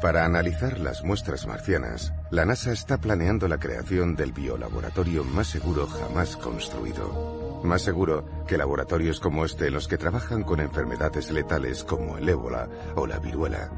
Para 0.01 0.25
analizar 0.25 0.81
las 0.81 1.05
muestras 1.05 1.47
marcianas, 1.47 2.15
la 2.31 2.47
NASA 2.47 2.73
está 2.73 2.97
planeando 2.97 3.49
la 3.49 3.59
creación 3.59 4.17
del 4.17 4.33
biolaboratorio 4.33 5.25
más 5.25 5.49
seguro 5.49 5.87
jamás 5.87 6.39
construido. 6.39 7.61
Más 7.65 7.83
seguro 7.83 8.25
que 8.47 8.57
laboratorios 8.57 9.21
como 9.21 9.45
este 9.45 9.67
en 9.67 9.75
los 9.75 9.89
que 9.89 9.99
trabajan 9.99 10.43
con 10.43 10.61
enfermedades 10.61 11.31
letales 11.31 11.85
como 11.85 12.17
el 12.17 12.27
ébola 12.31 12.67
o 12.97 13.07
la 13.07 13.19
viruela. 13.19 13.71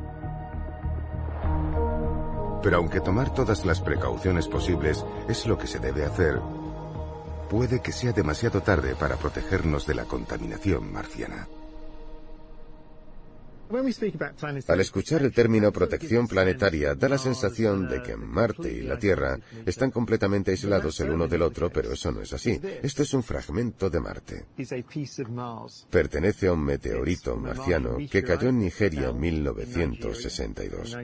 Pero 2.62 2.77
aunque 2.77 3.01
tomar 3.01 3.35
todas 3.35 3.65
las 3.65 3.81
precauciones 3.81 4.47
posibles 4.47 5.05
es 5.28 5.44
lo 5.49 5.59
que 5.59 5.66
se 5.66 5.81
debe 5.81 6.05
hacer, 6.05 6.39
puede 7.51 7.81
que 7.81 7.90
sea 7.90 8.12
demasiado 8.12 8.61
tarde 8.62 8.94
para 8.94 9.16
protegernos 9.16 9.89
de 9.89 9.97
la 9.97 10.05
contaminación 10.05 10.93
marciana. 10.93 11.49
Al 14.69 14.81
escuchar 14.81 15.23
el 15.23 15.32
término 15.32 15.73
protección 15.73 16.28
planetaria, 16.28 16.94
da 16.94 17.09
la 17.09 17.19
sensación 17.19 17.89
de 17.89 18.03
que 18.03 18.16
Marte 18.16 18.70
y 18.70 18.82
la 18.82 18.99
Tierra 18.99 19.39
están 19.65 19.90
completamente 19.90 20.51
aislados 20.51 21.01
el 21.01 21.11
uno 21.11 21.27
del 21.27 21.43
otro, 21.43 21.70
pero 21.70 21.93
eso 21.93 22.12
no 22.12 22.20
es 22.20 22.32
así. 22.32 22.61
Esto 22.82 23.03
es 23.03 23.15
un 23.15 23.23
fragmento 23.23 23.89
de 23.89 24.01
Marte. 24.01 24.44
Pertenece 25.90 26.47
a 26.49 26.53
un 26.53 26.65
meteorito 26.65 27.36
marciano 27.36 27.97
que 28.11 28.23
cayó 28.23 28.49
en 28.49 28.59
Nigeria 28.59 29.09
en 29.09 29.20
1962. 29.20 30.97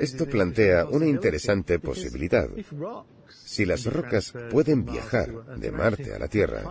Esto 0.00 0.26
plantea 0.26 0.86
una 0.86 1.06
interesante 1.06 1.78
posibilidad. 1.78 2.48
Si 3.44 3.64
las 3.64 3.84
rocas 3.84 4.32
pueden 4.50 4.84
viajar 4.84 5.44
de 5.56 5.70
Marte 5.70 6.14
a 6.14 6.18
la 6.18 6.28
Tierra, 6.28 6.62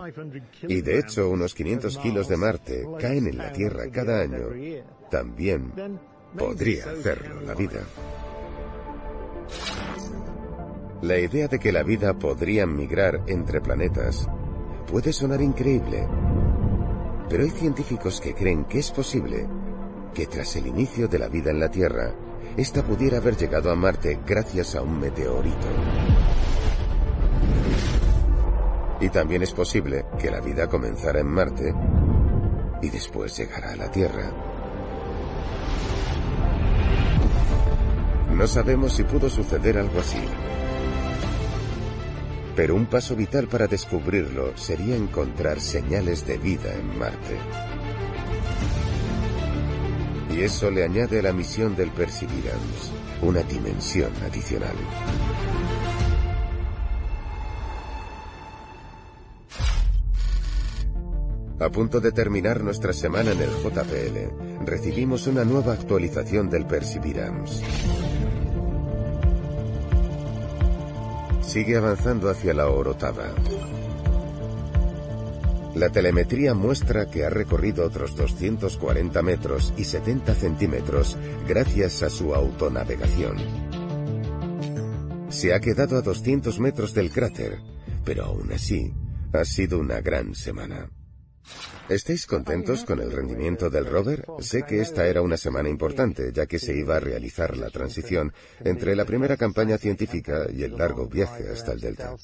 y 0.62 0.80
de 0.80 0.98
hecho 0.98 1.30
unos 1.30 1.54
500 1.54 1.98
kilos 1.98 2.28
de 2.28 2.36
Marte 2.36 2.86
caen 2.98 3.26
en 3.26 3.38
la 3.38 3.52
Tierra 3.52 3.90
cada 3.90 4.20
año, 4.20 4.48
también 5.10 5.72
podría 6.36 6.90
hacerlo 6.90 7.40
la 7.42 7.54
vida. 7.54 7.80
La 11.02 11.18
idea 11.18 11.48
de 11.48 11.58
que 11.58 11.72
la 11.72 11.82
vida 11.82 12.18
podría 12.18 12.64
migrar 12.66 13.22
entre 13.26 13.60
planetas 13.60 14.28
puede 14.86 15.12
sonar 15.12 15.40
increíble, 15.40 16.06
pero 17.28 17.42
hay 17.42 17.50
científicos 17.50 18.20
que 18.20 18.34
creen 18.34 18.64
que 18.66 18.78
es 18.78 18.90
posible 18.90 19.46
que 20.14 20.26
tras 20.26 20.54
el 20.56 20.66
inicio 20.66 21.08
de 21.08 21.18
la 21.18 21.28
vida 21.28 21.50
en 21.50 21.60
la 21.60 21.70
Tierra, 21.70 22.14
esta 22.56 22.82
pudiera 22.82 23.18
haber 23.18 23.36
llegado 23.36 23.70
a 23.70 23.74
Marte 23.74 24.20
gracias 24.26 24.74
a 24.74 24.82
un 24.82 25.00
meteorito. 25.00 25.68
Y 29.00 29.08
también 29.08 29.42
es 29.42 29.52
posible 29.52 30.04
que 30.18 30.30
la 30.30 30.40
vida 30.40 30.68
comenzara 30.68 31.20
en 31.20 31.26
Marte 31.26 31.74
y 32.82 32.88
después 32.90 33.36
llegara 33.36 33.72
a 33.72 33.76
la 33.76 33.90
Tierra. 33.90 34.30
No 38.34 38.46
sabemos 38.46 38.94
si 38.94 39.04
pudo 39.04 39.28
suceder 39.28 39.78
algo 39.78 40.00
así. 40.00 40.22
Pero 42.54 42.74
un 42.74 42.86
paso 42.86 43.16
vital 43.16 43.48
para 43.48 43.66
descubrirlo 43.66 44.56
sería 44.56 44.94
encontrar 44.94 45.58
señales 45.60 46.26
de 46.26 46.38
vida 46.38 46.72
en 46.74 46.98
Marte. 46.98 47.38
Y 50.32 50.42
eso 50.42 50.70
le 50.70 50.82
añade 50.84 51.18
a 51.18 51.22
la 51.22 51.32
misión 51.32 51.76
del 51.76 51.90
Perseverance 51.90 52.90
una 53.22 53.42
dimensión 53.42 54.10
adicional. 54.24 54.74
A 61.60 61.70
punto 61.70 62.00
de 62.00 62.10
terminar 62.10 62.64
nuestra 62.64 62.92
semana 62.92 63.30
en 63.30 63.40
el 63.40 63.50
JPL, 63.50 64.64
recibimos 64.66 65.28
una 65.28 65.44
nueva 65.44 65.74
actualización 65.74 66.50
del 66.50 66.66
Perseverance. 66.66 67.62
Sigue 71.42 71.76
avanzando 71.76 72.30
hacia 72.30 72.52
la 72.52 72.68
Orotava. 72.68 73.28
La 75.74 75.88
telemetría 75.88 76.52
muestra 76.52 77.06
que 77.06 77.24
ha 77.24 77.30
recorrido 77.30 77.86
otros 77.86 78.14
240 78.14 79.22
metros 79.22 79.72
y 79.78 79.84
70 79.84 80.34
centímetros 80.34 81.16
gracias 81.48 82.02
a 82.02 82.10
su 82.10 82.34
autonavegación. 82.34 83.38
Se 85.30 85.54
ha 85.54 85.60
quedado 85.60 85.96
a 85.96 86.02
200 86.02 86.60
metros 86.60 86.92
del 86.92 87.10
cráter, 87.10 87.58
pero 88.04 88.24
aún 88.24 88.52
así 88.52 88.92
ha 89.32 89.46
sido 89.46 89.78
una 89.78 90.02
gran 90.02 90.34
semana. 90.34 90.90
¿Estáis 91.88 92.26
contentos 92.26 92.84
con 92.84 93.00
el 93.00 93.10
rendimiento 93.10 93.70
del 93.70 93.86
rover? 93.86 94.26
Sé 94.40 94.64
que 94.64 94.80
esta 94.80 95.06
era 95.06 95.22
una 95.22 95.38
semana 95.38 95.70
importante, 95.70 96.32
ya 96.32 96.46
que 96.46 96.58
se 96.58 96.76
iba 96.76 96.96
a 96.96 97.00
realizar 97.00 97.56
la 97.56 97.70
transición 97.70 98.32
entre 98.62 98.94
la 98.94 99.06
primera 99.06 99.38
campaña 99.38 99.78
científica 99.78 100.46
y 100.52 100.62
el 100.64 100.76
largo 100.76 101.08
viaje 101.08 101.48
hasta 101.50 101.72
el 101.72 101.80
Delta. 101.80 102.14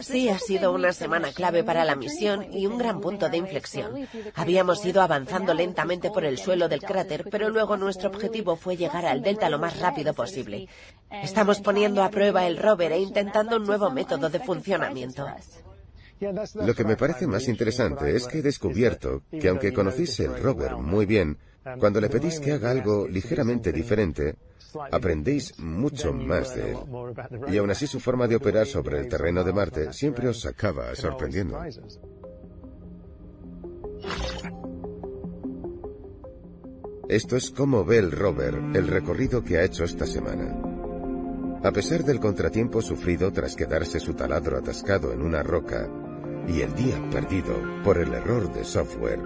Sí, 0.00 0.28
ha 0.28 0.38
sido 0.38 0.72
una 0.72 0.92
semana 0.92 1.32
clave 1.32 1.64
para 1.64 1.84
la 1.84 1.96
misión 1.96 2.46
y 2.52 2.66
un 2.66 2.78
gran 2.78 3.00
punto 3.00 3.28
de 3.28 3.36
inflexión. 3.36 4.06
Habíamos 4.34 4.84
ido 4.84 5.02
avanzando 5.02 5.54
lentamente 5.54 6.10
por 6.10 6.24
el 6.24 6.38
suelo 6.38 6.68
del 6.68 6.82
cráter, 6.82 7.24
pero 7.30 7.48
luego 7.50 7.76
nuestro 7.76 8.08
objetivo 8.10 8.56
fue 8.56 8.76
llegar 8.76 9.06
al 9.06 9.22
delta 9.22 9.50
lo 9.50 9.58
más 9.58 9.80
rápido 9.80 10.14
posible. 10.14 10.68
Estamos 11.10 11.60
poniendo 11.60 12.02
a 12.02 12.10
prueba 12.10 12.46
el 12.46 12.58
rover 12.58 12.92
e 12.92 13.00
intentando 13.00 13.56
un 13.56 13.64
nuevo 13.64 13.90
método 13.90 14.30
de 14.30 14.40
funcionamiento. 14.40 15.26
Lo 16.54 16.74
que 16.74 16.84
me 16.84 16.96
parece 16.96 17.26
más 17.26 17.48
interesante 17.48 18.14
es 18.14 18.28
que 18.28 18.38
he 18.38 18.42
descubierto 18.42 19.22
que 19.30 19.48
aunque 19.48 19.72
conocéis 19.72 20.20
el 20.20 20.40
rover 20.40 20.76
muy 20.76 21.06
bien, 21.06 21.38
cuando 21.80 22.00
le 22.00 22.08
pedís 22.08 22.38
que 22.38 22.52
haga 22.52 22.70
algo 22.70 23.08
ligeramente 23.08 23.72
diferente, 23.72 24.36
aprendéis 24.90 25.58
mucho 25.58 26.12
más 26.12 26.54
de 26.54 26.72
él. 26.72 26.78
Y 27.48 27.58
aún 27.58 27.70
así 27.70 27.86
su 27.86 28.00
forma 28.00 28.26
de 28.28 28.36
operar 28.36 28.66
sobre 28.66 28.98
el 28.98 29.08
terreno 29.08 29.44
de 29.44 29.52
Marte 29.52 29.92
siempre 29.92 30.28
os 30.28 30.46
acaba 30.46 30.94
sorprendiendo. 30.94 31.58
Esto 37.08 37.36
es 37.36 37.50
como 37.50 37.84
ve 37.84 37.98
el 37.98 38.10
rover 38.10 38.54
el 38.74 38.88
recorrido 38.88 39.44
que 39.44 39.58
ha 39.58 39.64
hecho 39.64 39.84
esta 39.84 40.06
semana. 40.06 40.56
A 41.62 41.70
pesar 41.70 42.04
del 42.04 42.18
contratiempo 42.18 42.80
sufrido 42.82 43.32
tras 43.32 43.54
quedarse 43.54 44.00
su 44.00 44.14
taladro 44.14 44.58
atascado 44.58 45.12
en 45.12 45.22
una 45.22 45.42
roca 45.42 45.88
y 46.48 46.60
el 46.62 46.74
día 46.74 46.96
perdido 47.10 47.54
por 47.84 47.98
el 47.98 48.12
error 48.14 48.52
de 48.52 48.64
software, 48.64 49.20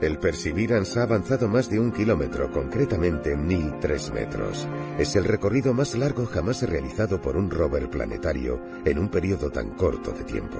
el 0.00 0.18
Perseverance 0.18 0.98
ha 0.98 1.02
avanzado 1.02 1.48
más 1.48 1.68
de 1.68 1.78
un 1.78 1.92
kilómetro, 1.92 2.50
concretamente 2.50 3.36
1003 3.36 4.12
metros. 4.12 4.66
Es 4.98 5.16
el 5.16 5.24
recorrido 5.24 5.74
más 5.74 5.94
largo 5.94 6.26
jamás 6.26 6.62
realizado 6.62 7.20
por 7.20 7.36
un 7.36 7.50
rover 7.50 7.90
planetario 7.90 8.60
en 8.84 8.98
un 8.98 9.08
periodo 9.08 9.50
tan 9.50 9.70
corto 9.70 10.12
de 10.12 10.24
tiempo. 10.24 10.58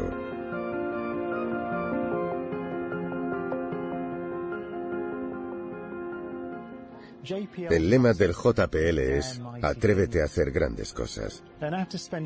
El 7.23 7.91
lema 7.91 8.13
del 8.13 8.33
JPL 8.33 8.99
es 8.99 9.41
Atrévete 9.63 10.23
a 10.23 10.25
hacer 10.25 10.51
grandes 10.51 10.93
cosas. 10.93 11.43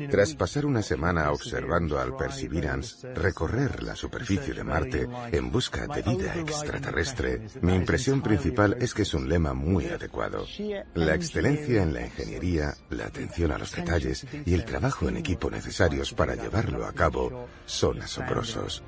Tras 0.09 0.35
pasar 0.35 0.65
una 0.65 0.81
semana 0.81 1.31
observando 1.31 1.99
al 1.99 2.15
Perseverance 2.15 3.13
recorrer 3.13 3.83
la 3.83 3.95
superficie 3.95 4.53
de 4.53 4.63
Marte 4.63 5.07
en 5.31 5.51
busca 5.51 5.87
de 5.87 6.01
vida 6.01 6.35
extraterrestre, 6.35 7.47
mi 7.61 7.75
impresión 7.75 8.21
principal 8.21 8.77
es 8.79 8.93
que 8.93 9.01
es 9.01 9.13
un 9.13 9.27
lema 9.27 9.53
muy 9.53 9.87
adecuado. 9.87 10.45
La 10.93 11.15
excelencia 11.15 11.83
en 11.83 11.93
la 11.93 12.05
ingeniería, 12.05 12.73
la 12.89 13.07
atención 13.07 13.51
a 13.51 13.57
los 13.57 13.75
detalles 13.75 14.25
y 14.45 14.53
el 14.53 14.65
trabajo 14.65 15.09
en 15.09 15.17
equipo 15.17 15.49
necesarios 15.49 16.13
para 16.13 16.35
llevarlo 16.35 16.85
a 16.85 16.93
cabo 16.93 17.47
son 17.65 18.01
asombrosos. 18.01 18.83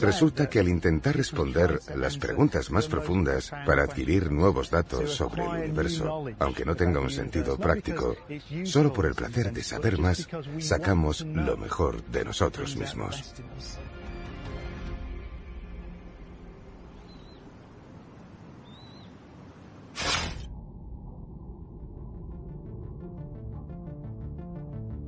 Resulta 0.00 0.48
que 0.48 0.58
al 0.58 0.68
intentar 0.68 1.16
responder 1.16 1.80
las 1.96 2.18
preguntas 2.18 2.70
más 2.70 2.86
profundas 2.86 3.50
para 3.66 3.84
adquirir 3.84 4.30
nuevos 4.30 4.70
datos 4.70 5.14
sobre 5.14 5.42
el 5.42 5.48
universo, 5.48 6.24
aunque 6.38 6.64
no 6.64 6.74
tenga 6.74 7.00
un 7.00 7.10
sentido 7.10 7.56
práctico, 7.56 8.16
solo 8.64 8.92
por 8.92 9.06
el 9.06 9.14
placer 9.14 9.52
de 9.52 9.62
saber 9.62 9.98
más, 9.98 10.28
sacamos 10.58 11.22
lo 11.22 11.56
mejor 11.56 12.04
de 12.04 12.24
nosotros 12.24 12.76
mismos. 12.76 13.34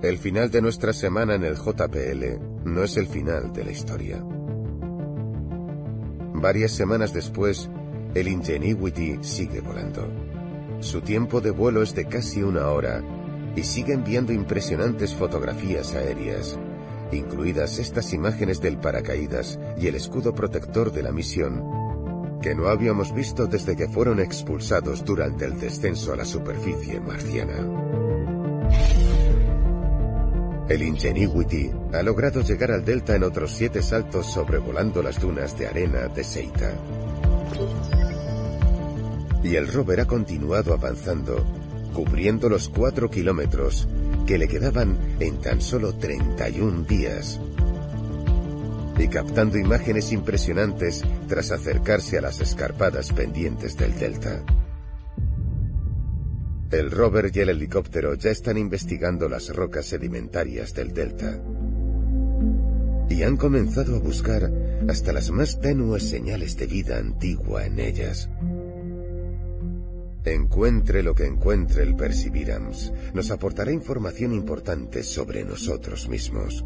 El 0.02 0.16
final 0.16 0.50
de 0.50 0.62
nuestra 0.62 0.94
semana 0.94 1.34
en 1.34 1.44
el 1.44 1.56
JPL 1.56 2.64
no 2.64 2.82
es 2.82 2.96
el 2.96 3.06
final 3.06 3.52
de 3.52 3.64
la 3.64 3.70
historia. 3.70 4.24
Varias 6.32 6.70
semanas 6.72 7.12
después, 7.12 7.68
el 8.14 8.28
Ingenuity 8.28 9.18
sigue 9.20 9.60
volando. 9.60 10.08
Su 10.80 11.02
tiempo 11.02 11.42
de 11.42 11.50
vuelo 11.50 11.82
es 11.82 11.94
de 11.94 12.06
casi 12.06 12.42
una 12.42 12.68
hora 12.68 13.02
y 13.54 13.62
sigue 13.62 13.92
enviando 13.92 14.32
impresionantes 14.32 15.14
fotografías 15.14 15.94
aéreas, 15.94 16.58
incluidas 17.12 17.78
estas 17.78 18.14
imágenes 18.14 18.62
del 18.62 18.78
paracaídas 18.78 19.60
y 19.76 19.86
el 19.86 19.96
escudo 19.96 20.34
protector 20.34 20.92
de 20.92 21.02
la 21.02 21.12
misión, 21.12 21.62
que 22.40 22.54
no 22.54 22.68
habíamos 22.68 23.12
visto 23.12 23.46
desde 23.48 23.76
que 23.76 23.86
fueron 23.86 24.18
expulsados 24.18 25.04
durante 25.04 25.44
el 25.44 25.60
descenso 25.60 26.14
a 26.14 26.16
la 26.16 26.24
superficie 26.24 27.00
marciana. 27.00 28.09
El 30.70 30.84
Ingenuity 30.84 31.68
ha 31.92 32.00
logrado 32.00 32.42
llegar 32.42 32.70
al 32.70 32.84
delta 32.84 33.16
en 33.16 33.24
otros 33.24 33.50
siete 33.50 33.82
saltos 33.82 34.32
sobrevolando 34.32 35.02
las 35.02 35.20
dunas 35.20 35.58
de 35.58 35.66
arena 35.66 36.06
de 36.06 36.22
Seita. 36.22 36.72
Y 39.42 39.56
el 39.56 39.66
rover 39.66 39.98
ha 39.98 40.06
continuado 40.06 40.72
avanzando, 40.72 41.44
cubriendo 41.92 42.48
los 42.48 42.68
cuatro 42.68 43.10
kilómetros 43.10 43.88
que 44.28 44.38
le 44.38 44.46
quedaban 44.46 44.96
en 45.18 45.40
tan 45.40 45.60
solo 45.60 45.92
31 45.94 46.84
días. 46.84 47.40
Y 48.96 49.08
captando 49.08 49.58
imágenes 49.58 50.12
impresionantes 50.12 51.02
tras 51.26 51.50
acercarse 51.50 52.18
a 52.18 52.20
las 52.20 52.40
escarpadas 52.40 53.12
pendientes 53.12 53.76
del 53.76 53.98
delta. 53.98 54.44
El 56.70 56.92
rover 56.92 57.32
y 57.34 57.40
el 57.40 57.48
helicóptero 57.48 58.14
ya 58.14 58.30
están 58.30 58.56
investigando 58.56 59.28
las 59.28 59.48
rocas 59.48 59.86
sedimentarias 59.86 60.72
del 60.72 60.92
delta. 60.92 61.42
Y 63.08 63.24
han 63.24 63.36
comenzado 63.36 63.96
a 63.96 63.98
buscar 63.98 64.52
hasta 64.88 65.12
las 65.12 65.32
más 65.32 65.60
tenues 65.60 66.08
señales 66.08 66.56
de 66.56 66.66
vida 66.68 66.98
antigua 66.98 67.66
en 67.66 67.80
ellas. 67.80 68.30
Encuentre 70.24 71.02
lo 71.02 71.12
que 71.12 71.26
encuentre 71.26 71.82
el 71.82 71.96
Perseverance, 71.96 72.92
nos 73.14 73.32
aportará 73.32 73.72
información 73.72 74.32
importante 74.32 75.02
sobre 75.02 75.44
nosotros 75.44 76.08
mismos. 76.08 76.64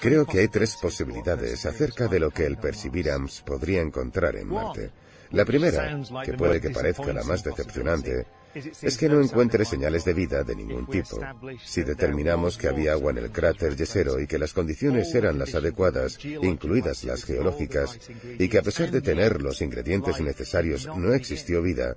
Creo 0.00 0.26
que 0.26 0.40
hay 0.40 0.48
tres 0.48 0.76
posibilidades 0.76 1.66
acerca 1.66 2.06
de 2.06 2.20
lo 2.20 2.30
que 2.30 2.46
el 2.46 2.56
Perseverance 2.56 3.42
podría 3.44 3.80
encontrar 3.80 4.36
en 4.36 4.48
Marte. 4.48 4.90
La 5.30 5.44
primera, 5.44 6.00
que 6.24 6.32
puede 6.34 6.60
que 6.60 6.70
parezca 6.70 7.12
la 7.12 7.22
más 7.22 7.44
decepcionante, 7.44 8.26
es 8.54 8.98
que 8.98 9.08
no 9.08 9.20
encuentre 9.20 9.64
señales 9.64 10.04
de 10.04 10.12
vida 10.12 10.42
de 10.42 10.56
ningún 10.56 10.86
tipo. 10.88 11.20
Si 11.64 11.82
determinamos 11.82 12.58
que 12.58 12.68
había 12.68 12.92
agua 12.92 13.12
en 13.12 13.18
el 13.18 13.30
cráter 13.30 13.76
Yesero 13.76 14.20
y 14.20 14.26
que 14.26 14.38
las 14.38 14.52
condiciones 14.52 15.14
eran 15.14 15.38
las 15.38 15.54
adecuadas, 15.54 16.18
incluidas 16.24 17.04
las 17.04 17.24
geológicas, 17.24 17.98
y 18.38 18.48
que 18.48 18.58
a 18.58 18.62
pesar 18.62 18.90
de 18.90 19.00
tener 19.00 19.40
los 19.40 19.62
ingredientes 19.62 20.20
necesarios 20.20 20.88
no 20.96 21.12
existió 21.12 21.62
vida, 21.62 21.96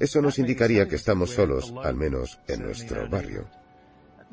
eso 0.00 0.20
nos 0.20 0.38
indicaría 0.38 0.88
que 0.88 0.96
estamos 0.96 1.30
solos, 1.30 1.72
al 1.84 1.94
menos 1.94 2.40
en 2.48 2.62
nuestro 2.62 3.08
barrio. 3.08 3.61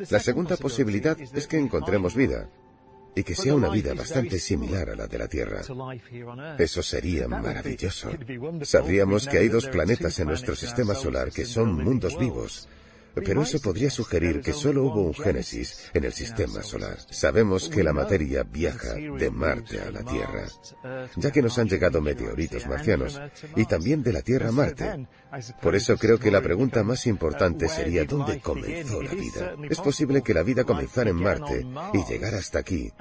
La 0.09 0.19
segunda 0.19 0.55
posibilidad 0.57 1.17
es 1.19 1.47
que 1.47 1.57
encontremos 1.57 2.15
vida, 2.15 2.49
y 3.15 3.23
que 3.23 3.35
sea 3.35 3.55
una 3.55 3.69
vida 3.69 3.93
bastante 3.93 4.39
similar 4.39 4.89
a 4.89 4.95
la 4.95 5.07
de 5.07 5.17
la 5.17 5.27
Tierra. 5.27 5.61
Eso 6.57 6.83
sería 6.83 7.27
maravilloso. 7.27 8.11
Sabríamos 8.63 9.27
que 9.27 9.37
hay 9.39 9.49
dos 9.49 9.67
planetas 9.67 10.19
en 10.19 10.27
nuestro 10.27 10.55
sistema 10.55 10.95
solar 10.95 11.31
que 11.31 11.45
son 11.45 11.73
mundos 11.83 12.17
vivos, 12.17 12.69
pero 13.23 13.41
eso 13.41 13.59
podría 13.59 13.89
sugerir 13.89 14.41
que 14.41 14.53
solo 14.53 14.83
hubo 14.83 15.01
un 15.01 15.13
génesis 15.13 15.89
en 15.93 16.03
el 16.05 16.13
sistema 16.13 16.63
solar. 16.63 16.97
Sabemos 17.09 17.69
que 17.69 17.83
la 17.83 17.93
materia 17.93 18.43
viaja 18.43 18.93
de 18.93 19.29
Marte 19.29 19.81
a 19.81 19.91
la 19.91 20.03
Tierra, 20.03 20.45
ya 21.15 21.31
que 21.31 21.41
nos 21.41 21.57
han 21.57 21.67
llegado 21.67 22.01
meteoritos 22.01 22.67
marcianos, 22.67 23.19
y 23.55 23.65
también 23.65 24.03
de 24.03 24.13
la 24.13 24.21
Tierra 24.21 24.49
a 24.49 24.51
Marte. 24.51 25.07
Por 25.61 25.75
eso 25.75 25.97
creo 25.97 26.19
que 26.19 26.31
la 26.31 26.41
pregunta 26.41 26.83
más 26.83 27.05
importante 27.07 27.67
sería 27.69 28.05
¿dónde 28.05 28.39
comenzó 28.39 29.01
la 29.01 29.13
vida? 29.13 29.55
Es 29.69 29.79
posible 29.79 30.21
que 30.21 30.33
la 30.33 30.43
vida 30.43 30.63
comenzara 30.63 31.09
en 31.09 31.17
Marte 31.17 31.65
y 31.93 32.11
llegara 32.11 32.37
hasta 32.37 32.59
aquí, 32.59 32.91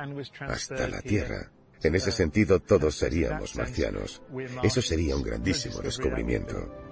hasta 0.40 0.88
la 0.88 1.00
Tierra. 1.00 1.50
En 1.82 1.94
ese 1.94 2.10
sentido, 2.10 2.60
todos 2.60 2.96
seríamos 2.96 3.54
marcianos. 3.54 4.22
Eso 4.62 4.82
sería 4.82 5.14
un 5.14 5.22
grandísimo 5.22 5.80
descubrimiento. 5.80 6.87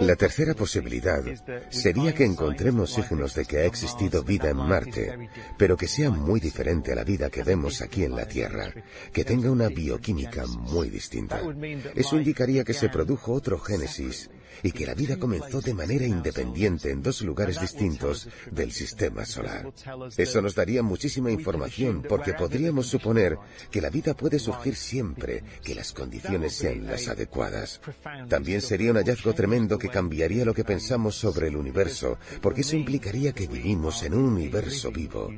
La 0.00 0.16
tercera 0.16 0.54
posibilidad 0.54 1.22
sería 1.70 2.14
que 2.14 2.24
encontremos 2.24 2.92
signos 2.92 3.34
de 3.34 3.44
que 3.44 3.58
ha 3.58 3.64
existido 3.64 4.22
vida 4.22 4.50
en 4.50 4.56
Marte, 4.56 5.28
pero 5.58 5.76
que 5.76 5.88
sea 5.88 6.10
muy 6.10 6.40
diferente 6.40 6.92
a 6.92 6.94
la 6.94 7.04
vida 7.04 7.30
que 7.30 7.42
vemos 7.42 7.80
aquí 7.80 8.04
en 8.04 8.14
la 8.14 8.26
Tierra, 8.26 8.72
que 9.12 9.24
tenga 9.24 9.50
una 9.50 9.68
bioquímica 9.68 10.46
muy 10.46 10.90
distinta. 10.90 11.40
Eso 11.94 12.16
indicaría 12.16 12.64
que 12.64 12.74
se 12.74 12.88
produjo 12.88 13.32
otro 13.32 13.58
génesis 13.58 14.30
y 14.62 14.72
que 14.72 14.86
la 14.86 14.94
vida 14.94 15.16
comenzó 15.18 15.60
de 15.60 15.74
manera 15.74 16.06
independiente 16.06 16.90
en 16.90 17.02
dos 17.02 17.22
lugares 17.22 17.60
distintos 17.60 18.28
del 18.50 18.72
sistema 18.72 19.24
solar. 19.24 19.72
Eso 20.16 20.42
nos 20.42 20.54
daría 20.54 20.82
muchísima 20.82 21.30
información 21.30 22.02
porque 22.08 22.34
podríamos 22.34 22.86
suponer 22.86 23.36
que 23.70 23.80
la 23.80 23.90
vida 23.90 24.14
puede 24.14 24.38
surgir 24.38 24.76
siempre 24.76 25.42
que 25.62 25.74
las 25.74 25.92
condiciones 25.92 26.54
sean 26.54 26.86
las 26.86 27.08
adecuadas. 27.08 27.80
También 28.28 28.60
sería 28.60 28.90
un 28.90 28.96
hallazgo 28.96 29.32
tremendo 29.34 29.78
que 29.78 29.88
cambiaría 29.88 30.44
lo 30.44 30.54
que 30.54 30.64
pensamos 30.64 31.14
sobre 31.14 31.48
el 31.48 31.56
universo, 31.56 32.18
porque 32.40 32.62
eso 32.62 32.76
implicaría 32.76 33.32
que 33.32 33.46
vivimos 33.46 34.02
en 34.02 34.14
un 34.14 34.24
universo 34.24 34.90
vivo. 34.90 35.30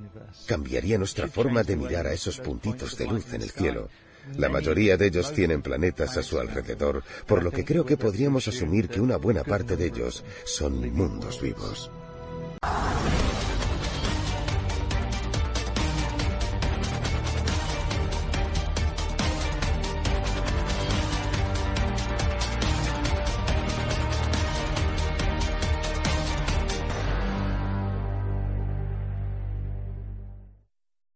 Cambiaría 0.46 0.98
nuestra 0.98 1.28
forma 1.28 1.62
de 1.62 1.76
mirar 1.76 2.06
a 2.06 2.12
esos 2.12 2.38
puntitos 2.40 2.96
de 2.96 3.06
luz 3.06 3.32
en 3.32 3.42
el 3.42 3.50
cielo. 3.50 3.88
La 4.36 4.48
mayoría 4.48 4.96
de 4.96 5.06
ellos 5.06 5.32
tienen 5.32 5.62
planetas 5.62 6.16
a 6.16 6.22
su 6.22 6.38
alrededor, 6.38 7.02
por 7.26 7.42
lo 7.42 7.50
que 7.50 7.64
creo 7.64 7.86
que 7.86 7.96
podríamos 7.96 8.48
asumir 8.48 8.88
que 8.88 9.00
una 9.00 9.16
buena 9.16 9.44
parte 9.44 9.76
de 9.76 9.86
ellos 9.86 10.24
son 10.44 10.92
mundos 10.92 11.40
vivos. 11.40 11.90